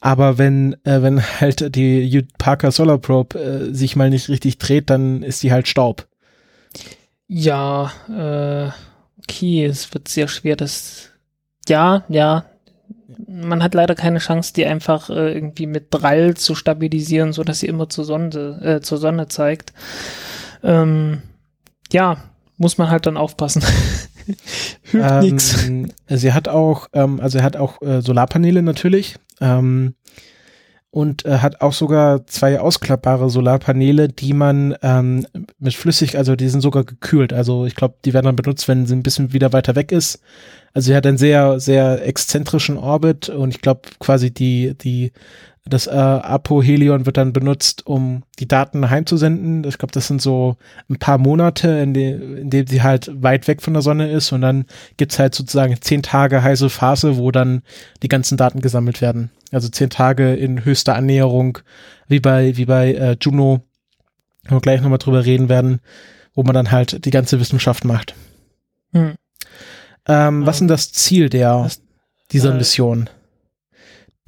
[0.00, 4.90] Aber wenn, äh, wenn halt die Parker Solar Probe äh, sich mal nicht richtig dreht,
[4.90, 6.06] dann ist die halt Staub.
[7.28, 8.70] Ja, äh,
[9.22, 11.10] okay, es wird sehr schwer, das.
[11.68, 12.46] Ja, ja.
[13.26, 17.60] Man hat leider keine Chance, die einfach äh, irgendwie mit Drall zu stabilisieren, so dass
[17.60, 19.72] sie immer zur Sonne, äh, zur Sonne zeigt.
[20.62, 21.22] Ähm,
[21.92, 22.16] ja,
[22.56, 23.62] muss man halt dann aufpassen.
[24.82, 25.66] Hilft nix.
[25.66, 29.16] Ähm, sie hat auch, ähm, also er hat auch äh, Solarpaneele natürlich.
[29.40, 29.94] Ähm,
[30.90, 35.26] und äh, hat auch sogar zwei ausklappbare Solarpaneele, die man ähm,
[35.58, 37.32] mit flüssig, also die sind sogar gekühlt.
[37.32, 40.20] Also ich glaube, die werden dann benutzt, wenn sie ein bisschen wieder weiter weg ist.
[40.72, 45.12] Also sie hat einen sehr, sehr exzentrischen Orbit und ich glaube quasi die, die,
[45.68, 49.64] das äh, Apohelion wird dann benutzt, um die Daten heimzusenden.
[49.64, 50.56] Ich glaube, das sind so
[50.88, 54.32] ein paar Monate, in, de, in dem sie halt weit weg von der Sonne ist
[54.32, 54.66] und dann
[54.96, 57.62] gibt's halt sozusagen zehn Tage heiße Phase, wo dann
[58.02, 59.30] die ganzen Daten gesammelt werden.
[59.52, 61.58] Also zehn Tage in höchster Annäherung,
[62.08, 63.62] wie bei, wie bei äh, Juno,
[64.48, 65.80] wo wir gleich nochmal drüber reden werden,
[66.34, 68.14] wo man dann halt die ganze Wissenschaft macht.
[68.92, 69.14] Hm.
[70.06, 71.70] Ähm, was ist denn das Ziel der,
[72.32, 73.10] dieser äh, Mission?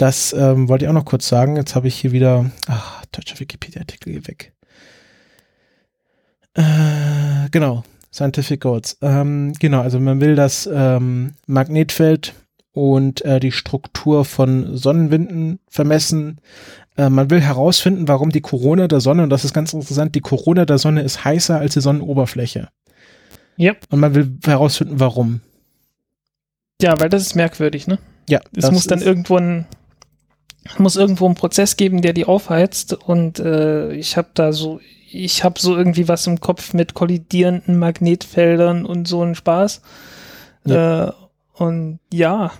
[0.00, 1.56] Das ähm, wollte ich auch noch kurz sagen.
[1.56, 4.54] Jetzt habe ich hier wieder, ach, deutscher Wikipedia-Artikel weg.
[6.54, 8.96] Äh, genau, Scientific Goals.
[9.02, 12.32] Ähm, genau, also man will das ähm, Magnetfeld
[12.72, 16.40] und äh, die Struktur von Sonnenwinden vermessen.
[16.96, 20.22] Äh, man will herausfinden, warum die Corona der Sonne, und das ist ganz interessant, die
[20.22, 22.70] Corona der Sonne ist heißer als die Sonnenoberfläche.
[23.58, 23.74] Ja.
[23.90, 25.42] Und man will herausfinden, warum.
[26.80, 27.98] Ja, weil das ist merkwürdig, ne?
[28.30, 28.40] Ja.
[28.56, 29.66] Es muss dann irgendwo ein
[30.78, 34.80] muss irgendwo einen Prozess geben, der die aufheizt und äh, ich habe da so
[35.12, 39.82] ich habe so irgendwie was im Kopf mit kollidierenden Magnetfeldern und so ein Spaß.
[40.66, 41.08] Ja.
[41.08, 41.12] Äh,
[41.54, 42.52] und ja,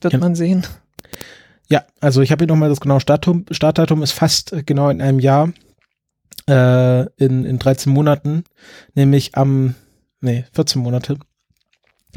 [0.00, 0.18] wird ja.
[0.18, 0.66] man sehen.
[1.68, 3.46] Ja, also ich habe hier nochmal das genaue Startdatum.
[3.50, 5.52] Startdatum ist fast äh, genau in einem Jahr,
[6.46, 8.44] äh, in, in 13 Monaten,
[8.94, 9.74] nämlich am,
[10.20, 11.16] nee, 14 Monate,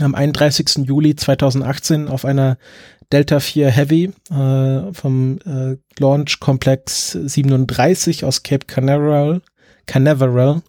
[0.01, 0.85] am 31.
[0.85, 2.57] Juli 2018 auf einer
[3.11, 9.41] Delta 4 Heavy äh, vom äh, Launch Complex 37 aus Cape Canaveral,
[9.85, 10.61] Canaveral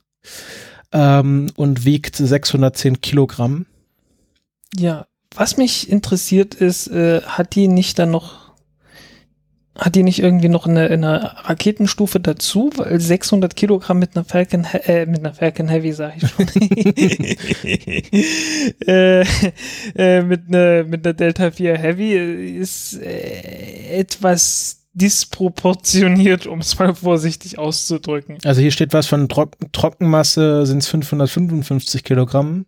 [0.93, 3.67] ähm, und wiegt 610 Kilogramm.
[4.75, 8.46] Ja, was mich interessiert ist, äh, hat die nicht dann noch
[9.79, 12.71] hat die nicht irgendwie noch eine, eine Raketenstufe dazu?
[12.77, 16.49] Weil 600 Kilogramm mit einer Falcon, äh, mit einer Falcon Heavy, sag ich schon.
[18.87, 19.25] äh,
[19.95, 26.95] äh, mit einer mit einer Delta 4 Heavy ist äh, etwas disproportioniert, um es mal
[26.95, 28.39] vorsichtig auszudrücken.
[28.45, 32.65] Also hier steht was von Trock Trockenmasse sind es 555 Kilogramm.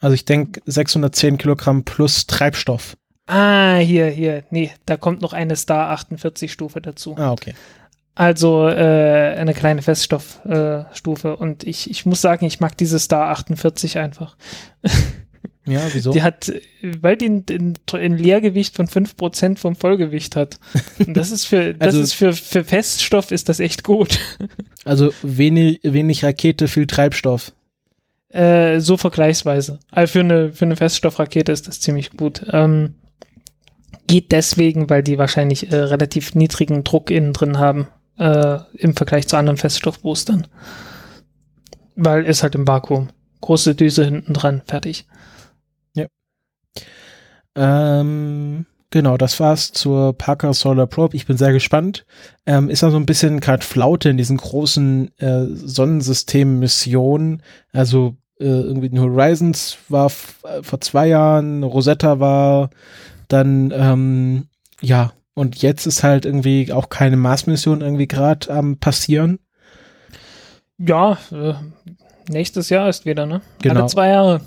[0.00, 2.96] Also ich denke 610 Kilogramm plus Treibstoff.
[3.26, 4.44] Ah, hier, hier.
[4.50, 7.16] Nee, da kommt noch eine Star 48 Stufe dazu.
[7.18, 7.54] Ah, okay.
[8.14, 11.28] Also äh, eine kleine Feststoffstufe.
[11.28, 14.36] Äh, und ich, ich muss sagen, ich mag diese Star 48 einfach.
[15.68, 16.12] Ja, wieso?
[16.12, 20.60] Die hat, weil die ein, Leergewicht von 5% vom Vollgewicht hat.
[21.04, 24.18] Und das ist für, das also, ist für, für Feststoff ist das echt gut.
[24.84, 27.50] Also wenig, wenig Rakete, viel Treibstoff.
[28.28, 29.80] Äh, so vergleichsweise.
[29.90, 32.46] Also für eine, für eine Feststoffrakete ist das ziemlich gut.
[32.52, 32.94] Ähm,
[34.06, 37.88] geht deswegen, weil die wahrscheinlich äh, relativ niedrigen Druck innen drin haben
[38.18, 40.46] äh, im Vergleich zu anderen Feststoffboostern.
[41.94, 43.08] Weil ist halt im Vakuum.
[43.40, 45.06] Große Düse hinten dran, fertig.
[45.94, 46.06] Ja.
[47.54, 51.16] Ähm, genau, das war's zur Parker Solar Probe.
[51.16, 52.06] Ich bin sehr gespannt.
[52.44, 57.42] Ähm, ist ja so ein bisschen gerade Flaute in diesen großen äh, Sonnensystem-Missionen.
[57.72, 62.70] Also äh, irgendwie Horizons war äh, vor zwei Jahren, Rosetta war
[63.28, 64.48] dann, ähm,
[64.80, 69.38] ja, und jetzt ist halt irgendwie auch keine Mars-Mission irgendwie gerade am passieren.
[70.78, 71.54] Ja, äh,
[72.28, 73.42] nächstes Jahr ist wieder, ne?
[73.62, 73.80] Genau.
[73.80, 74.40] Alle zwei Jahre.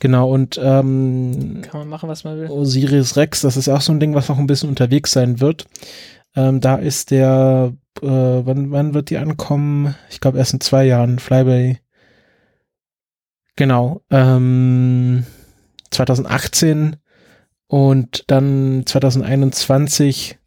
[0.00, 2.50] Genau, und ähm, kann man machen, was man will.
[2.50, 5.40] Osiris Rex, das ist ja auch so ein Ding, was noch ein bisschen unterwegs sein
[5.40, 5.66] wird.
[6.36, 7.72] Ähm, da ist der,
[8.02, 9.94] äh, wann, wann wird die ankommen?
[10.10, 11.78] Ich glaube erst in zwei Jahren, Flyby.
[13.56, 15.24] Genau, ähm,
[15.90, 16.96] 2018
[17.66, 20.38] und dann 2021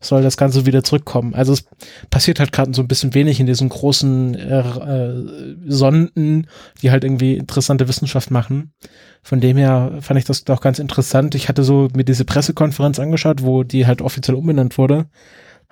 [0.00, 1.34] soll das Ganze wieder zurückkommen.
[1.34, 1.64] Also es
[2.10, 6.48] passiert halt gerade so ein bisschen wenig in diesen großen äh, äh, Sonden,
[6.82, 8.72] die halt irgendwie interessante Wissenschaft machen.
[9.22, 11.36] Von dem her fand ich das auch ganz interessant.
[11.36, 15.06] Ich hatte so mir diese Pressekonferenz angeschaut, wo die halt offiziell umbenannt wurde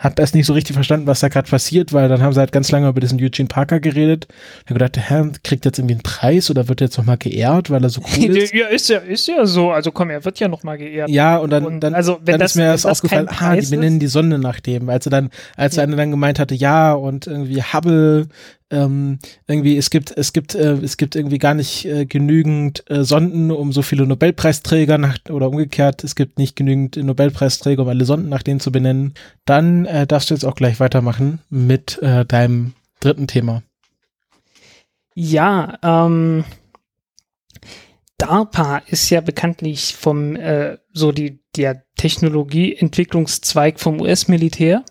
[0.00, 2.52] hab erst nicht so richtig verstanden, was da gerade passiert, weil dann haben sie halt
[2.52, 4.28] ganz lange über diesen Eugene Parker geredet.
[4.30, 7.68] Ich habe gedacht, der Herr kriegt jetzt irgendwie einen Preis oder wird jetzt nochmal geehrt,
[7.68, 8.54] weil er so cool ist.
[8.54, 9.70] ja, ist ja, ist ja so.
[9.70, 11.10] Also komm, er wird ja nochmal geehrt.
[11.10, 13.66] Ja, und dann, und, dann, also, wenn dann das, ist mir das aufgefallen, ah, die
[13.66, 14.88] benennen die Sonne nach dem.
[14.88, 15.82] Als er dann, als ja.
[15.82, 18.28] einer dann gemeint hatte, ja, und irgendwie Hubble
[18.70, 23.04] ähm, irgendwie es gibt es gibt äh, es gibt irgendwie gar nicht äh, genügend äh,
[23.04, 28.04] Sonden, um so viele Nobelpreisträger nach oder umgekehrt es gibt nicht genügend Nobelpreisträger, um alle
[28.04, 29.14] Sonden nach denen zu benennen.
[29.44, 33.62] Dann äh, darfst du jetzt auch gleich weitermachen mit äh, deinem dritten Thema.
[35.14, 36.44] Ja, ähm,
[38.18, 44.84] DARPA ist ja bekanntlich vom äh, so die der Technologieentwicklungszweig vom US-Militär.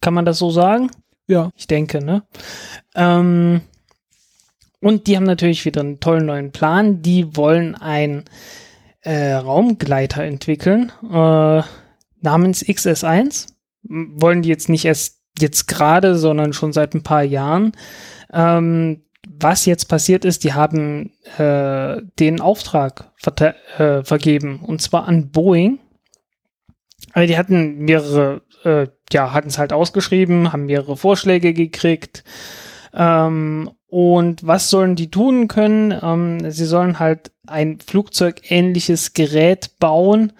[0.00, 0.90] Kann man das so sagen?
[1.30, 1.52] Ja.
[1.54, 2.24] Ich denke, ne?
[2.96, 3.60] Ähm,
[4.80, 7.02] und die haben natürlich wieder einen tollen neuen Plan.
[7.02, 8.24] Die wollen ein
[9.02, 11.62] äh, Raumgleiter entwickeln äh,
[12.20, 13.46] namens XS1.
[13.84, 17.72] Wollen die jetzt nicht erst jetzt gerade, sondern schon seit ein paar Jahren.
[18.32, 23.12] Ähm, was jetzt passiert ist, die haben äh, den Auftrag
[23.78, 25.78] äh, vergeben und zwar an Boeing.
[27.12, 32.24] Also die hatten mehrere äh, ja, hatten es halt ausgeschrieben, haben mehrere Vorschläge gekriegt.
[32.94, 35.92] Ähm, und was sollen die tun können?
[36.02, 40.32] Ähm, sie sollen halt ein flugzeugähnliches Gerät bauen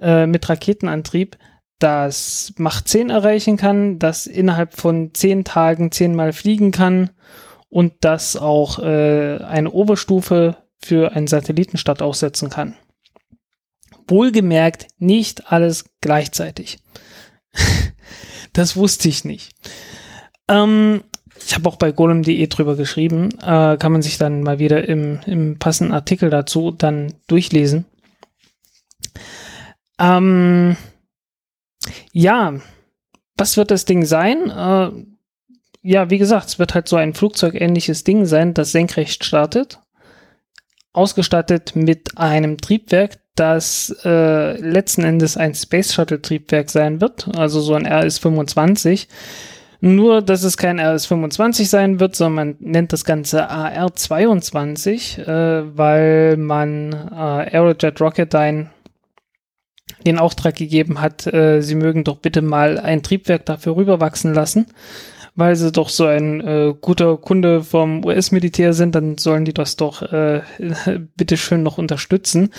[0.00, 1.38] äh, mit Raketenantrieb,
[1.78, 7.10] das Macht 10 erreichen kann, das innerhalb von 10 Tagen 10 Mal fliegen kann
[7.68, 12.74] und das auch äh, eine Oberstufe für einen Satellitenstart aussetzen kann.
[14.08, 16.78] Wohlgemerkt, nicht alles gleichzeitig.
[18.52, 19.52] Das wusste ich nicht.
[20.48, 21.04] Ähm,
[21.44, 25.20] ich habe auch bei golem.de drüber geschrieben, äh, kann man sich dann mal wieder im,
[25.26, 27.84] im passenden Artikel dazu dann durchlesen.
[29.98, 30.76] Ähm,
[32.12, 32.54] ja,
[33.36, 34.50] was wird das Ding sein?
[34.50, 34.90] Äh,
[35.82, 39.80] ja, wie gesagt, es wird halt so ein flugzeugähnliches Ding sein, das senkrecht startet,
[40.92, 47.60] ausgestattet mit einem Triebwerk, das äh, letzten Endes ein Space Shuttle Triebwerk sein wird, also
[47.60, 49.06] so ein RS-25.
[49.84, 56.36] Nur, dass es kein RS-25 sein wird, sondern man nennt das Ganze AR-22, äh, weil
[56.36, 58.70] man äh, Aerojet Rocketdyne
[60.06, 64.66] den Auftrag gegeben hat, äh, sie mögen doch bitte mal ein Triebwerk dafür rüberwachsen lassen,
[65.34, 69.76] weil sie doch so ein äh, guter Kunde vom US-Militär sind, dann sollen die das
[69.76, 70.42] doch äh,
[71.16, 72.50] bitte schön noch unterstützen,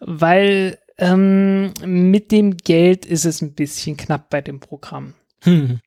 [0.00, 5.14] weil ähm, mit dem Geld ist es ein bisschen knapp bei dem Programm.
[5.42, 5.80] Hm.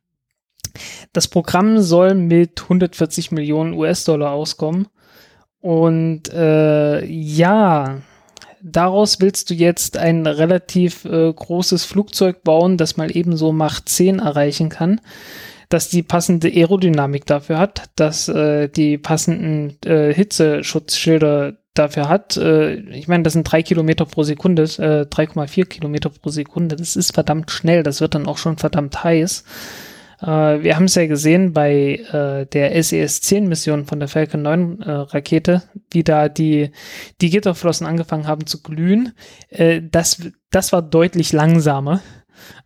[1.13, 4.87] Das Programm soll mit 140 Millionen US-Dollar auskommen.
[5.61, 8.01] Und äh, ja,
[8.61, 14.19] daraus willst du jetzt ein relativ äh, großes Flugzeug bauen, das mal ebenso Macht 10
[14.19, 15.01] erreichen kann,
[15.69, 22.37] dass die passende Aerodynamik dafür hat, dass äh, die passenden äh, Hitzeschutzschilder dafür hat.
[22.37, 26.75] Äh, ich meine, das sind drei Kilometer pro Sekunde, äh, 3,4 Kilometer pro Sekunde.
[26.75, 27.83] Das ist verdammt schnell.
[27.83, 29.43] Das wird dann auch schon verdammt heiß.
[30.21, 35.79] Äh, wir haben es ja gesehen bei äh, der SES-10-Mission von der Falcon 9-Rakete, äh,
[35.91, 36.71] wie da die,
[37.21, 39.13] die Gitterflossen angefangen haben zu glühen.
[39.49, 40.21] Äh, das,
[40.51, 42.01] das war deutlich langsamer.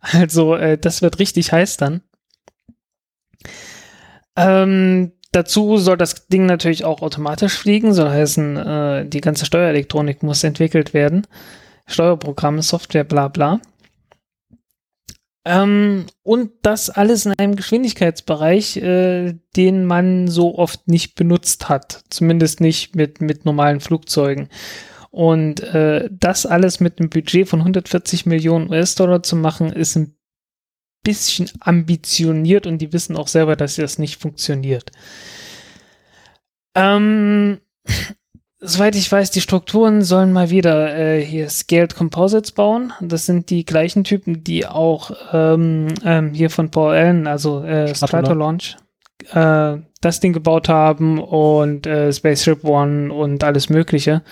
[0.00, 2.02] Also äh, das wird richtig heiß dann.
[4.36, 10.22] Ähm, dazu soll das Ding natürlich auch automatisch fliegen, soll heißen, äh, die ganze Steuerelektronik
[10.22, 11.26] muss entwickelt werden.
[11.86, 13.60] Steuerprogramme, Software, bla bla.
[15.46, 22.04] Ähm, und das alles in einem Geschwindigkeitsbereich, äh, den man so oft nicht benutzt hat.
[22.08, 24.48] Zumindest nicht mit, mit normalen Flugzeugen.
[25.10, 30.16] Und äh, das alles mit einem Budget von 140 Millionen US-Dollar zu machen, ist ein
[31.04, 34.90] bisschen ambitioniert und die wissen auch selber, dass das nicht funktioniert.
[36.74, 37.60] Ähm,
[38.66, 42.94] Soweit ich weiß, die Strukturen sollen mal wieder äh, hier Scaled Composites bauen.
[43.02, 47.94] Das sind die gleichen Typen, die auch ähm, ähm, hier von Paul Allen, also äh,
[47.94, 48.78] Stratolaunch,
[49.32, 54.22] äh, das Ding gebaut haben und äh, Spaceship One und alles Mögliche,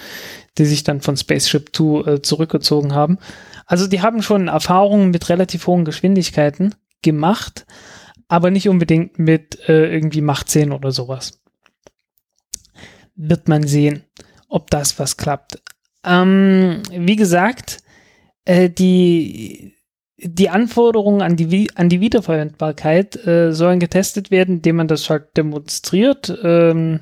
[0.56, 3.18] die sich dann von Spaceship Two äh, zurückgezogen haben.
[3.66, 7.66] Also die haben schon Erfahrungen mit relativ hohen Geschwindigkeiten gemacht,
[8.28, 11.42] aber nicht unbedingt mit äh, irgendwie Macht 10 oder sowas
[13.14, 14.04] wird man sehen,
[14.48, 15.62] ob das was klappt.
[16.04, 17.78] Ähm, wie gesagt,
[18.44, 19.74] äh, die,
[20.16, 25.36] die Anforderungen an die, an die Wiederverwendbarkeit äh, sollen getestet werden, indem man das halt
[25.36, 26.36] demonstriert.
[26.42, 27.00] Ähm,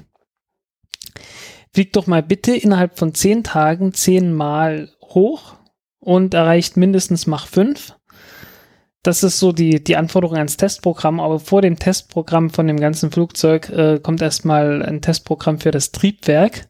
[1.73, 5.55] fliegt doch mal bitte innerhalb von zehn Tagen zehnmal hoch
[6.01, 7.95] und erreicht mindestens Mach 5
[9.03, 13.11] das ist so die, die Anforderung ans Testprogramm, aber vor dem Testprogramm von dem ganzen
[13.11, 16.69] Flugzeug äh, kommt erstmal ein Testprogramm für das Triebwerk.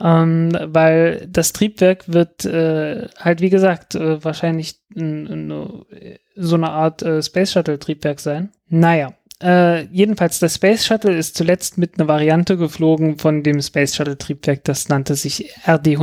[0.00, 7.20] Ähm, weil das Triebwerk wird äh, halt, wie gesagt, äh, wahrscheinlich so eine Art äh,
[7.20, 8.50] Space Shuttle Triebwerk sein.
[8.68, 9.12] Naja,
[9.42, 14.18] äh, jedenfalls, das Space Shuttle ist zuletzt mit einer Variante geflogen von dem Space Shuttle
[14.18, 15.98] Triebwerk, das nannte sich RD,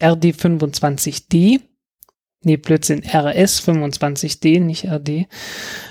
[0.00, 1.60] RD25D
[2.46, 5.26] nee, Blödsinn, RS25D, nicht RD.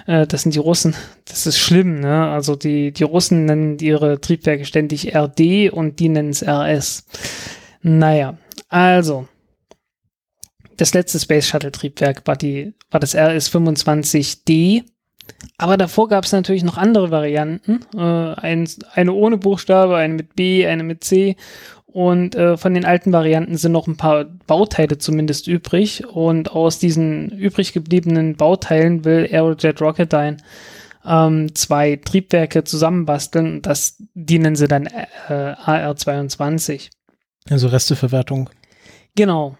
[0.07, 0.95] Äh, das sind die Russen.
[1.25, 2.29] Das ist schlimm, ne?
[2.29, 7.05] Also die, die Russen nennen ihre Triebwerke ständig RD und die nennen es RS.
[7.81, 8.37] Naja,
[8.69, 9.27] also.
[10.77, 14.83] Das letzte Space Shuttle Triebwerk war die, war das RS25D.
[15.57, 17.81] Aber davor gab es natürlich noch andere Varianten.
[17.95, 21.35] Äh, ein, eine ohne Buchstabe, eine mit B, eine mit C
[21.95, 26.05] und äh, von den alten Varianten sind noch ein paar Bauteile zumindest übrig.
[26.05, 30.35] Und aus diesen übrig gebliebenen Bauteilen will Aerojet Rocketdyne
[31.05, 33.61] ähm, zwei Triebwerke zusammenbasteln.
[33.61, 36.89] Das, die nennen sie dann äh, AR-22.
[37.49, 38.49] Also Resteverwertung.
[39.15, 39.55] Genau.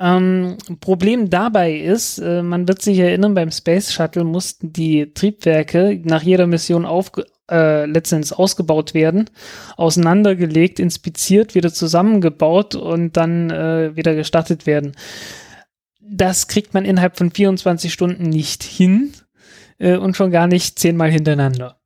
[0.00, 6.00] Ähm, Problem dabei ist, äh, man wird sich erinnern, beim Space Shuttle mussten die Triebwerke
[6.02, 9.30] nach jeder Mission aufge äh, letztendlich ausgebaut werden,
[9.76, 14.92] auseinandergelegt, inspiziert, wieder zusammengebaut und dann äh, wieder gestartet werden.
[16.00, 19.12] das kriegt man innerhalb von 24 Stunden nicht hin
[19.78, 21.76] äh, und schon gar nicht zehnmal hintereinander.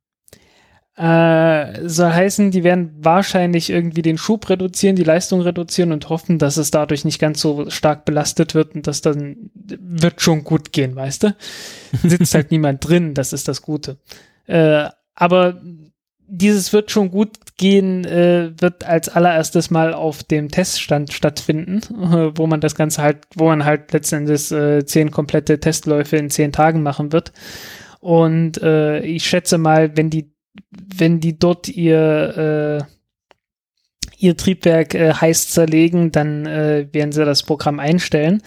[0.97, 6.37] Äh, soll heißen, die werden wahrscheinlich irgendwie den Schub reduzieren, die Leistung reduzieren und hoffen,
[6.37, 10.73] dass es dadurch nicht ganz so stark belastet wird und das dann wird schon gut
[10.73, 11.35] gehen, weißt du?
[12.03, 13.97] Sitzt halt niemand drin, das ist das Gute.
[14.47, 15.61] Äh, aber
[16.33, 22.31] dieses wird schon gut gehen, äh, wird als allererstes mal auf dem Teststand stattfinden, äh,
[22.37, 26.51] wo man das Ganze halt, wo man halt letztendlich äh, zehn komplette Testläufe in zehn
[26.51, 27.33] Tagen machen wird.
[27.99, 30.33] Und äh, ich schätze mal, wenn die,
[30.71, 32.91] wenn die dort ihr äh,
[34.21, 38.41] ihr Triebwerk äh, heiß zerlegen, dann äh, werden sie das Programm einstellen.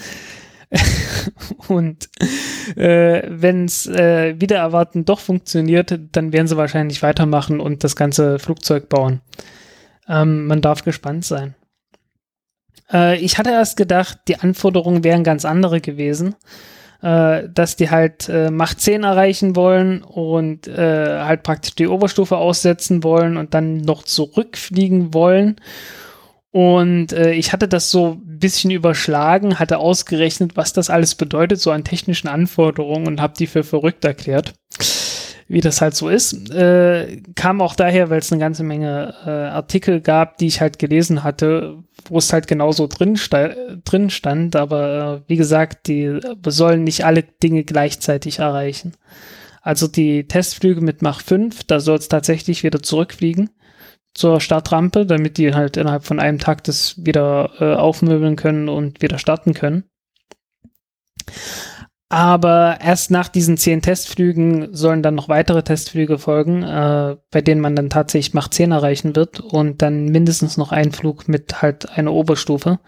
[1.69, 2.09] und
[2.77, 7.97] äh, wenn es äh, wieder erwarten doch funktioniert, dann werden sie wahrscheinlich weitermachen und das
[7.97, 9.21] ganze Flugzeug bauen.
[10.09, 11.55] Ähm, man darf gespannt sein.
[12.93, 16.35] Äh, ich hatte erst gedacht, die Anforderungen wären ganz andere gewesen.
[17.05, 22.39] Äh, dass die halt äh, Macht 10 erreichen wollen und äh, halt praktisch die Oberstufe
[22.39, 25.57] aussetzen wollen und dann noch zurückfliegen wollen
[26.55, 31.61] und äh, ich hatte das so ein bisschen überschlagen, hatte ausgerechnet, was das alles bedeutet,
[31.61, 34.55] so an technischen Anforderungen und habe die für verrückt erklärt,
[35.49, 36.53] wie das halt so ist.
[36.53, 40.79] Äh, kam auch daher, weil es eine ganze Menge äh, Artikel gab, die ich halt
[40.79, 41.79] gelesen hatte,
[42.09, 43.19] wo es halt genauso drin,
[43.85, 44.55] drin stand.
[44.55, 48.93] Aber äh, wie gesagt, die sollen nicht alle Dinge gleichzeitig erreichen.
[49.61, 53.51] Also die Testflüge mit Mach 5, da soll es tatsächlich wieder zurückfliegen
[54.15, 59.03] zur Startrampe, damit die halt innerhalb von einem Tag das wieder äh, aufmöbeln können und
[59.03, 59.85] wieder starten können.
[62.09, 67.61] Aber erst nach diesen zehn Testflügen sollen dann noch weitere Testflüge folgen, äh, bei denen
[67.61, 71.91] man dann tatsächlich Mach 10 erreichen wird und dann mindestens noch ein Flug mit halt
[71.91, 72.79] einer Oberstufe,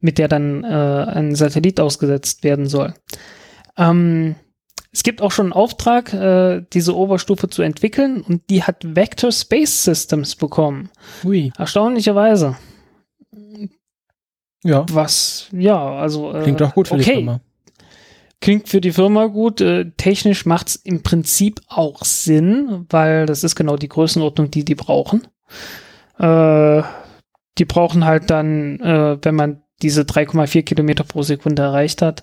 [0.00, 2.92] mit der dann äh, ein Satellit ausgesetzt werden soll.
[3.78, 4.34] Ähm,
[4.96, 9.30] es gibt auch schon einen Auftrag, äh, diese Oberstufe zu entwickeln und die hat Vector
[9.30, 10.88] Space Systems bekommen.
[11.22, 11.52] Ui.
[11.58, 12.56] Erstaunlicherweise.
[14.64, 14.86] Ja.
[14.90, 16.32] Was, ja, also.
[16.32, 17.04] Äh, Klingt doch gut für okay.
[17.04, 17.40] die Firma.
[18.40, 19.60] Klingt für die Firma gut.
[19.60, 24.64] Äh, technisch macht es im Prinzip auch Sinn, weil das ist genau die Größenordnung, die
[24.64, 25.26] die brauchen.
[26.18, 26.82] Äh,
[27.58, 32.22] die brauchen halt dann, äh, wenn man diese 3,4 Kilometer pro Sekunde erreicht hat,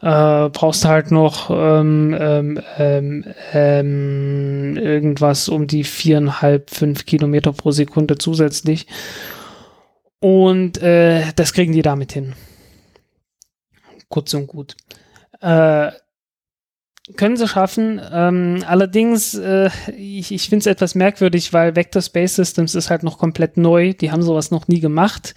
[0.00, 7.70] äh, brauchst halt noch ähm, ähm, ähm, ähm, irgendwas um die viereinhalb, fünf Kilometer pro
[7.72, 8.86] Sekunde zusätzlich.
[10.20, 12.34] Und äh, das kriegen die damit hin.
[14.08, 14.76] Kurz und gut.
[15.40, 15.90] Äh,
[17.16, 18.00] können sie schaffen.
[18.12, 23.02] Ähm, allerdings, äh, ich, ich finde es etwas merkwürdig, weil Vector Space Systems ist halt
[23.02, 23.94] noch komplett neu.
[23.94, 25.34] Die haben sowas noch nie gemacht.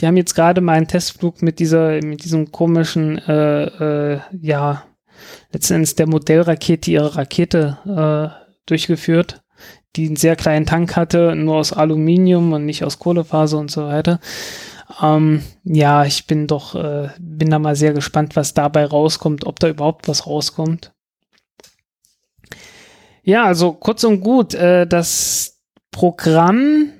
[0.00, 4.84] Die haben jetzt gerade mal einen Testflug mit dieser, mit diesem komischen, äh, äh, ja,
[5.52, 9.42] letztendlich der Modellrakete ihre Rakete äh, durchgeführt,
[9.96, 13.86] die einen sehr kleinen Tank hatte, nur aus Aluminium und nicht aus Kohlefaser und so
[13.86, 14.20] weiter.
[15.00, 19.60] Ähm, ja, ich bin doch, äh, bin da mal sehr gespannt, was dabei rauskommt, ob
[19.60, 20.92] da überhaupt was rauskommt.
[23.22, 26.92] Ja, also kurz und gut, äh, das Programm,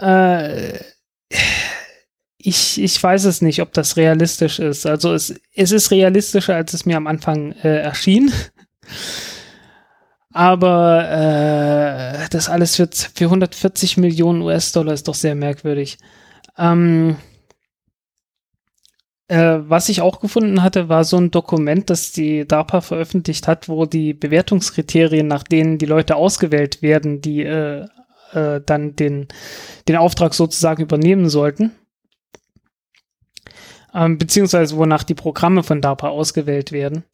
[0.00, 0.78] äh,
[2.38, 4.86] ich, ich weiß es nicht, ob das realistisch ist.
[4.86, 8.32] Also es, es ist realistischer, als es mir am Anfang äh, erschien.
[10.32, 15.98] Aber äh, das alles für, für 140 Millionen US-Dollar ist doch sehr merkwürdig.
[16.56, 17.16] Ähm,
[19.32, 23.66] äh, was ich auch gefunden hatte, war so ein Dokument, das die DARPA veröffentlicht hat,
[23.66, 27.86] wo die Bewertungskriterien, nach denen die Leute ausgewählt werden, die äh,
[28.32, 29.28] äh, dann den,
[29.88, 31.72] den Auftrag sozusagen übernehmen sollten.
[33.94, 37.04] Ähm, beziehungsweise wonach die Programme von DARPA ausgewählt werden.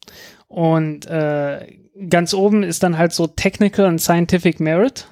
[0.49, 1.77] Und äh,
[2.09, 5.07] ganz oben ist dann halt so Technical and Scientific Merit.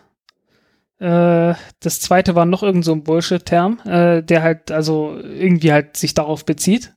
[1.00, 5.96] Äh, das zweite war noch irgend so ein Bullshit-Term, äh, der halt also irgendwie halt
[5.96, 6.97] sich darauf bezieht.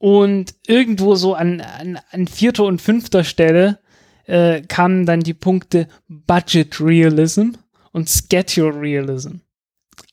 [0.00, 3.80] Und irgendwo so an, an, an vierter und fünfter Stelle
[4.24, 7.50] äh, kamen dann die Punkte Budget Realism
[7.92, 9.40] und Schedule Realism.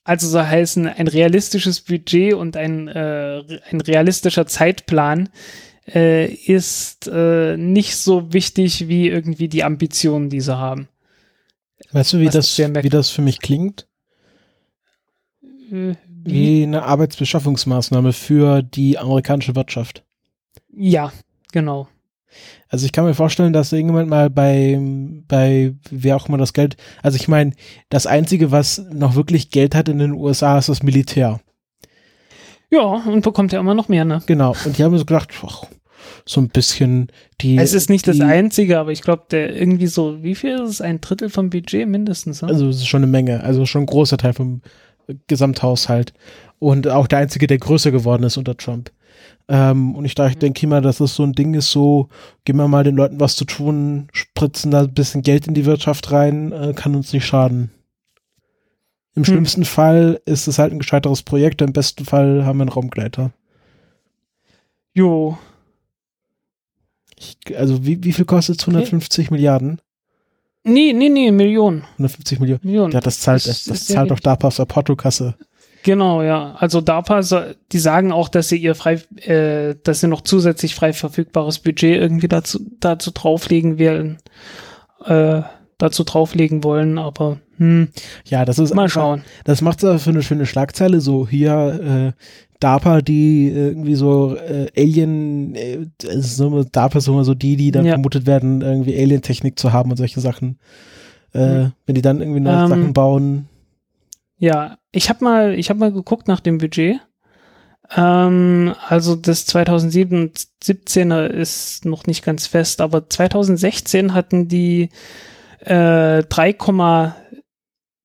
[0.04, 3.42] Also so heißen ein realistisches Budget und ein, äh,
[3.72, 5.30] ein realistischer Zeitplan
[5.88, 10.90] äh, ist äh, nicht so wichtig wie irgendwie die Ambitionen, die sie haben.
[11.92, 13.88] Weißt du, wie, das, wie das für mich klingt?
[16.34, 20.04] Wie eine Arbeitsbeschaffungsmaßnahme für die amerikanische Wirtschaft.
[20.74, 21.12] Ja,
[21.52, 21.88] genau.
[22.70, 24.78] Also ich kann mir vorstellen, dass irgendjemand mal bei,
[25.28, 27.54] bei wer auch immer das Geld, also ich meine,
[27.90, 31.40] das Einzige, was noch wirklich Geld hat in den USA, ist das Militär.
[32.70, 34.22] Ja, und bekommt ja immer noch mehr, ne?
[34.26, 34.54] Genau.
[34.66, 35.64] Und die haben so gedacht, ach,
[36.26, 37.08] so ein bisschen
[37.40, 37.58] die.
[37.58, 40.70] Es ist nicht die, das einzige, aber ich glaube, der irgendwie so, wie viel ist
[40.70, 40.82] es?
[40.82, 42.50] Ein Drittel vom Budget mindestens, ne?
[42.50, 44.62] Also es ist schon eine Menge, also schon ein großer Teil vom
[45.28, 46.14] Gesamthaushalt.
[46.60, 48.92] Und auch der einzige, der größer geworden ist unter Trump.
[49.48, 52.10] Ähm, und ich dachte, ich denke immer, dass das so ein Ding ist, so,
[52.46, 55.66] geben wir mal den Leuten was zu tun, spritzen da ein bisschen Geld in die
[55.66, 57.72] Wirtschaft rein, äh, kann uns nicht schaden.
[59.16, 59.26] Im Hm.
[59.26, 63.32] schlimmsten Fall ist es halt ein gescheiteres Projekt, im besten Fall haben wir einen Raumgleiter.
[64.94, 65.38] Jo,
[67.20, 68.68] Ich, also wie, wie viel kostet es?
[68.68, 69.82] 150 Milliarden?
[70.68, 71.84] Nee, nee, nee, Millionen.
[71.94, 72.60] 150 Millionen.
[72.64, 72.92] Millionen.
[72.94, 75.36] Ja, das zahlt, Das das, zahlt doch DARPA aus der Portokasse.
[75.84, 76.56] Genau, ja.
[76.60, 77.22] Also DARPA,
[77.72, 81.98] die sagen auch, dass sie ihr frei, äh, dass sie noch zusätzlich frei verfügbares Budget
[82.02, 84.18] irgendwie dazu, dazu drauflegen werden,
[85.06, 85.42] äh,
[85.78, 87.90] dazu drauflegen wollen, aber hm,
[88.26, 89.24] Ja, das ist mal einfach- schauen.
[89.46, 92.22] Das macht es für eine schöne Schlagzeile, so hier äh,
[92.60, 95.86] DARPA, die äh, irgendwie so äh, Alien, äh,
[96.40, 97.94] immer, DARPA ist immer so die, die dann Ja.
[97.94, 100.60] vermutet werden, irgendwie Alien-Technik zu haben und solche Sachen.
[101.34, 101.72] Äh, Hm.
[101.86, 103.48] Wenn die dann irgendwie neue Ähm, Sachen bauen.
[104.40, 107.00] Ja, ich habe mal, ich habe mal geguckt nach dem Budget.
[107.96, 114.90] Ähm, also das 2017er ist noch nicht ganz fest, aber 2016 hatten die
[115.62, 116.56] äh, 3,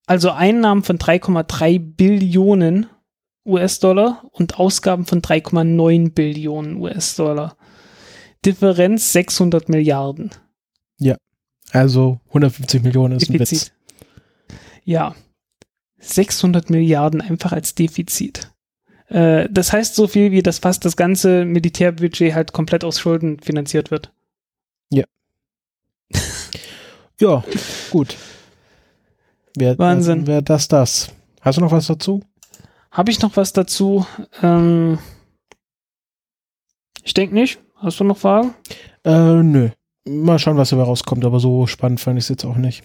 [0.05, 2.87] also Einnahmen von 3,3 Billionen
[3.45, 7.57] US-Dollar und Ausgaben von 3,9 Billionen US-Dollar.
[8.45, 10.31] Differenz 600 Milliarden.
[11.73, 13.49] Also 150 Millionen ist ein Witz.
[13.49, 13.73] Defizit.
[14.83, 15.15] Ja.
[15.99, 18.51] 600 Milliarden einfach als Defizit.
[19.07, 23.39] Äh, das heißt so viel, wie dass fast das ganze Militärbudget halt komplett aus Schulden
[23.39, 24.11] finanziert wird.
[27.19, 27.43] Ja,
[27.91, 28.17] gut.
[29.55, 30.27] Wer, Wahnsinn.
[30.27, 31.11] Wer das, das.
[31.41, 32.21] Hast du noch was dazu?
[32.93, 34.05] Habe ich noch was dazu?
[34.43, 34.99] Ähm,
[37.03, 37.59] ich denke nicht.
[37.75, 38.53] Hast du noch Fragen?
[39.03, 39.69] Äh, nö.
[40.05, 42.83] Mal schauen, was dabei rauskommt, aber so spannend fand ich es jetzt auch nicht.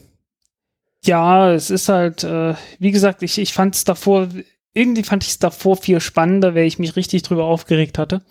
[1.05, 4.29] Ja, es ist halt, äh, wie gesagt, ich, ich fand es davor,
[4.73, 8.23] irgendwie fand ich es davor viel spannender, weil ich mich richtig drüber aufgeregt hatte.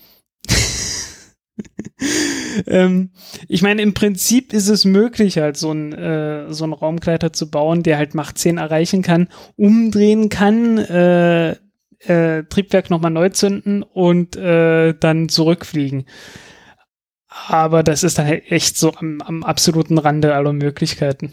[2.68, 3.12] ähm,
[3.48, 7.52] ich meine, im Prinzip ist es möglich, halt so ein äh, so einen Raumgleiter zu
[7.52, 11.56] bauen, der halt Macht 10 erreichen kann, umdrehen kann, äh,
[12.00, 16.06] äh, Triebwerk nochmal neu zünden und äh, dann zurückfliegen.
[17.28, 21.32] Aber das ist dann halt echt so am, am absoluten Rande aller Möglichkeiten.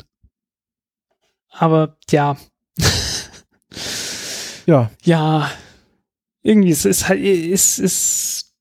[1.50, 2.36] Aber ja,
[4.66, 5.50] Ja, ja,
[6.42, 8.54] irgendwie, es ist halt, es ist,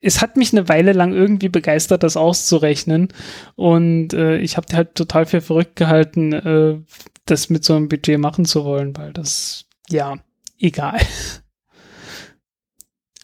[0.00, 3.08] es hat mich eine Weile lang irgendwie begeistert, das auszurechnen.
[3.56, 6.78] Und äh, ich habe halt total für verrückt gehalten, äh,
[7.26, 10.18] das mit so einem Budget machen zu wollen, weil das, ja,
[10.58, 11.00] egal.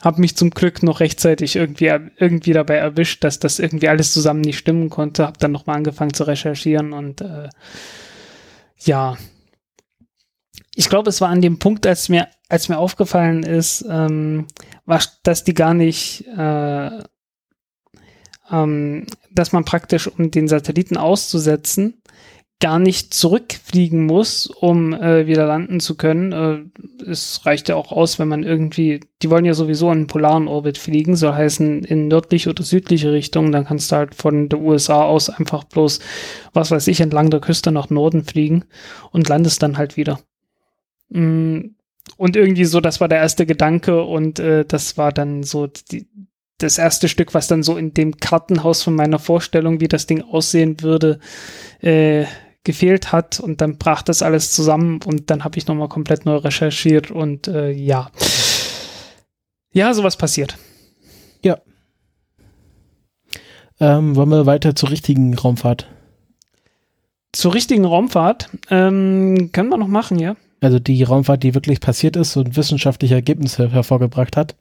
[0.02, 1.86] Hab mich zum Glück noch rechtzeitig irgendwie,
[2.18, 5.26] irgendwie dabei erwischt, dass das irgendwie alles zusammen nicht stimmen konnte.
[5.26, 7.48] Hab dann nochmal angefangen zu recherchieren und äh,
[8.78, 9.16] ja,
[10.74, 14.46] ich glaube, es war an dem Punkt, als mir, als mir aufgefallen ist, ähm,
[14.84, 16.90] war, dass die gar nicht, äh,
[18.50, 22.02] ähm, dass man praktisch, um den Satelliten auszusetzen,
[22.60, 26.32] gar nicht zurückfliegen muss, um äh, wieder landen zu können.
[26.32, 30.48] Äh, es reicht ja auch aus, wenn man irgendwie, die wollen ja sowieso in polaren
[30.48, 34.60] Orbit fliegen, soll heißen in nördliche oder südliche Richtung, dann kannst du halt von der
[34.60, 36.00] USA aus einfach bloß,
[36.54, 38.64] was weiß ich, entlang der Küste nach Norden fliegen
[39.12, 40.20] und landest dann halt wieder.
[41.10, 41.60] Mm,
[42.18, 46.08] Und irgendwie so, das war der erste Gedanke und äh, das war dann so die,
[46.58, 50.22] das erste Stück, was dann so in dem Kartenhaus von meiner Vorstellung, wie das Ding
[50.22, 51.20] aussehen würde,
[51.82, 52.24] äh,
[52.66, 56.36] gefehlt hat und dann brach das alles zusammen und dann habe ich nochmal komplett neu
[56.36, 58.10] recherchiert und äh, ja.
[59.72, 60.58] Ja, sowas passiert.
[63.80, 65.86] ähm, wollen wir weiter zur richtigen Raumfahrt.
[67.32, 70.36] Zur richtigen Raumfahrt ähm, können wir noch machen, ja?
[70.60, 74.56] Also die Raumfahrt, die wirklich passiert ist und wissenschaftliche Ergebnisse hervorgebracht hat.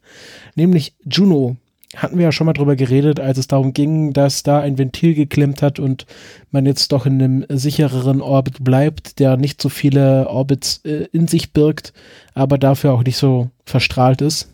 [0.54, 1.56] Nämlich Juno.
[1.96, 5.14] Hatten wir ja schon mal drüber geredet, als es darum ging, dass da ein Ventil
[5.14, 6.06] geklemmt hat und
[6.50, 11.26] man jetzt doch in einem sichereren Orbit bleibt, der nicht so viele Orbits äh, in
[11.26, 11.92] sich birgt,
[12.34, 14.52] aber dafür auch nicht so verstrahlt ist.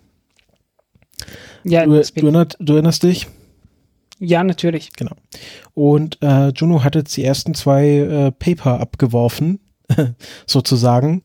[1.64, 3.27] Ja, Du, du, erinnerst, du erinnerst dich?
[4.19, 4.90] ja natürlich.
[5.74, 9.59] Und äh, Juno hat jetzt die ersten zwei äh, Paper abgeworfen,
[10.47, 11.23] sozusagen.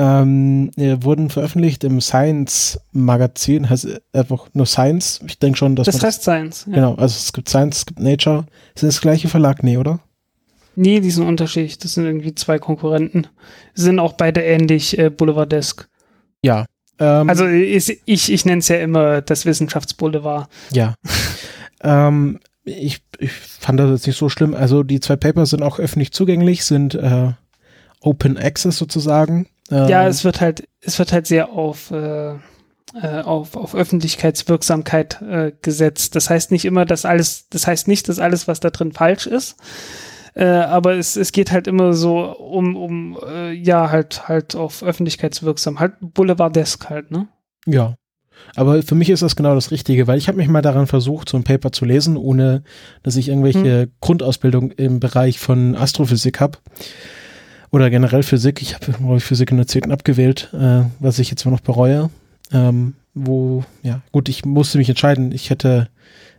[0.00, 5.18] Ähm, äh, wurden veröffentlicht im Science-Magazin, heißt äh, einfach nur Science.
[5.26, 6.66] Ich denke schon, dass Das heißt Science.
[6.68, 6.74] Ja.
[6.76, 8.46] Genau, also es gibt Science, es gibt Nature.
[8.76, 9.64] Ist das gleiche Verlag?
[9.64, 9.98] Nee, oder?
[10.76, 11.78] Nee, die sind unterschiedlich.
[11.78, 13.26] Das sind irgendwie zwei Konkurrenten.
[13.74, 15.88] Sind auch beide ähnlich äh, Boulevardesk.
[16.42, 16.66] Ja.
[17.00, 20.48] Ähm, Also ist, ich, ich nenne es ja immer das Wissenschaftsboulevard.
[20.70, 20.94] Ja.
[21.82, 24.54] ähm, ich, ich fand das jetzt nicht so schlimm.
[24.54, 27.32] Also die zwei Papers sind auch öffentlich zugänglich, sind äh,
[28.00, 29.48] Open Access sozusagen.
[29.70, 32.34] Ähm, Ja, es wird halt, es wird halt sehr auf, äh,
[32.94, 36.16] äh, auf, auf Öffentlichkeitswirksamkeit äh, gesetzt.
[36.16, 39.26] Das heißt nicht immer, dass alles, das heißt nicht, dass alles, was da drin falsch
[39.26, 39.56] ist.
[40.34, 44.82] Äh, aber es, es geht halt immer so um, um äh, ja, halt, halt auf
[44.82, 47.28] Öffentlichkeitswirksam, halt Boulevardesk halt, ne?
[47.66, 47.96] Ja.
[48.54, 51.28] Aber für mich ist das genau das Richtige, weil ich habe mich mal daran versucht,
[51.28, 52.62] so ein Paper zu lesen, ohne
[53.02, 56.58] dass ich irgendwelche Grundausbildung im Bereich von Astrophysik habe.
[57.70, 58.62] Oder generell Physik.
[58.62, 59.90] Ich habe Physik in der 10.
[59.92, 62.10] abgewählt, äh, was ich jetzt immer noch bereue.
[62.52, 65.32] Ähm, wo, ja, gut, ich musste mich entscheiden.
[65.32, 65.88] Ich hätte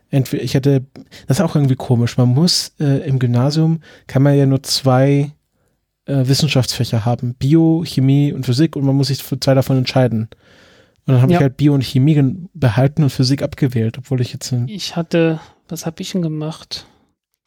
[0.09, 0.83] entweder, ich hätte,
[1.27, 2.17] das ist auch irgendwie komisch.
[2.17, 5.31] Man muss äh, im Gymnasium, kann man ja nur zwei
[6.05, 7.35] äh, Wissenschaftsfächer haben.
[7.35, 10.29] Bio, Chemie und Physik und man muss sich für zwei davon entscheiden.
[11.05, 11.39] Und dann habe Ja.
[11.39, 15.85] ich halt Bio und Chemie behalten und Physik abgewählt, obwohl ich jetzt, Ich hatte, was
[15.85, 16.85] habe ich denn gemacht?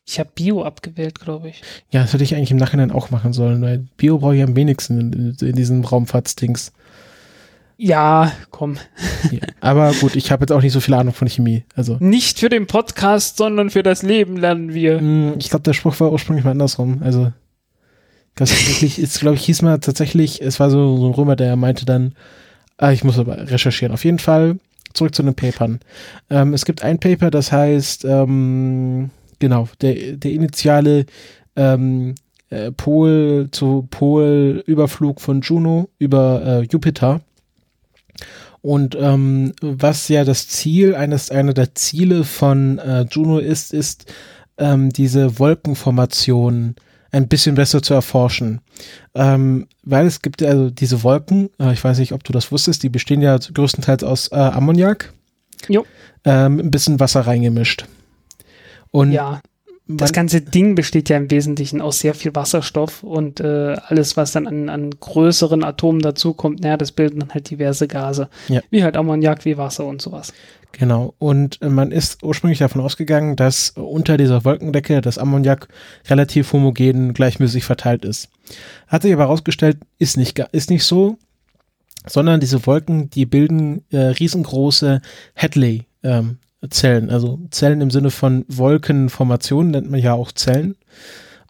[0.05, 1.63] Ich habe Bio abgewählt, glaube ich.
[1.91, 4.57] ja, das hätte ich eigentlich im Nachhinein auch machen sollen, weil Bio brauche ich am
[4.57, 6.73] wenigsten in, in diesem Raumfahrtsdings.
[7.79, 8.77] Ja, komm.
[9.31, 9.41] Ja.
[9.61, 11.65] Aber gut, ich habe jetzt auch nicht so viel Ahnung von Chemie.
[11.75, 15.01] Also, Nicht für den Podcast, sondern für das Leben lernen wir.
[15.01, 17.01] mh, ich glaube, der Spruch war ursprünglich mal andersrum.
[17.03, 17.33] Also,
[18.39, 21.85] wirklich, ist, glaube ich, hieß mal tatsächlich, es war so, so ein Römer, der meinte
[21.85, 22.15] dann,
[22.79, 23.93] ah, ich muss aber recherchieren.
[23.93, 24.59] Auf jeden Fall
[24.95, 25.81] zurück zu den Papern.
[26.31, 29.11] Ähm, es gibt ein Paper, das heißt, ähm,
[29.43, 31.05] genau, der, der initiale
[31.57, 32.15] ähm,
[32.49, 37.23] äh, Pol zu Pol-Überflug von Juno über äh, Jupiter.
[38.61, 44.13] Und ähm, was ja das Ziel, eines einer der Ziele von äh, Juno ist, ist
[44.59, 46.77] ähm, diese Wolkenformation
[47.11, 48.61] ein bisschen besser zu erforschen.
[49.17, 52.53] Ähm, weil es gibt ja also diese Wolken, äh, ich weiß nicht, ob du das
[52.53, 55.13] wusstest, die bestehen ja größtenteils aus äh, Ammoniak,
[55.69, 55.85] Jo.
[56.25, 57.87] ähm, ein bisschen Wasser reingemischt.
[58.93, 59.41] Und Ja,
[59.89, 64.33] das ganze Ding besteht ja im Wesentlichen aus sehr viel Wasserstoff und äh, alles, was
[64.33, 68.29] dann an, an größeren Atomen dazukommt, naja, das bilden dann halt diverse Gase.
[68.49, 68.61] Ja.
[68.71, 70.33] Wie halt Ammoniak, wie Wasser und sowas.
[70.71, 71.15] Genau.
[71.19, 75.69] Und äh, man ist ursprünglich davon ausgegangen, dass unter dieser Wolkendecke das Ammoniak
[76.09, 78.31] relativ homogen gleichmäßig verteilt ist.
[78.87, 81.19] Hat sich aber herausgestellt, ist nicht, ist nicht so,
[82.07, 85.03] sondern diese Wolken, die bilden äh, riesengroße
[85.37, 86.39] Hadley ähm,
[86.71, 90.77] Zellen, also Zellen im Sinne von Wolkenformationen nennt man ja auch Zellen.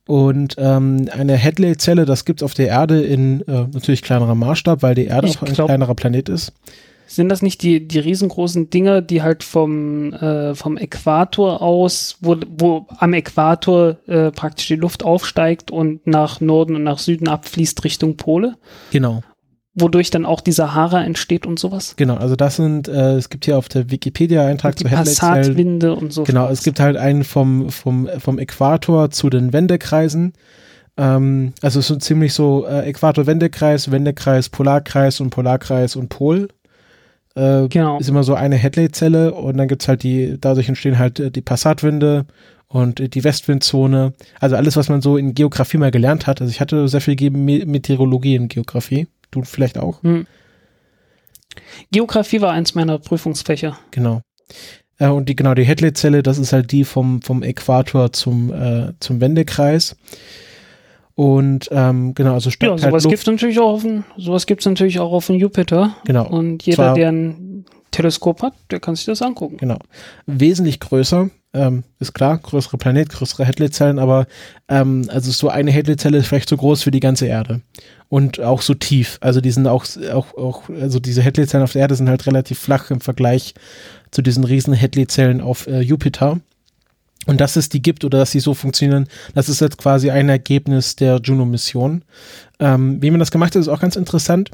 [0.07, 4.95] Und ähm, eine Hadley-Zelle, das gibt's auf der Erde in äh, natürlich kleinerem Maßstab, weil
[4.95, 6.53] die Erde Ich auch ein glaub- kleinerer Planet ist.
[7.07, 12.37] Sind das nicht die, die riesengroßen Dinger, die halt vom, äh, vom Äquator aus, wo,
[12.57, 17.85] wo am Äquator äh, praktisch die Luft aufsteigt und nach Norden und nach Süden abfließt
[17.85, 18.55] Richtung Pole,
[18.93, 19.23] Genau.
[19.75, 21.95] Wodurch dann auch die Sahara entsteht und sowas?
[21.97, 25.37] Genau, also das sind, äh, es gibt hier auf der Wikipedia-Eintrag zu Hadley-Zellen.
[25.37, 26.25] Passatwinde und so.
[26.25, 30.35] Genau, es gibt halt einen vom, vom, vom Äquator zu den Wendekreisen.
[30.97, 36.49] Ähm, also es sind ziemlich so äh, Äquator-Wendekreis, Wendekreis, Polarkreis und Polarkreis und Pol.
[37.35, 37.99] Äh, Genau.
[37.99, 41.41] Ist immer so eine Hadley-Zelle und dann gibt's halt die, dadurch entstehen halt äh, die
[41.41, 42.27] Passatwinde
[42.69, 44.13] und äh, die Westwindzone.
[44.39, 46.43] Also alles, was man so in Geografie mal gelernt hat.
[46.43, 49.07] Also ich hatte sehr viel Ge Me Meteorologie in Geografie.
[49.33, 50.03] Du vielleicht auch?
[50.05, 50.27] Hm.
[51.91, 53.79] Geografie war eins meiner Prüfungsfächer.
[53.91, 54.23] Genau.
[54.99, 58.93] Äh, und die, genau, die Hadley-Zelle, das ist halt die vom, vom Äquator zum, äh,
[59.01, 59.97] zum Wendekreis.
[61.15, 64.47] Und ähm, genau, also Ja, steckt halt sowas Luft, gibt's natürlich auch auf dem, sowas
[64.47, 65.95] gibt's natürlich auch auf dem Jupiter.
[66.07, 69.59] genau, Und jeder, Zwar- der ein Teleskop hat, der kann sich das angucken.
[69.59, 69.77] genau.
[70.25, 74.27] Wesentlich größer, ähm, ist klar, größere Planet, größere Hadley-Zellen, aber
[74.69, 77.61] ähm, also so eine Hadley-Zelle ist vielleicht so groß wie die ganze Erde.
[78.13, 79.17] Und auch so tief.
[79.23, 82.59] Also die sind auch, auch, auch also diese Hadley-Zellen auf der Erde sind halt relativ
[82.59, 83.55] flach im Vergleich
[84.11, 86.39] zu diesen riesen Hadley-Zellen auf äh, Jupiter.
[87.25, 90.29] Und dass es die gibt oder dass sie so funktionieren, das ist jetzt quasi ein
[90.29, 92.05] Ergebnis der Juno-Mission.
[92.59, 94.51] Ähm, wie man das gemacht hat, ist auch ganz interessant.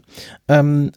[0.47, 0.93] Ähm,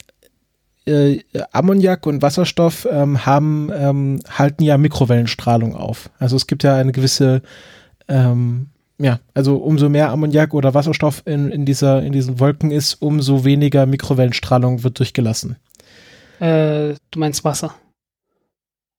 [0.85, 1.17] äh,
[1.53, 6.11] Ammoniak und Wasserstoff ähm, haben, ähm, halten ja Mikrowellenstrahlung auf.
[6.19, 7.41] Also es gibt ja eine gewisse,
[8.07, 8.67] ähm,
[9.02, 13.44] ja, also umso mehr Ammoniak oder Wasserstoff in, in, dieser, in diesen Wolken ist, umso
[13.45, 15.56] weniger Mikrowellenstrahlung wird durchgelassen.
[16.40, 17.73] Äh, du meinst Wasser.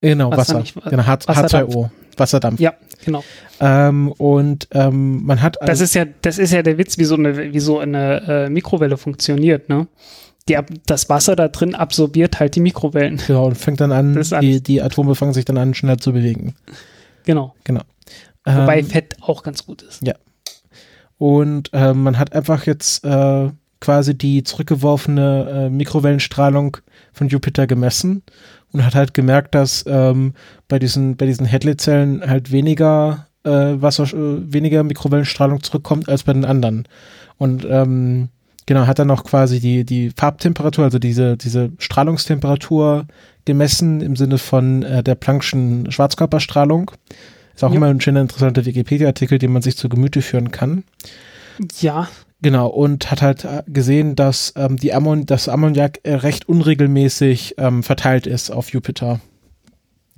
[0.01, 0.59] Genau, Wasser Wasser.
[0.61, 1.75] nicht, Wa- genau, H Wasserdampf.
[1.75, 1.91] H2O.
[2.17, 2.61] Wasserdampf.
[2.61, 2.75] Ja,
[3.05, 3.23] genau.
[3.61, 7.05] Ähm, und ähm, man hat Das also, ist ja, das ist ja der Witz, wie
[7.05, 9.87] so eine, wie so eine äh, Mikrowelle funktioniert, ne?
[10.49, 13.23] Die, das Wasser da drin absorbiert halt die Mikrowellen.
[13.25, 16.57] genau, und fängt dann an, die, die Atome fangen sich dann an, schneller zu bewegen.
[17.25, 17.55] Genau.
[17.63, 17.83] Genau.
[18.45, 20.03] Wobei Ähm, Fett auch ganz gut ist.
[21.19, 23.51] Und äh, man hat einfach jetzt äh,
[23.81, 26.79] quasi die zurückgeworfene äh, Mikrowellenstrahlung
[27.13, 28.23] von Jupiter gemessen
[28.73, 30.35] und hat halt gemerkt, dass ähm,
[30.69, 36.33] bei diesen, bei diesen Hadley-Zellen halt weniger äh, Wasser, äh, weniger Mikrowellenstrahlung zurückkommt als bei
[36.33, 36.89] den anderen.
[37.39, 38.29] Und ähm,
[38.67, 43.07] genau, hat dann auch quasi die, die Farbtemperatur, also diese, diese Strahlungstemperatur
[43.45, 46.93] gemessen im Sinne von äh, der Planck'schen Schwarzkörperstrahlung.
[47.55, 47.77] Ist auch Ja.
[47.77, 50.85] immer ein schöner, interessanter Wikipedia-Artikel, den man sich zu Gemüte führen kann.
[51.81, 52.09] Ja,
[52.45, 57.55] Genau, und hat halt äh, gesehen, dass ähm, die Ammon das Ammoniak äh, recht unregelmäßig
[57.57, 59.21] ähm, verteilt ist auf Jupiter.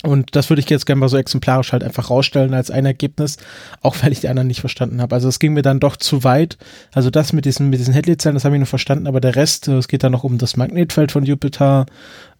[0.03, 3.37] Und das würde ich jetzt gerne mal so exemplarisch halt einfach rausstellen als ein Ergebnis,
[3.83, 5.15] auch weil ich die anderen nicht verstanden habe.
[5.15, 6.57] Also es ging mir dann doch zu weit.
[6.95, 9.69] Also das mit diesen, mit diesen Hadley-Zellen, das habe ich nur verstanden, aber der Rest,
[9.69, 11.85] äh, es geht dann noch um das Magnetfeld von Jupiter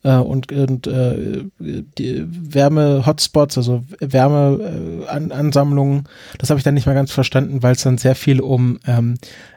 [0.05, 6.05] äh, und, und äh, die Wärme-Hotspots, also Wärmeansammlungen.
[6.39, 9.17] das habe ich dann nicht mehr ganz verstanden, weil es dann sehr viel um ähm,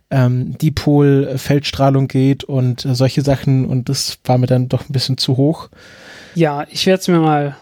[0.10, 5.18] ähm, Dipol-Feldstrahlung geht und äh, solche Sachen und das war mir dann doch ein bisschen
[5.18, 5.70] zu hoch.
[6.34, 7.58] ja, ich werde es mir mal.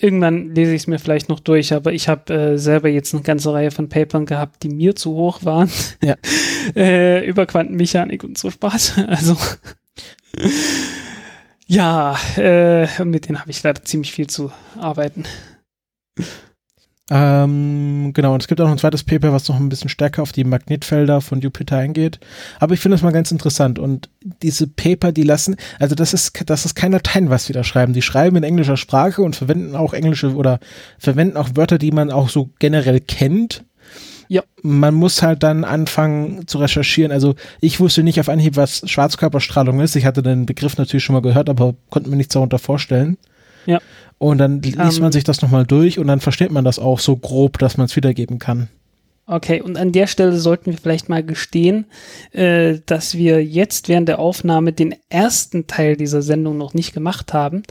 [0.00, 3.24] Irgendwann lese ich es mir vielleicht noch durch, aber ich habe äh, selber jetzt eine
[3.24, 5.68] ganze Reihe von Papern gehabt, die mir zu hoch waren.
[6.04, 6.14] Ja.
[6.76, 8.94] äh, über Quantenmechanik und so Spaß.
[9.08, 9.36] Also
[11.68, 15.24] ja, äh, mit denen habe ich leider ziemlich viel zu arbeiten.
[17.10, 20.22] Ähm, genau, und es gibt auch noch ein zweites Paper, was noch ein bisschen stärker
[20.22, 22.20] auf die Magnetfelder von Jupiter eingeht.
[22.58, 23.78] Aber ich finde das mal ganz interessant.
[23.78, 24.10] Und
[24.42, 27.94] diese Paper, die lassen, also das ist, das ist kein Latein, was sie da schreiben.
[27.94, 30.60] Die schreiben in englischer Sprache und verwenden auch englische oder
[30.98, 33.64] verwenden auch Wörter, die man auch so generell kennt.
[34.28, 34.42] Ja.
[34.62, 37.12] Man muss halt dann anfangen zu recherchieren.
[37.12, 39.96] Also ich wusste nicht auf Anhieb, was Schwarzkörperstrahlung ist.
[39.96, 43.16] Ich hatte den Begriff natürlich schon mal gehört, aber konnte mir nichts darunter vorstellen.
[43.66, 43.80] Ja.
[44.18, 45.02] Und dann liest Ähm.
[45.02, 47.86] man sich das nochmal durch und dann versteht man das auch so grob, dass man
[47.86, 48.68] es wiedergeben kann.
[49.30, 51.84] Okay, und an der Stelle sollten wir vielleicht mal gestehen,
[52.32, 57.34] äh, dass wir jetzt während der Aufnahme den ersten Teil dieser Sendung noch nicht gemacht
[57.34, 57.62] haben,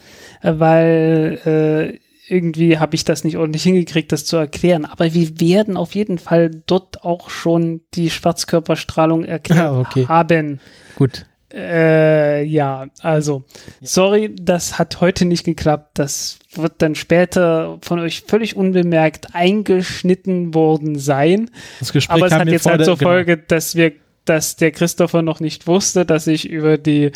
[0.44, 4.86] äh, weil äh, irgendwie habe ich das nicht ordentlich hingekriegt, das zu erklären.
[4.86, 10.06] Aber wir werden auf jeden Fall dort auch schon die Schwarzkörperstrahlung erklärt Ah, okay.
[10.08, 10.60] haben.
[10.96, 11.26] Gut.
[11.54, 13.46] Äh, ja, also,
[13.82, 15.98] sorry, das hat heute nicht geklappt.
[15.98, 21.50] Das wird dann später von euch völlig unbemerkt eingeschnitten worden sein.
[21.80, 23.10] Das Gespräch Aber es hat mir jetzt vor halt der- zur genau.
[23.12, 23.94] Folge, dass wir,
[24.26, 27.12] dass der Christopher noch nicht wusste, dass ich über die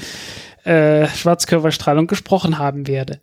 [0.63, 3.19] äh, Schwarzkörperstrahlung gesprochen haben werde.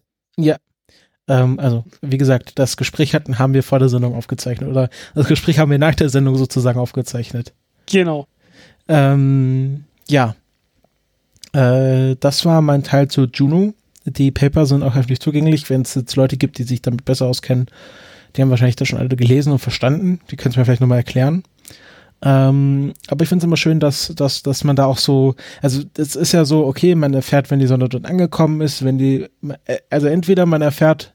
[1.29, 5.29] Ähm, also, wie gesagt, das Gespräch hatten, haben wir vor der Sendung aufgezeichnet oder das
[5.29, 7.53] Gespräch haben wir nach der Sendung sozusagen aufgezeichnet.
[7.87, 8.27] Genau.
[8.89, 10.35] Ähm, ja.
[11.53, 13.75] Äh, das war mein Teil zu Juno.
[14.05, 17.27] Die Paper sind auch öffentlich zugänglich, wenn es jetzt Leute gibt, die sich damit besser
[17.27, 17.67] auskennen.
[18.35, 20.21] Die haben wahrscheinlich das schon alle gelesen und verstanden.
[20.31, 21.43] Die können es mir vielleicht nochmal erklären.
[22.21, 25.83] Ähm, aber ich finde es immer schön, dass, dass, dass man da auch so, also
[25.97, 29.29] es ist ja so, okay, man erfährt, wenn die Sonne dort angekommen ist, wenn die,
[29.67, 31.15] äh, also entweder man erfährt,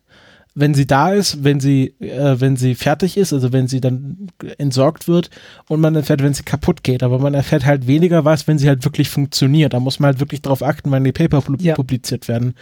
[0.56, 4.28] wenn sie da ist, wenn sie, äh, wenn sie fertig ist, also wenn sie dann
[4.60, 5.32] entsorgt wird
[5.68, 8.68] und man erfährt, wenn sie kaputt geht, aber man erfährt halt weniger was, wenn sie
[8.68, 9.74] halt wirklich funktioniert.
[9.74, 11.74] Da muss man halt wirklich drauf achten, wann die Paper pu- Ja.
[11.74, 12.54] publiziert werden.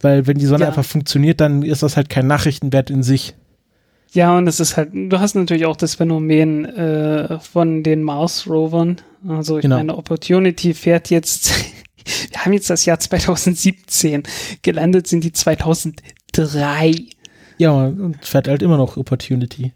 [0.00, 0.68] Weil wenn die Sonne Ja.
[0.68, 3.34] einfach funktioniert, dann ist das halt kein Nachrichtenwert in sich.
[4.12, 8.96] Ja, und es ist halt, du hast natürlich auch das Phänomen äh, von den Mars-Rovern.
[9.26, 9.76] Also ich Genau.
[9.76, 11.50] meine, Opportunity fährt jetzt,
[12.30, 14.22] wir haben jetzt das Jahr 2017,
[14.62, 16.94] gelandet sind die 2003.
[17.58, 19.72] Ja, und fährt halt immer noch Opportunity.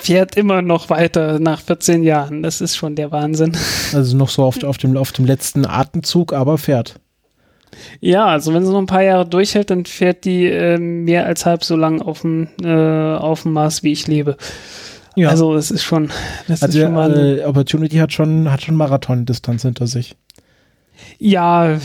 [0.00, 2.42] Fährt immer noch weiter nach 14 Jahren.
[2.42, 3.56] Das ist schon der Wahnsinn.
[3.92, 6.96] Also noch so auf, auf, dem, auf dem letzten Atemzug, aber fährt.
[8.00, 11.44] Ja, also wenn sie noch ein paar Jahre durchhält, dann fährt die äh, mehr als
[11.44, 14.36] halb so lang auf dem äh, auf dem Mars, wie ich lebe.
[15.14, 15.28] Ja.
[15.30, 16.10] Also es ist schon,
[16.48, 20.16] das Also ist schon mal, äh, Opportunity hat schon, hat schon Marathon-Distanz hinter sich.
[21.18, 21.78] ja,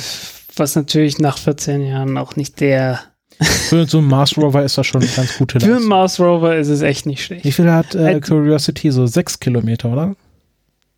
[0.56, 3.00] was natürlich nach 14 Jahren auch nicht der
[3.40, 5.90] Für so einen Mars Rover ist das schon eine ganz gute Für einen Leistung.
[5.90, 7.44] Mars Rover ist es echt nicht schlecht.
[7.44, 8.92] Wie viel hat äh, Curiosity?
[8.92, 10.16] So sechs Kilometer, oder?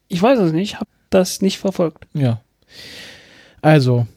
[0.09, 2.05] Ich weiß es nicht, habe das nicht verfolgt.
[2.13, 2.41] Ja.
[3.61, 4.07] Also,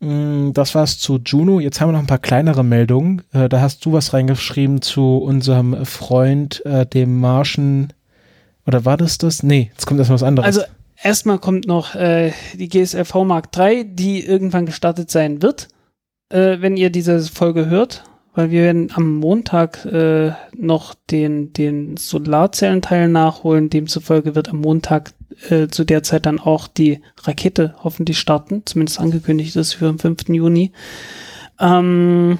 [0.00, 1.60] mh, das war's zu Juno.
[1.60, 3.22] Jetzt haben wir noch ein paar kleinere Meldungen.
[3.32, 7.92] Äh, da hast du was reingeschrieben zu unserem Freund, äh, dem Marschen.
[8.66, 9.42] Oder war das das?
[9.42, 10.46] Nee, jetzt kommt erstmal was anderes.
[10.46, 10.62] Also
[11.02, 15.68] erstmal kommt noch äh, die GSLV Mark III, die irgendwann gestartet sein wird,
[16.32, 18.04] äh, wenn ihr diese Folge hört,
[18.34, 23.68] weil wir werden am Montag äh, noch den, den Solarzellenteil nachholen.
[23.68, 25.12] Demzufolge wird am Montag
[25.50, 29.98] äh, zu der Zeit dann auch die Rakete hoffentlich starten, zumindest angekündigt ist für den
[29.98, 30.28] 5.
[30.28, 30.72] Juni.
[31.60, 32.38] Ähm,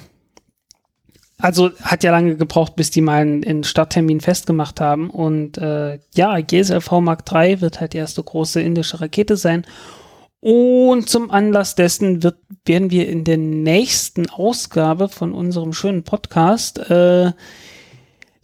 [1.37, 5.09] also hat ja lange gebraucht, bis die mal einen, Starttermin festgemacht haben.
[5.09, 9.65] Und äh, ja, GSLV Mark III wird halt die erste große indische Rakete sein.
[10.45, 16.79] Und zum Anlass dessen wird, werden wir in der nächsten Ausgabe von unserem schönen Podcast
[16.89, 17.31] äh,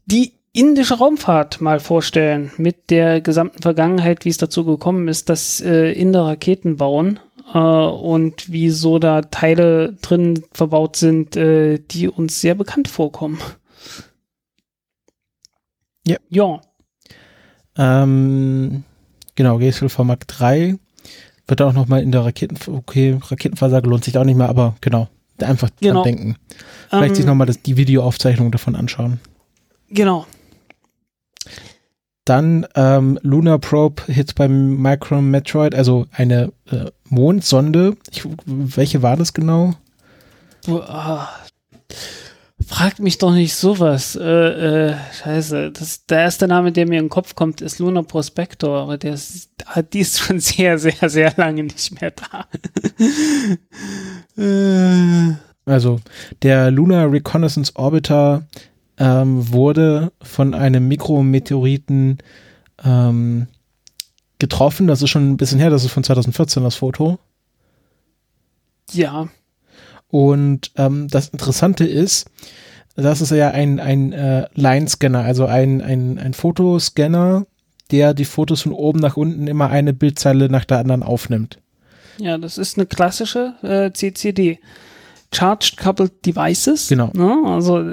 [0.05, 5.59] die indische Raumfahrt mal vorstellen mit der gesamten Vergangenheit, wie es dazu gekommen ist, dass
[5.59, 7.19] äh, Inder Raketen bauen
[7.53, 13.39] äh, und wieso da Teile drin verbaut sind, äh, die uns sehr bekannt vorkommen.
[16.07, 16.15] Ja.
[16.29, 16.61] Ja.
[17.77, 18.85] Ähm,
[19.35, 20.79] genau, GSLV Mark 3
[21.49, 25.07] wird auch nochmal in der Raketen, okay, Raketenversage lohnt sich auch nicht mehr, aber genau,
[25.41, 25.95] einfach Genau.
[25.95, 26.35] dran denken.
[26.89, 29.19] Vielleicht Ähm, sich nochmal die Videoaufzeichnung davon anschauen.
[29.89, 30.25] Genau.
[32.25, 37.97] Dann ähm, Lunar Probe Hits beim Micro Metroid, also eine äh, Mondsonde.
[38.11, 39.73] Ich, welche war das genau?
[40.65, 41.27] Du, ah,
[42.69, 44.15] fragt mich doch nicht sowas.
[44.15, 45.71] Äh, äh, scheiße.
[45.71, 49.15] Das, der erste Name, der mir in den Kopf kommt, ist Lunar Prospector, aber der
[49.15, 52.45] ist, ah, die ist schon sehr, sehr, sehr lange nicht mehr da.
[55.31, 55.35] äh,
[55.65, 55.99] Also
[56.43, 58.47] der Lunar Reconnaissance Orbiter
[58.97, 62.19] ähm, wurde von einem Mikrometeoriten
[62.85, 63.47] ähm,
[64.37, 64.85] getroffen.
[64.87, 67.17] Das ist schon ein bisschen her, das ist von 2014 das Foto.
[68.91, 69.27] ja,
[70.09, 72.29] Und ähm, das Interessante ist,
[72.95, 77.45] das ist ja ein, ein äh, Line-Scanner, also ein, ein, ein Fotoscanner,
[77.91, 81.59] der die Fotos von oben nach unten immer eine Bildzeile nach der anderen aufnimmt.
[82.17, 84.59] ja, das ist eine klassische äh, CCD.
[85.33, 86.89] Charged Coupled Devices.
[86.89, 87.11] Genau.
[87.13, 87.37] Ne?
[87.45, 87.83] Also,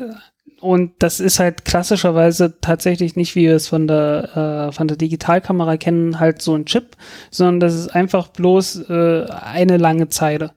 [0.60, 4.97] und das ist halt klassischerweise tatsächlich nicht, wie wir es von der, äh, von der
[4.97, 6.97] Digitalkamera kennen, halt so ein Chip,
[7.30, 10.52] sondern das ist einfach bloß äh, eine lange Zeile.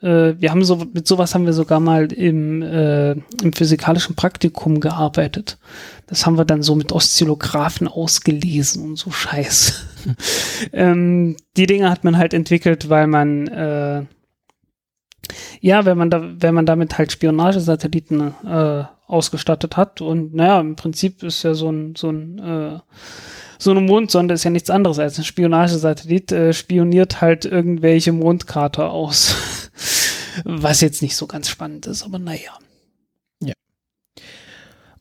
[0.00, 4.80] Äh, wir haben so, mit sowas haben wir sogar mal im, äh, im physikalischen Praktikum
[4.80, 5.58] gearbeitet.
[6.06, 9.84] Das haben wir dann so mit Oszillographen ausgelesen und so Scheiß.
[10.72, 14.04] ähm, die Dinge hat man halt entwickelt, weil man äh,
[15.60, 20.76] ja, wenn man da, wenn man damit halt Spionagesatelliten äh, ausgestattet hat und naja, im
[20.76, 22.78] Prinzip ist ja so ein, so ein, äh,
[23.58, 28.90] so eine Mondsonde ist ja nichts anderes als ein Spionagesatellit, äh, spioniert halt irgendwelche Mondkrater
[28.90, 29.34] aus.
[30.44, 32.52] Was jetzt nicht so ganz spannend ist, aber naja.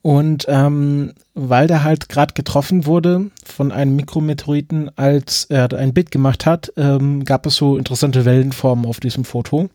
[0.08, 6.12] Und ähm, weil der halt gerade getroffen wurde von einem Mikrometeoriten, als er ein Bild
[6.12, 9.70] gemacht hat, ähm, gab es so interessante Wellenformen auf diesem Foto.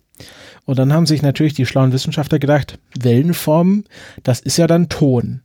[0.64, 3.84] Und dann haben sich natürlich die schlauen Wissenschaftler gedacht, Wellenformen,
[4.22, 5.42] das ist ja dann Ton.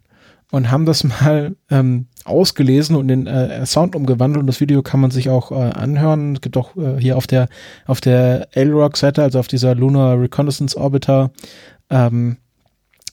[0.51, 4.41] Und haben das mal ähm, ausgelesen und in äh, Sound umgewandelt.
[4.41, 6.35] Und das Video kann man sich auch äh, anhören.
[6.35, 7.49] Es gibt auch äh, hier auf der
[7.85, 11.31] auf der LROC-Seite, also auf dieser Lunar Reconnaissance Orbiter,
[11.89, 12.37] ähm,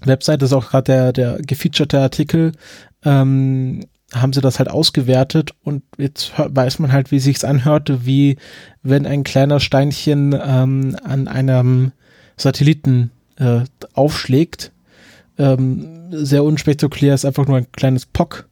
[0.07, 2.53] Webseite ist auch gerade der, der gefeaturete Artikel,
[3.05, 3.81] ähm,
[4.13, 8.37] haben sie das halt ausgewertet und jetzt weiß man halt, wie sich's anhörte, wie
[8.83, 11.93] wenn ein kleiner Steinchen ähm, an einem
[12.37, 13.61] Satelliten äh,
[13.95, 14.73] aufschlägt.
[15.39, 18.47] Ähm, sehr unspektakulär, ist einfach nur ein kleines Pock.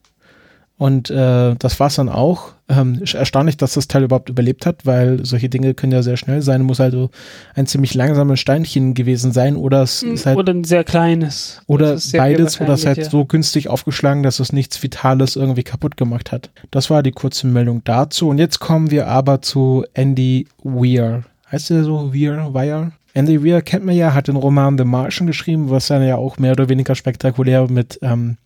[0.77, 2.53] Und äh, das war's dann auch.
[2.67, 6.41] Ähm, erstaunlich, dass das Teil überhaupt überlebt hat, weil solche Dinge können ja sehr schnell
[6.41, 6.63] sein.
[6.63, 7.09] Muss also
[7.55, 11.61] ein ziemlich langsames Steinchen gewesen sein oder es ist halt Oder ein sehr kleines.
[11.67, 15.63] oder beides oder es ist halt wahrscheinlich, so günstig aufgeschlagen, dass es nichts Vitales irgendwie
[15.63, 16.49] kaputt gemacht hat.
[16.71, 18.27] Das war die kurze Meldung dazu.
[18.27, 21.23] Und jetzt kommen wir aber zu Andy Weir.
[21.51, 22.53] Heißt der so Weir?
[22.53, 22.91] Weir?
[23.13, 26.37] Andy Weir kennt man ja, hat den Roman The Martian geschrieben, was dann ja auch
[26.39, 28.37] mehr oder weniger spektakulär mit ähm,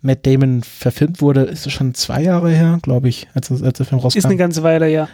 [0.00, 1.42] Matt Damon verfilmt wurde.
[1.42, 4.06] Ist es schon zwei Jahre her, glaube ich, als, als der Film ja.
[4.08, 4.38] Ist eine rauskam.
[4.38, 5.08] ganze Weile, ja.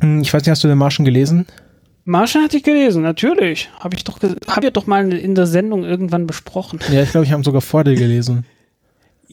[0.00, 1.46] Hm, Ich weiß nicht, hast du den Martian gelesen?
[2.04, 3.70] Martian hatte ich gelesen, natürlich.
[3.78, 4.18] Habe ich doch,
[4.48, 6.80] hab ich doch mal in der Sendung irgendwann besprochen.
[6.90, 8.44] Ja, ich glaube, ich habe ihn sogar vor dir gelesen.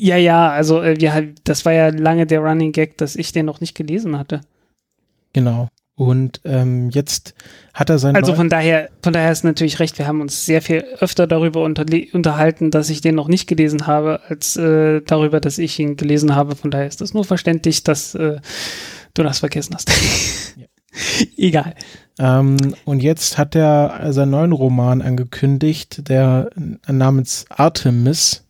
[0.01, 3.45] Ja, ja, also äh, wir, das war ja lange der Running Gag, dass ich den
[3.45, 4.39] noch nicht gelesen hatte.
[5.33, 5.67] Genau.
[5.99, 7.33] Und ähm, jetzt
[7.73, 10.61] hat er sein Also von daher, von daher ist natürlich recht, wir haben uns sehr
[10.61, 15.57] viel öfter darüber unterhalten, dass ich den noch nicht gelesen habe, als äh, darüber, dass
[15.57, 16.55] ich ihn gelesen habe.
[16.55, 18.37] Von daher ist das nur verständlich, dass äh,
[19.13, 19.91] du das vergessen hast.
[21.37, 21.75] Egal.
[22.17, 22.55] Ähm,
[22.85, 26.49] und jetzt hat er seinen neuen Roman angekündigt, der
[26.87, 28.45] namens Artemis.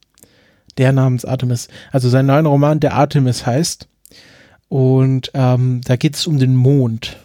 [0.78, 1.68] Der namens Artemis.
[1.92, 3.90] Also sein neuen Roman, der Artemis heißt.
[4.68, 7.18] Und ähm, da geht es um den Mond.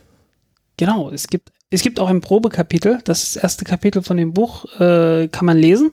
[0.77, 4.33] Genau, es gibt, es gibt auch ein Probekapitel, das ist das erste Kapitel von dem
[4.33, 5.93] Buch, äh, kann man lesen.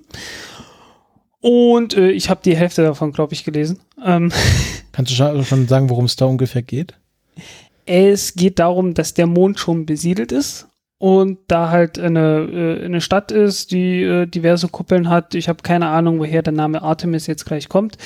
[1.39, 3.79] Und äh, ich habe die Hälfte davon, glaube ich, gelesen.
[4.03, 4.31] Ähm,
[4.91, 6.95] Kannst du schon, schon sagen, worum es da ungefähr geht?
[7.85, 10.67] es geht darum, dass der Mond schon besiedelt ist
[11.01, 12.47] und da halt eine,
[12.79, 15.33] äh, eine Stadt ist, die äh, diverse Kuppeln hat.
[15.33, 17.97] Ich habe keine Ahnung, woher der Name Artemis jetzt gleich kommt,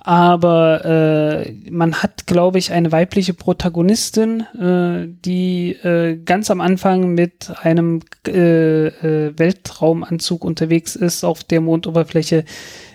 [0.00, 7.12] aber äh, man hat, glaube ich, eine weibliche Protagonistin, äh, die äh, ganz am Anfang
[7.12, 12.46] mit einem äh, äh, Weltraumanzug unterwegs ist auf der Mondoberfläche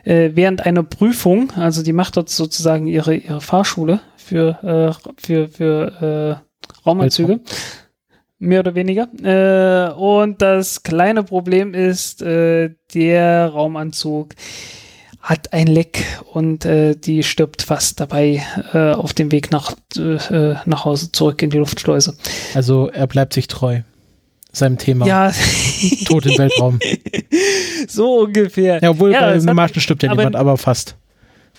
[0.04, 1.52] äh, während einer Prüfung.
[1.56, 7.34] Also die macht dort sozusagen ihre ihre Fahrschule für äh, für für äh, Raumanzüge.
[7.34, 7.83] Weltraum
[8.44, 9.08] mehr oder weniger.
[9.24, 14.36] Äh, und das kleine Problem ist, äh, der Raumanzug
[15.22, 16.04] hat ein Leck
[16.34, 18.44] und äh, die stirbt fast dabei
[18.74, 22.16] äh, auf dem Weg nach, äh, nach Hause zurück in die Luftschleuse.
[22.54, 23.82] Also er bleibt sich treu
[24.52, 25.08] seinem Thema.
[25.08, 25.32] Ja.
[26.06, 26.80] Tod im Weltraum.
[27.86, 28.80] So ungefähr.
[28.82, 30.96] Ja, obwohl ja, bei dem Marschen stirbt ja aber, niemand, aber fast.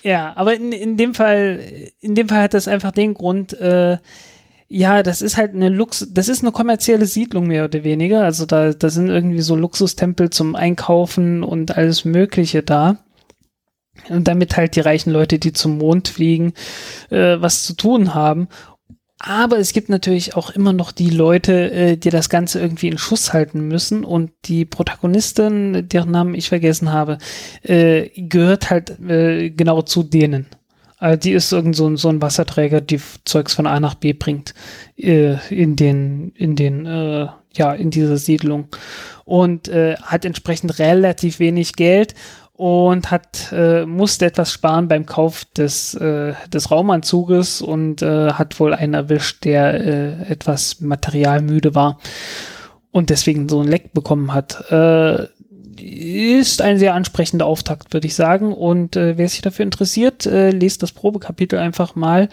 [0.01, 1.59] Ja, aber in, in dem Fall,
[1.99, 3.97] in dem Fall hat das einfach den Grund, äh,
[4.67, 8.23] ja, das ist halt eine Lux, das ist eine kommerzielle Siedlung mehr oder weniger.
[8.23, 12.97] Also da, da sind irgendwie so Luxustempel zum Einkaufen und alles Mögliche da.
[14.09, 16.53] Und damit halt die reichen Leute, die zum Mond fliegen,
[17.09, 18.49] äh, was zu tun haben.
[19.19, 22.97] Aber es gibt natürlich auch immer noch die Leute, äh, die das Ganze irgendwie in
[22.97, 24.03] Schuss halten müssen.
[24.03, 27.19] Und die Protagonistin, deren Namen ich vergessen habe,
[27.63, 30.47] äh, gehört halt äh, genau zu denen.
[30.97, 34.53] Also die ist irgend so, so ein Wasserträger, die Zeugs von A nach B bringt
[34.97, 38.67] äh, in den, in den, äh, ja, in dieser Siedlung
[39.25, 42.15] und äh, hat entsprechend relativ wenig Geld
[42.53, 48.57] und hat äh, musste etwas sparen beim Kauf des äh, des Raumanzuges und äh, hat
[48.61, 51.99] wohl einen erwischt, der äh, etwas materialmüde war
[52.91, 54.71] und deswegen so ein Leck bekommen hat.
[54.71, 55.27] Äh,
[55.85, 58.53] ist ein sehr ansprechender Auftakt, würde ich sagen.
[58.53, 62.29] Und äh, wer sich dafür interessiert, äh, lest das Probekapitel einfach mal.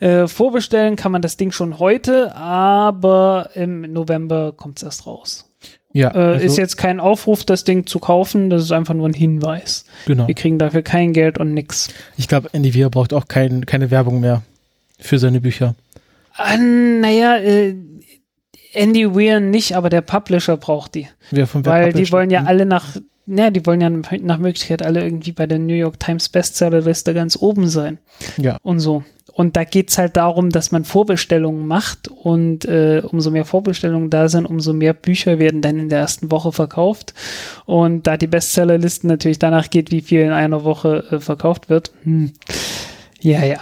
[0.00, 5.46] Äh, vorbestellen kann man das Ding schon heute, aber im November kommt es erst raus.
[5.92, 9.08] Ja, äh, also ist jetzt kein Aufruf, das Ding zu kaufen, das ist einfach nur
[9.08, 9.86] ein Hinweis.
[10.06, 10.28] Genau.
[10.28, 11.88] Wir kriegen dafür kein Geld und nix.
[12.16, 14.42] Ich glaube, Andy Weir braucht auch kein, keine Werbung mehr
[14.98, 15.74] für seine Bücher.
[16.34, 17.74] Ah, naja, äh,
[18.72, 21.08] Andy Weir nicht, aber der Publisher braucht die.
[21.46, 25.32] Von Weil die wollen ja alle nach, ja, die wollen ja nach Möglichkeit alle irgendwie
[25.32, 27.98] bei der New York Times Bestsellerliste ganz oben sein.
[28.36, 28.58] Ja.
[28.62, 29.04] Und so.
[29.32, 34.28] Und da geht's halt darum, dass man Vorbestellungen macht und äh, umso mehr Vorbestellungen da
[34.28, 37.14] sind, umso mehr Bücher werden dann in der ersten Woche verkauft.
[37.64, 41.92] Und da die Bestsellerlisten natürlich danach geht, wie viel in einer Woche äh, verkauft wird.
[42.02, 42.32] Hm.
[43.20, 43.60] Ja, ja.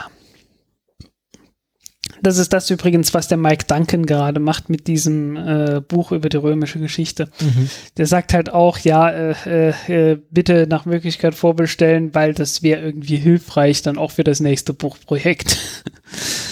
[2.23, 6.29] Das ist das übrigens, was der Mike Duncan gerade macht mit diesem äh, Buch über
[6.29, 7.29] die römische Geschichte.
[7.41, 7.71] Mhm.
[7.97, 13.17] Der sagt halt auch, ja, äh, äh, bitte nach Möglichkeit vorbestellen, weil das wäre irgendwie
[13.17, 15.85] hilfreich dann auch für das nächste Buchprojekt.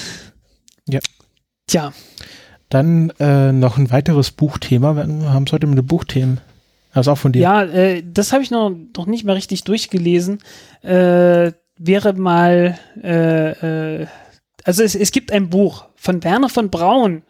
[0.89, 1.01] ja.
[1.67, 1.93] Tja.
[2.69, 4.97] Dann äh, noch ein weiteres Buchthema.
[4.97, 5.03] Wir
[5.33, 6.41] haben es heute mit den Buchthemen.
[6.93, 7.43] Das ist auch von dir.
[7.43, 10.39] Ja, äh, das habe ich noch, noch nicht mal richtig durchgelesen.
[10.83, 14.07] Äh, wäre mal äh, äh,
[14.67, 17.23] also es, es gibt ein Buch von Werner von Braun,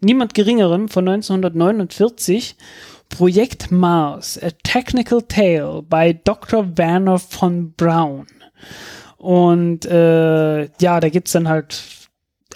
[0.00, 2.54] niemand geringerem, von 1949,
[3.08, 6.76] Projekt Mars, A Technical Tale by Dr.
[6.76, 8.26] Werner von Braun.
[9.16, 11.82] Und äh, ja, da gibt's dann halt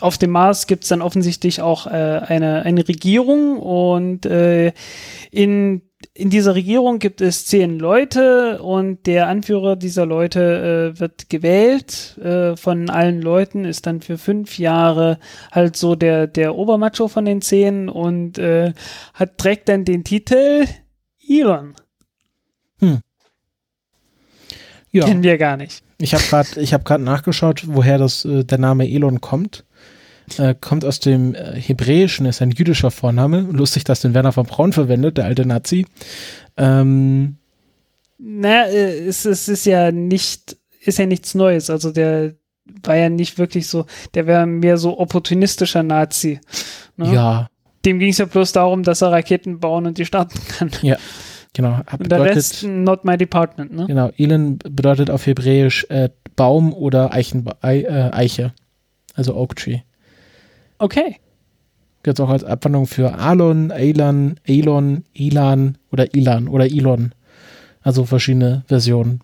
[0.00, 4.72] auf dem Mars gibt's dann offensichtlich auch äh, eine, eine Regierung und äh,
[5.30, 5.80] in
[6.12, 12.18] in dieser Regierung gibt es zehn Leute und der Anführer dieser Leute äh, wird gewählt
[12.18, 15.18] äh, von allen Leuten, ist dann für fünf Jahre
[15.50, 18.72] halt so der, der Obermacho von den zehn und äh,
[19.14, 20.66] hat, trägt dann den Titel
[21.26, 21.74] Elon.
[22.78, 23.00] Hm.
[24.90, 25.04] Ja.
[25.04, 25.82] Kennen wir gar nicht.
[25.98, 29.65] Ich habe gerade ich hab nachgeschaut, woher das, äh, der Name Elon kommt
[30.38, 33.40] äh, kommt aus dem äh, Hebräischen, ist ein jüdischer Vorname.
[33.40, 35.86] Lustig, dass den Werner von Braun verwendet, der alte Nazi.
[36.56, 37.36] Ähm,
[38.18, 41.70] naja, äh, es, es ist ja nicht, ist ja nichts Neues.
[41.70, 42.34] Also der
[42.82, 46.40] war ja nicht wirklich so, der wäre mehr so opportunistischer Nazi.
[46.96, 47.14] Ne?
[47.14, 47.48] Ja.
[47.84, 50.70] Dem ging es ja bloß darum, dass er Raketen bauen und die starten kann.
[50.82, 50.96] Ja.
[51.52, 51.78] Genau.
[51.78, 53.86] Bedeutet, und der Rest not my department, ne?
[53.86, 54.10] Genau.
[54.18, 58.52] Elon bedeutet auf Hebräisch äh, Baum oder Eichen, äh, Eiche.
[59.14, 59.80] Also Oak Tree.
[60.78, 61.16] Okay.
[62.02, 67.14] Gibt es auch als Abwandlung für Alon, Elon, Elon, Elan oder Elan oder Elon.
[67.82, 69.20] Also verschiedene Versionen.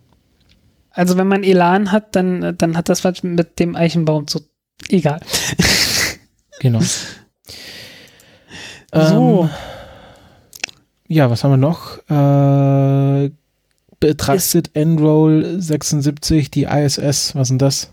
[0.91, 4.41] Also wenn man Elan hat, dann, dann hat das was mit dem Eichenbaum zu.
[4.89, 5.21] Egal.
[6.59, 6.81] genau.
[8.93, 9.43] So.
[9.43, 9.49] Ähm,
[11.07, 11.97] ja, was haben wir noch?
[12.09, 13.31] Äh,
[13.99, 17.89] betrachtet Enroll 76, die ISS, was ist denn das?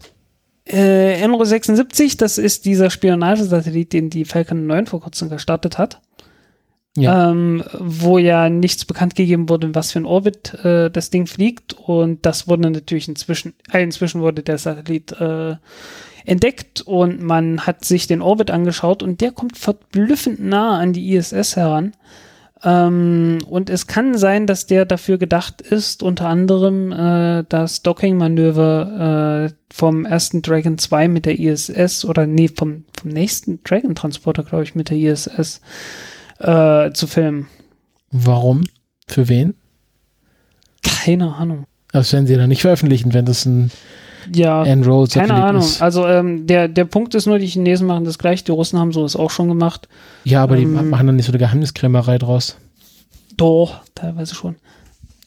[0.72, 6.00] Äh, Enro 76, das ist dieser Spionagesatellit, den die Falcon 9 vor kurzem gestartet hat.
[6.96, 7.30] ja.
[7.30, 11.72] Ähm, wo ja nichts bekannt gegeben wurde, was für ein Orbit äh, das Ding fliegt.
[11.72, 15.56] Und das wurde natürlich inzwischen, äh, inzwischen wurde der Satellit äh,
[16.24, 21.14] entdeckt und man hat sich den Orbit angeschaut und der kommt verblüffend nah an die
[21.14, 21.92] ISS heran.
[22.62, 29.48] Ähm, und es kann sein, dass der dafür gedacht ist, unter anderem äh, das Docking-Manöver
[29.48, 34.64] äh, vom ersten Dragon 2 mit der ISS oder nee, vom, vom nächsten Dragon-Transporter, glaube
[34.64, 35.60] ich, mit der ISS
[36.38, 37.46] äh, zu filmen.
[38.10, 38.64] Warum?
[39.06, 39.54] Für wen?
[40.82, 41.64] Keine Ahnung.
[41.92, 43.70] Das werden sie dann nicht veröffentlichen, wenn das ein
[44.32, 45.62] ja, keine Ahnung.
[45.62, 45.82] Ist.
[45.82, 48.92] Also ähm, der, der Punkt ist nur, die Chinesen machen das gleich, die Russen haben
[48.92, 49.88] sowas auch schon gemacht.
[50.24, 52.56] Ja, aber ähm, die machen dann nicht so eine Geheimniskrämerei draus.
[53.36, 54.56] Doch, teilweise schon.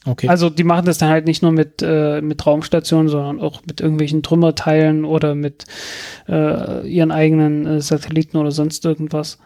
[0.06, 0.28] Okay.
[0.28, 3.80] Also die machen das dann halt nicht nur mit, äh, mit Raumstationen, sondern auch mit
[3.80, 5.64] irgendwelchen Trümmerteilen oder mit
[6.28, 9.38] äh, ihren eigenen äh, Satelliten oder sonst irgendwas.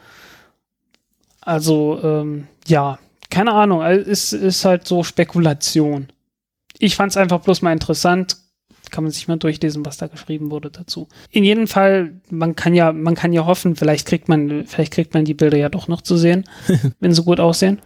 [1.40, 2.98] Also, ähm, ja,
[3.30, 6.08] keine Ahnung, es ist halt so Spekulation.
[6.78, 8.36] Ich fand es einfach bloß mal interessant.
[8.90, 11.08] Kann man sich mal durchlesen, was da geschrieben wurde dazu.
[11.30, 15.14] In jedem Fall, man kann ja, man kann ja hoffen, vielleicht kriegt man, vielleicht kriegt
[15.14, 16.44] man die Bilder ja doch noch zu sehen,
[17.00, 17.80] wenn sie gut aussehen.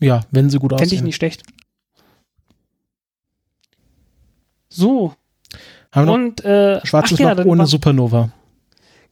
[0.00, 0.88] Ja, wenn sie gut aussehen.
[0.88, 1.42] Fände ich nicht schlecht.
[4.68, 5.14] So.
[5.92, 8.30] Haben Und äh, schwarzes ja, Loch ohne war, Supernova.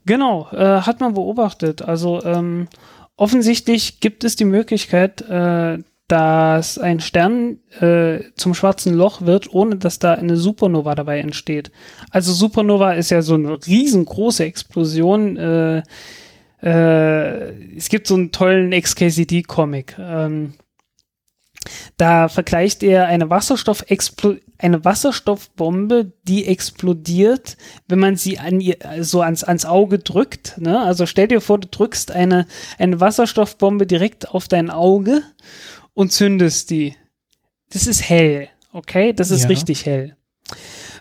[0.04, 1.80] Genau, äh, hat man beobachtet.
[1.82, 2.68] Also ähm,
[3.16, 5.78] offensichtlich gibt es die Möglichkeit, äh,
[6.08, 11.70] dass ein Stern äh, zum schwarzen Loch wird, ohne dass da eine Supernova dabei entsteht.
[12.10, 15.36] Also Supernova ist ja so eine riesengroße Explosion.
[15.36, 15.82] Äh,
[16.62, 19.96] äh, es gibt so einen tollen XKCD-Comic.
[19.98, 20.54] Ähm,
[21.96, 23.86] da vergleicht er eine, Wasserstoff
[24.58, 27.56] eine Wasserstoffbombe, die explodiert,
[27.88, 30.58] wenn man sie an ihr, so ans, ans Auge drückt.
[30.58, 30.80] Ne?
[30.80, 32.46] Also stell dir vor, du drückst eine,
[32.78, 35.22] eine Wasserstoffbombe direkt auf dein Auge
[35.94, 36.96] und zündest die.
[37.70, 39.12] Das ist hell, okay?
[39.12, 39.48] Das ist ja.
[39.48, 40.16] richtig hell.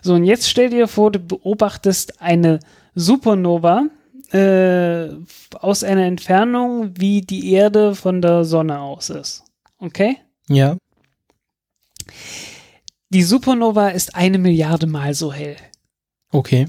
[0.02, 2.60] So, und jetzt stell dir vor, du beobachtest eine
[2.94, 3.86] Supernova
[4.32, 5.08] äh,
[5.60, 9.44] aus einer Entfernung, wie die Erde von der Sonne aus ist.
[9.78, 10.16] Okay?
[10.48, 10.76] Ja.
[13.10, 15.56] Die Supernova ist eine Milliarde Mal so hell.
[16.30, 16.66] Okay.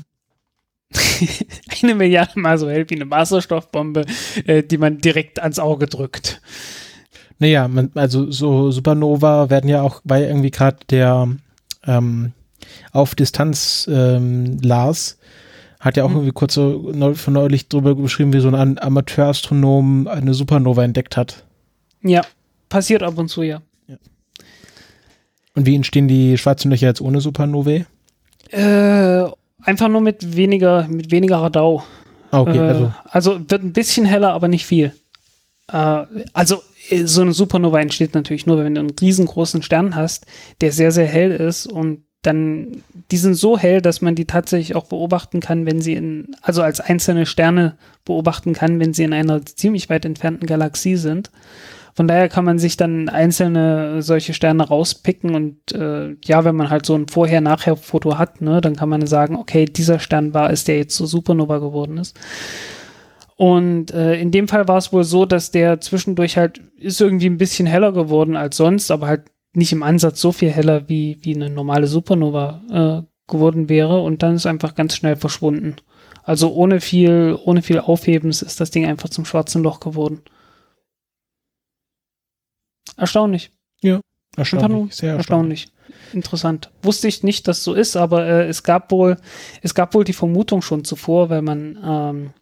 [1.81, 4.05] eine Milliarde Mal so hell wie eine Wasserstoffbombe,
[4.45, 6.41] äh, die man direkt ans Auge drückt.
[7.39, 11.27] Naja, man, also so Supernova werden ja auch, weil irgendwie gerade der
[11.85, 12.31] ähm,
[12.91, 15.17] auf Distanz ähm, Lars
[15.79, 16.15] hat ja auch mhm.
[16.15, 21.43] irgendwie kurz so von neulich drüber geschrieben, wie so ein Amateurastronom eine Supernova entdeckt hat.
[22.01, 22.21] Ja,
[22.69, 23.61] passiert ab und zu, ja.
[23.87, 23.97] ja.
[25.55, 27.85] Und wie entstehen die schwarzen Löcher jetzt ohne Supernovae?
[28.49, 29.25] Äh,
[29.61, 31.83] einfach nur mit weniger, mit weniger Radau.
[32.31, 32.93] Ah, okay, äh, also.
[33.05, 34.93] also wird ein bisschen heller, aber nicht viel.
[35.67, 36.03] Äh,
[36.33, 36.61] also
[37.05, 40.25] so eine Supernova entsteht natürlich nur, wenn du einen riesengroßen Stern hast,
[40.61, 44.75] der sehr, sehr hell ist und dann, die sind so hell, dass man die tatsächlich
[44.75, 49.13] auch beobachten kann, wenn sie in, also als einzelne Sterne beobachten kann, wenn sie in
[49.13, 51.29] einer ziemlich weit entfernten Galaxie sind.
[51.93, 56.69] Von daher kann man sich dann einzelne solche Sterne rauspicken und äh, ja, wenn man
[56.69, 60.65] halt so ein Vorher-Nachher-Foto hat, ne, dann kann man sagen, okay, dieser Stern war es,
[60.65, 62.19] der jetzt so Supernova geworden ist.
[63.37, 67.29] Und äh, in dem Fall war es wohl so, dass der zwischendurch halt ist irgendwie
[67.29, 71.17] ein bisschen heller geworden als sonst, aber halt nicht im Ansatz so viel heller wie,
[71.21, 75.75] wie eine normale Supernova äh, geworden wäre und dann ist einfach ganz schnell verschwunden.
[76.23, 80.21] Also ohne viel, ohne viel Aufhebens ist das Ding einfach zum schwarzen Loch geworden.
[82.97, 83.51] Erstaunlich.
[83.81, 83.99] Ja,
[84.37, 84.95] erstaunlich.
[84.95, 85.63] Sehr erstaunlich.
[85.63, 86.13] erstaunlich.
[86.13, 86.71] Interessant.
[86.81, 89.17] Wusste ich nicht, dass so ist, aber äh, es gab wohl,
[89.61, 92.33] es gab wohl die Vermutung schon zuvor, weil man, ähm,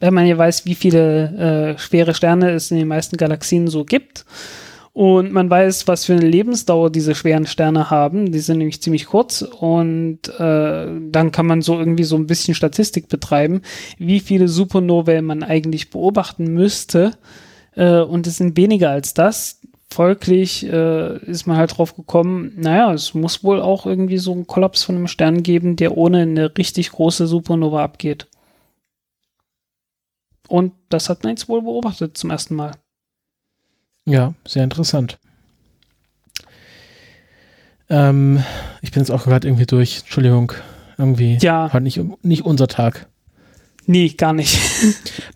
[0.00, 3.84] wenn man ja weiß, wie viele äh, schwere Sterne es in den meisten Galaxien so
[3.84, 4.24] gibt.
[4.92, 8.30] Und man weiß, was für eine Lebensdauer diese schweren Sterne haben.
[8.30, 9.42] Die sind nämlich ziemlich kurz.
[9.42, 13.62] Und äh, dann kann man so irgendwie so ein bisschen Statistik betreiben,
[13.98, 17.12] wie viele Supernovae man eigentlich beobachten müsste,
[17.76, 19.60] äh, und es sind weniger als das.
[19.90, 24.46] Folglich äh, ist man halt drauf gekommen, naja, es muss wohl auch irgendwie so einen
[24.46, 28.26] Kollaps von einem Stern geben, der ohne eine richtig große Supernova abgeht.
[30.48, 32.72] Und das hat man jetzt wohl beobachtet zum ersten Mal.
[34.06, 35.18] Ja, sehr interessant.
[37.88, 38.42] Ähm,
[38.82, 40.00] ich bin jetzt auch gerade irgendwie durch.
[40.00, 40.52] Entschuldigung.
[40.98, 41.38] Irgendwie.
[41.40, 41.72] Ja.
[41.72, 43.08] Halt nicht, nicht unser Tag.
[43.86, 44.58] Nee, gar nicht.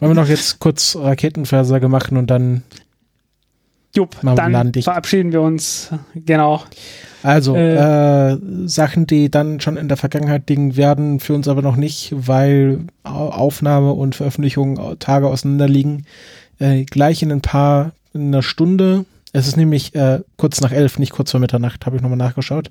[0.01, 2.63] Wollen wir noch jetzt kurz Raketenversage machen und dann.
[3.99, 5.91] Jupp, dann verabschieden wir uns.
[6.15, 6.63] Genau.
[7.25, 8.33] Also, Äh.
[8.35, 12.13] äh, Sachen, die dann schon in der Vergangenheit liegen werden, für uns aber noch nicht,
[12.17, 16.05] weil Au- Aufnahme und Veröffentlichung Tage auseinander liegen.
[16.61, 20.99] Äh, gleich in ein paar, in einer Stunde, es ist nämlich äh, kurz nach elf,
[20.99, 22.71] nicht kurz vor Mitternacht, habe ich nochmal nachgeschaut,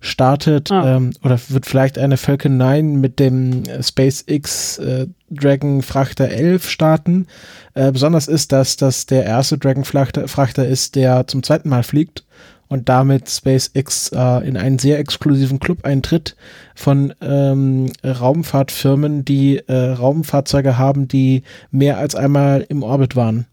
[0.00, 0.96] startet Ah.
[0.96, 7.26] ähm, oder wird vielleicht eine Falcon 9 mit dem SpaceX äh, Dragon Frachter 11 starten.
[7.74, 11.82] Äh, besonders ist, dass das der erste Dragon Frachter, Frachter ist, der zum zweiten Mal
[11.82, 12.24] fliegt
[12.68, 16.36] und damit SpaceX äh, in einen sehr exklusiven Club eintritt
[16.74, 23.46] von ähm, Raumfahrtfirmen, die äh, Raumfahrzeuge haben, die mehr als einmal im Orbit waren.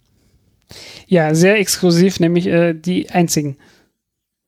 [1.08, 3.58] Ja, sehr exklusiv, nämlich äh, die einzigen.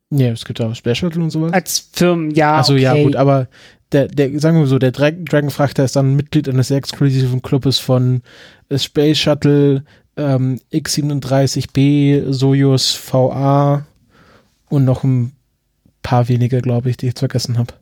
[0.10, 1.52] Nee, es gibt auch Space Shuttle und sowas.
[1.52, 2.57] Als Firmen, ja.
[2.57, 2.84] Also okay.
[2.84, 3.47] ja, gut, aber
[3.91, 7.41] der, der, sagen wir so, der Dra Dragon Frachter ist dann Mitglied eines sehr exklusiven
[7.41, 8.22] Clubes von
[8.69, 9.84] äh, Space Shuttle,
[10.18, 13.85] ähm, X-37B, Soyuz VA
[14.69, 15.34] und noch ein
[16.02, 17.73] paar wenige, glaube ich, die ich jetzt vergessen habe.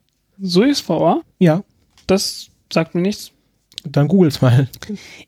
[0.41, 1.63] Soyuz VR, Ja,
[2.07, 3.31] das sagt mir nichts.
[3.83, 4.67] Dann googles mal.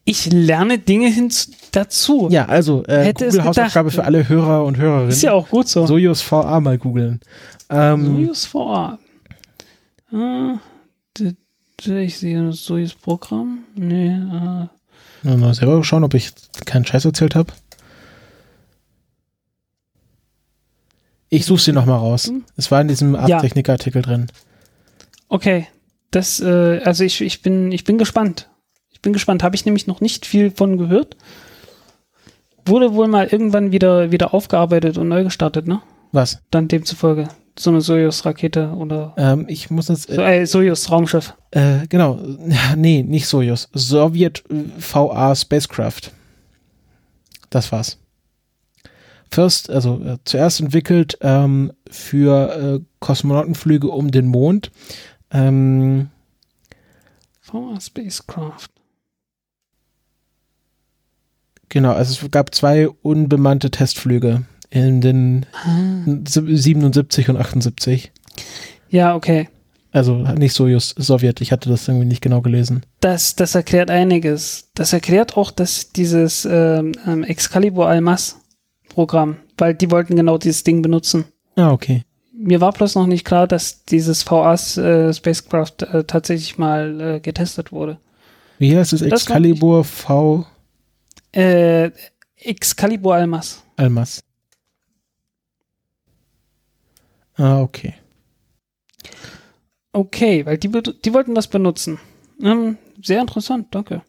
[0.06, 1.32] Ich lerne Dinge hin
[1.72, 2.30] dazu.
[2.32, 5.10] Ja, also äh, Google Hausaufgabe für alle Hörer und Hörerinnen.
[5.10, 5.86] Ist ja auch gut so.
[5.86, 7.20] Soyuz VA mal googeln.
[7.70, 9.00] Ähm, Soyuz VR.
[10.12, 10.60] Ah,
[11.88, 13.60] ich sehe das Soyuz Programm.
[13.76, 14.68] Nee, äh,
[15.24, 16.32] Mal mal selber schauen, ob ich
[16.66, 17.52] keinen Scheiß erzählt habe.
[21.30, 22.28] Ich suche sie noch mal raus.
[22.28, 22.44] Hm?
[22.56, 23.22] Es war in diesem Ja.
[23.22, 24.28] Art-Techniker-Artikel drin.
[25.30, 25.68] okay.
[26.16, 28.50] Das, äh, also ich, ich bin, ich bin gespannt.
[28.94, 29.44] Ich bin gespannt.
[29.44, 31.18] Habe ich nämlich noch nicht viel von gehört.
[32.66, 35.82] Wurde wohl mal irgendwann wieder, wieder aufgearbeitet und neu gestartet, ne?
[36.14, 36.40] Was?
[36.52, 37.28] Dann demzufolge.
[37.60, 40.10] So eine Soyuz-Rakete oder Ähm, ich muss jetzt.
[40.10, 41.34] Äh, äh, Soyuz-Raumschiff.
[41.52, 42.18] äh, genau.
[42.78, 43.68] Nee, nicht Soyuz.
[43.74, 46.14] Sowjet äh, VA Spacecraft.
[47.50, 47.98] Das war's.
[49.32, 54.72] First, also äh, zuerst entwickelt ähm, für äh, Kosmonautenflüge um den Mond.
[55.32, 56.10] Ähm,
[57.42, 58.68] VR Spacecraft.
[61.70, 66.04] genau, also es gab zwei unbemannte Testflüge in den Ah.
[66.06, 68.12] 77 und 78.
[68.90, 69.50] Ja, okay.
[69.92, 71.40] Also nicht Soyuz, Sowjet.
[71.40, 72.86] Ich hatte das irgendwie nicht genau gelesen.
[73.00, 74.70] Das, das erklärt einiges.
[74.74, 78.38] Das erklärt auch, dass dieses ähm, ähm, Excalibur Almas
[78.90, 81.24] Programm, weil die wollten genau dieses Ding benutzen.
[81.56, 82.04] Ah, okay.
[82.38, 87.20] Mir war bloß noch nicht klar, dass dieses VA äh, Spacecraft äh, tatsächlich mal äh,
[87.20, 88.00] getestet wurde.
[88.60, 89.02] Wie heißt es?
[89.02, 90.46] Das Excalibur V
[91.32, 91.92] Äh,
[92.36, 93.64] Excalibur Almas.
[93.78, 94.24] Almas.
[97.36, 97.94] Ah, okay.
[99.92, 102.00] Okay, weil die, die wollten das benutzen.
[102.42, 104.02] Ähm, sehr interessant, danke.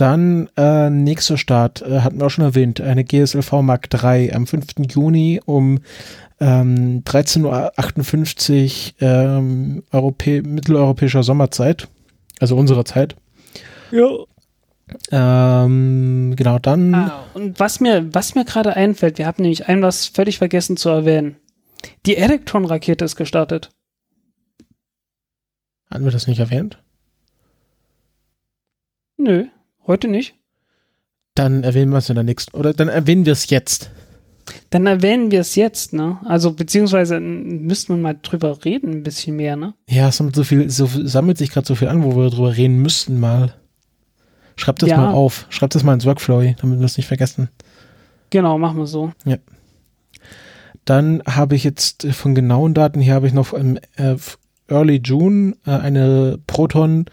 [0.00, 4.46] Dann äh, nächster Start, äh, hatten wir auch schon erwähnt, eine GSLV Mark III am
[4.46, 4.68] 5.
[4.88, 5.80] Juni um
[6.40, 11.88] ähm, 13.58 Uhr ähm, Europä mitteleuropäischer Sommerzeit,
[12.38, 13.14] also unserer Zeit.
[13.90, 14.08] Ja.
[15.10, 19.82] Ähm, genau, dann, Ah, und was mir, was mir gerade einfällt, wir haben nämlich ein
[19.82, 21.36] was völlig vergessen zu erwähnen.
[22.06, 23.68] Die Electron-Rakete ist gestartet.
[25.90, 26.82] hatten wir das nicht erwähnt?
[29.18, 29.48] Nö,
[29.86, 30.34] heute nicht.
[31.34, 33.90] Dann erwähnen wir es in der nächsten, oder dann erwähnen wir es jetzt.
[34.70, 36.18] Dann erwähnen wir es jetzt, ne?
[36.24, 39.74] Also beziehungsweise müsste man mal drüber reden, ein bisschen mehr, ne?
[39.88, 42.56] Ja, es sammelt, so viel, so, sammelt sich gerade so viel an, wo wir drüber
[42.56, 43.54] reden müssten mal.
[44.56, 44.96] Schreibt das Ja.
[44.98, 45.46] mal auf.
[45.48, 47.48] Schreibt das mal ins Workflow, damit wir es nicht vergessen.
[48.30, 49.12] Genau, machen wir so.
[50.84, 54.16] Dann habe ich jetzt von genauen Daten hier habe ich noch im äh,
[54.68, 57.06] Early June äh, eine Proton.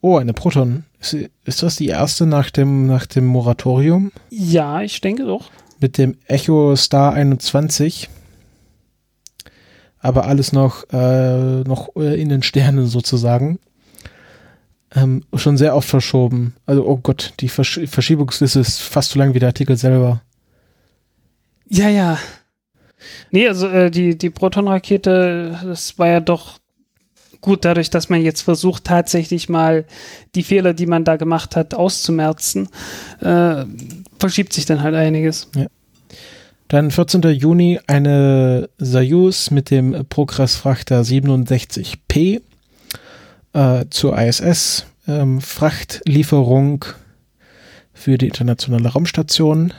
[0.00, 0.84] Oh, eine Proton.
[1.00, 4.12] Ist, das die erste nach dem, nach dem Moratorium?
[4.30, 5.50] Ja, ich denke doch.
[5.80, 8.08] Mit dem Echo Star 21.
[9.98, 13.58] Aber alles noch, äh, noch äh, in den Sternen sozusagen.
[14.94, 16.54] Ähm, schon sehr oft verschoben.
[16.64, 20.22] Also, oh Gott, die Versch Verschiebungsliste ist fast so lang wie der Artikel selber.
[21.68, 22.18] Ja, ja.
[23.30, 26.58] Nee, also äh, die, die Proton-Rakete, das war ja doch
[27.40, 29.84] gut dadurch, dass man jetzt versucht, tatsächlich mal
[30.34, 32.68] die Fehler, die man da gemacht hat, auszumerzen,
[33.20, 33.64] äh,
[34.18, 35.48] verschiebt sich dann halt einiges.
[36.68, 37.22] Dann 14.
[37.22, 42.40] Juni eine Soyuz mit dem Progress-Frachter 67P
[43.52, 44.86] äh, zur ISS.
[45.06, 46.84] Ähm, Frachtlieferung
[47.94, 49.72] für die internationale Raumstation.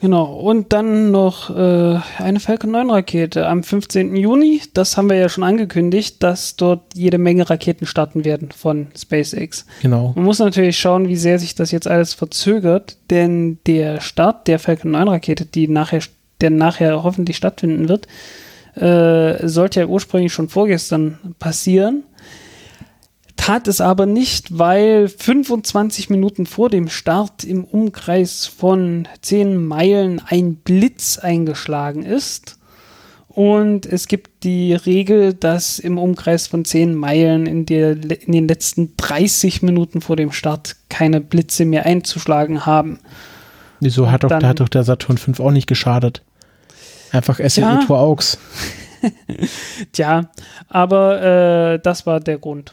[0.00, 4.16] Genau, und dann noch äh, eine Falcon 9 Rakete am 15.
[4.16, 4.60] Juni.
[4.74, 9.66] Das haben wir ja schon angekündigt, dass dort jede Menge Raketen starten werden von SpaceX.
[9.80, 10.12] Genau.
[10.14, 14.58] Man muss natürlich schauen, wie sehr sich das jetzt alles verzögert, denn der Start der
[14.58, 16.00] Falcon 9 Rakete, die nachher,
[16.40, 18.06] der nachher hoffentlich stattfinden wird,
[18.74, 22.02] äh, sollte ja ursprünglich schon vorgestern passieren
[23.44, 30.22] tat es aber nicht, weil 25 Minuten vor dem Start im Umkreis von 10 Meilen
[30.26, 32.58] ein Blitz eingeschlagen ist.
[33.28, 38.48] Und es gibt die Regel, dass im Umkreis von 10 Meilen in, der, in den
[38.48, 42.98] letzten 30 Minuten vor dem Start keine Blitze mehr einzuschlagen haben.
[43.78, 46.22] Wieso hat doch, dann, hat doch der Saturn 5 auch nicht geschadet?
[47.12, 47.84] Einfach ja.
[47.84, 48.38] Tour Aux.
[49.92, 50.30] Tja,
[50.66, 52.72] aber äh, das war der Grund.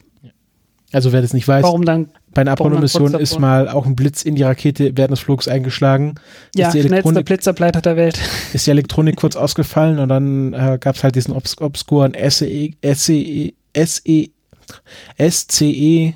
[0.93, 4.23] Also wer das nicht weiß, warum dann, bei einer Apollo-Mission ist mal auch ein Blitz
[4.23, 6.15] in die Rakete während des Flugs eingeschlagen.
[6.55, 8.19] Ja, ist die schnellster Blitzableiter der Welt.
[8.53, 12.71] Ist die Elektronik kurz ausgefallen und dann äh, gab es halt diesen obs obskuren SE,
[12.93, 14.29] SE, SE,
[15.29, 16.13] SCE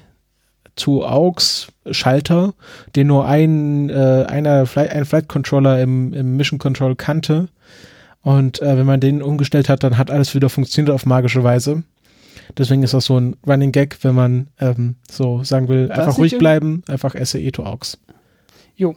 [0.75, 2.53] zu AUX Schalter,
[2.95, 7.47] den nur ein, äh, einer Flight, ein Flight Controller im, im Mission Control kannte.
[8.21, 11.83] Und äh, wenn man den umgestellt hat, dann hat alles wieder funktioniert auf magische Weise.
[12.57, 16.17] Deswegen ist das so ein Running Gag, wenn man ähm, so sagen will, War einfach
[16.17, 17.97] ruhig bleiben, einfach SE to AUX.
[18.75, 18.95] Jo.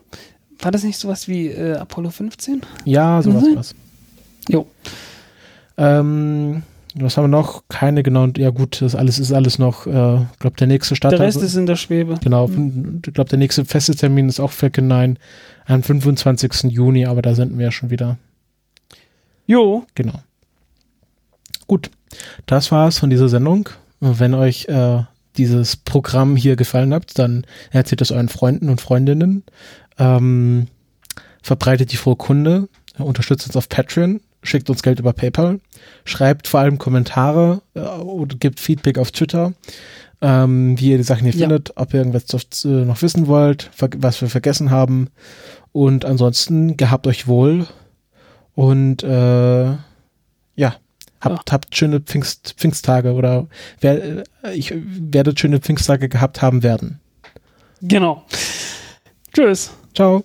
[0.61, 2.63] War das nicht sowas wie äh, Apollo 15?
[2.85, 3.57] Ja, sowas mhm.
[3.57, 3.75] was.
[4.49, 4.67] Jo.
[5.77, 6.63] Ähm,
[6.95, 7.63] was haben wir noch?
[7.69, 9.91] Keine genauen, ja gut, das alles ist alles noch, äh,
[10.39, 11.13] glaube der nächste Start.
[11.13, 12.19] Der Rest ist in der Schwebe.
[12.23, 13.03] Genau, mhm.
[13.07, 15.19] ich glaube der nächste feste Termin ist auch Falcon 9
[15.67, 16.73] am 25.
[16.73, 18.19] Juni, aber da sind wir ja schon wieder.
[19.47, 19.85] Jo.
[19.95, 20.21] Genau.
[21.67, 21.91] Gut,
[22.47, 23.69] das war's von dieser Sendung.
[24.01, 25.03] Wenn euch äh,
[25.37, 29.45] dieses Programm hier gefallen hat, dann erzählt es euren Freunden und Freundinnen.
[29.99, 30.69] Ähm,
[31.43, 32.69] verbreitet die frohe Kunde,
[32.99, 35.61] unterstützt uns auf Patreon, schickt uns Geld über PayPal,
[36.05, 39.53] schreibt vor allem Kommentare äh, oder gibt Feedback auf Twitter,
[40.21, 41.41] ähm, wie ihr die Sachen hier ja.
[41.41, 45.09] findet, ob ihr irgendwas äh, noch wissen wollt, was wir vergessen haben.
[45.73, 47.67] Und ansonsten gehabt euch wohl
[48.55, 49.77] und äh,
[51.21, 51.53] Habt, ja.
[51.53, 53.47] habt schöne Pfingst, Pfingsttage oder
[53.81, 54.25] wer,
[54.55, 57.01] ich werdet schöne Pfingsttage gehabt haben werden.
[57.83, 58.25] Genau.
[59.33, 59.71] Tschüss.
[59.95, 60.25] Ciao.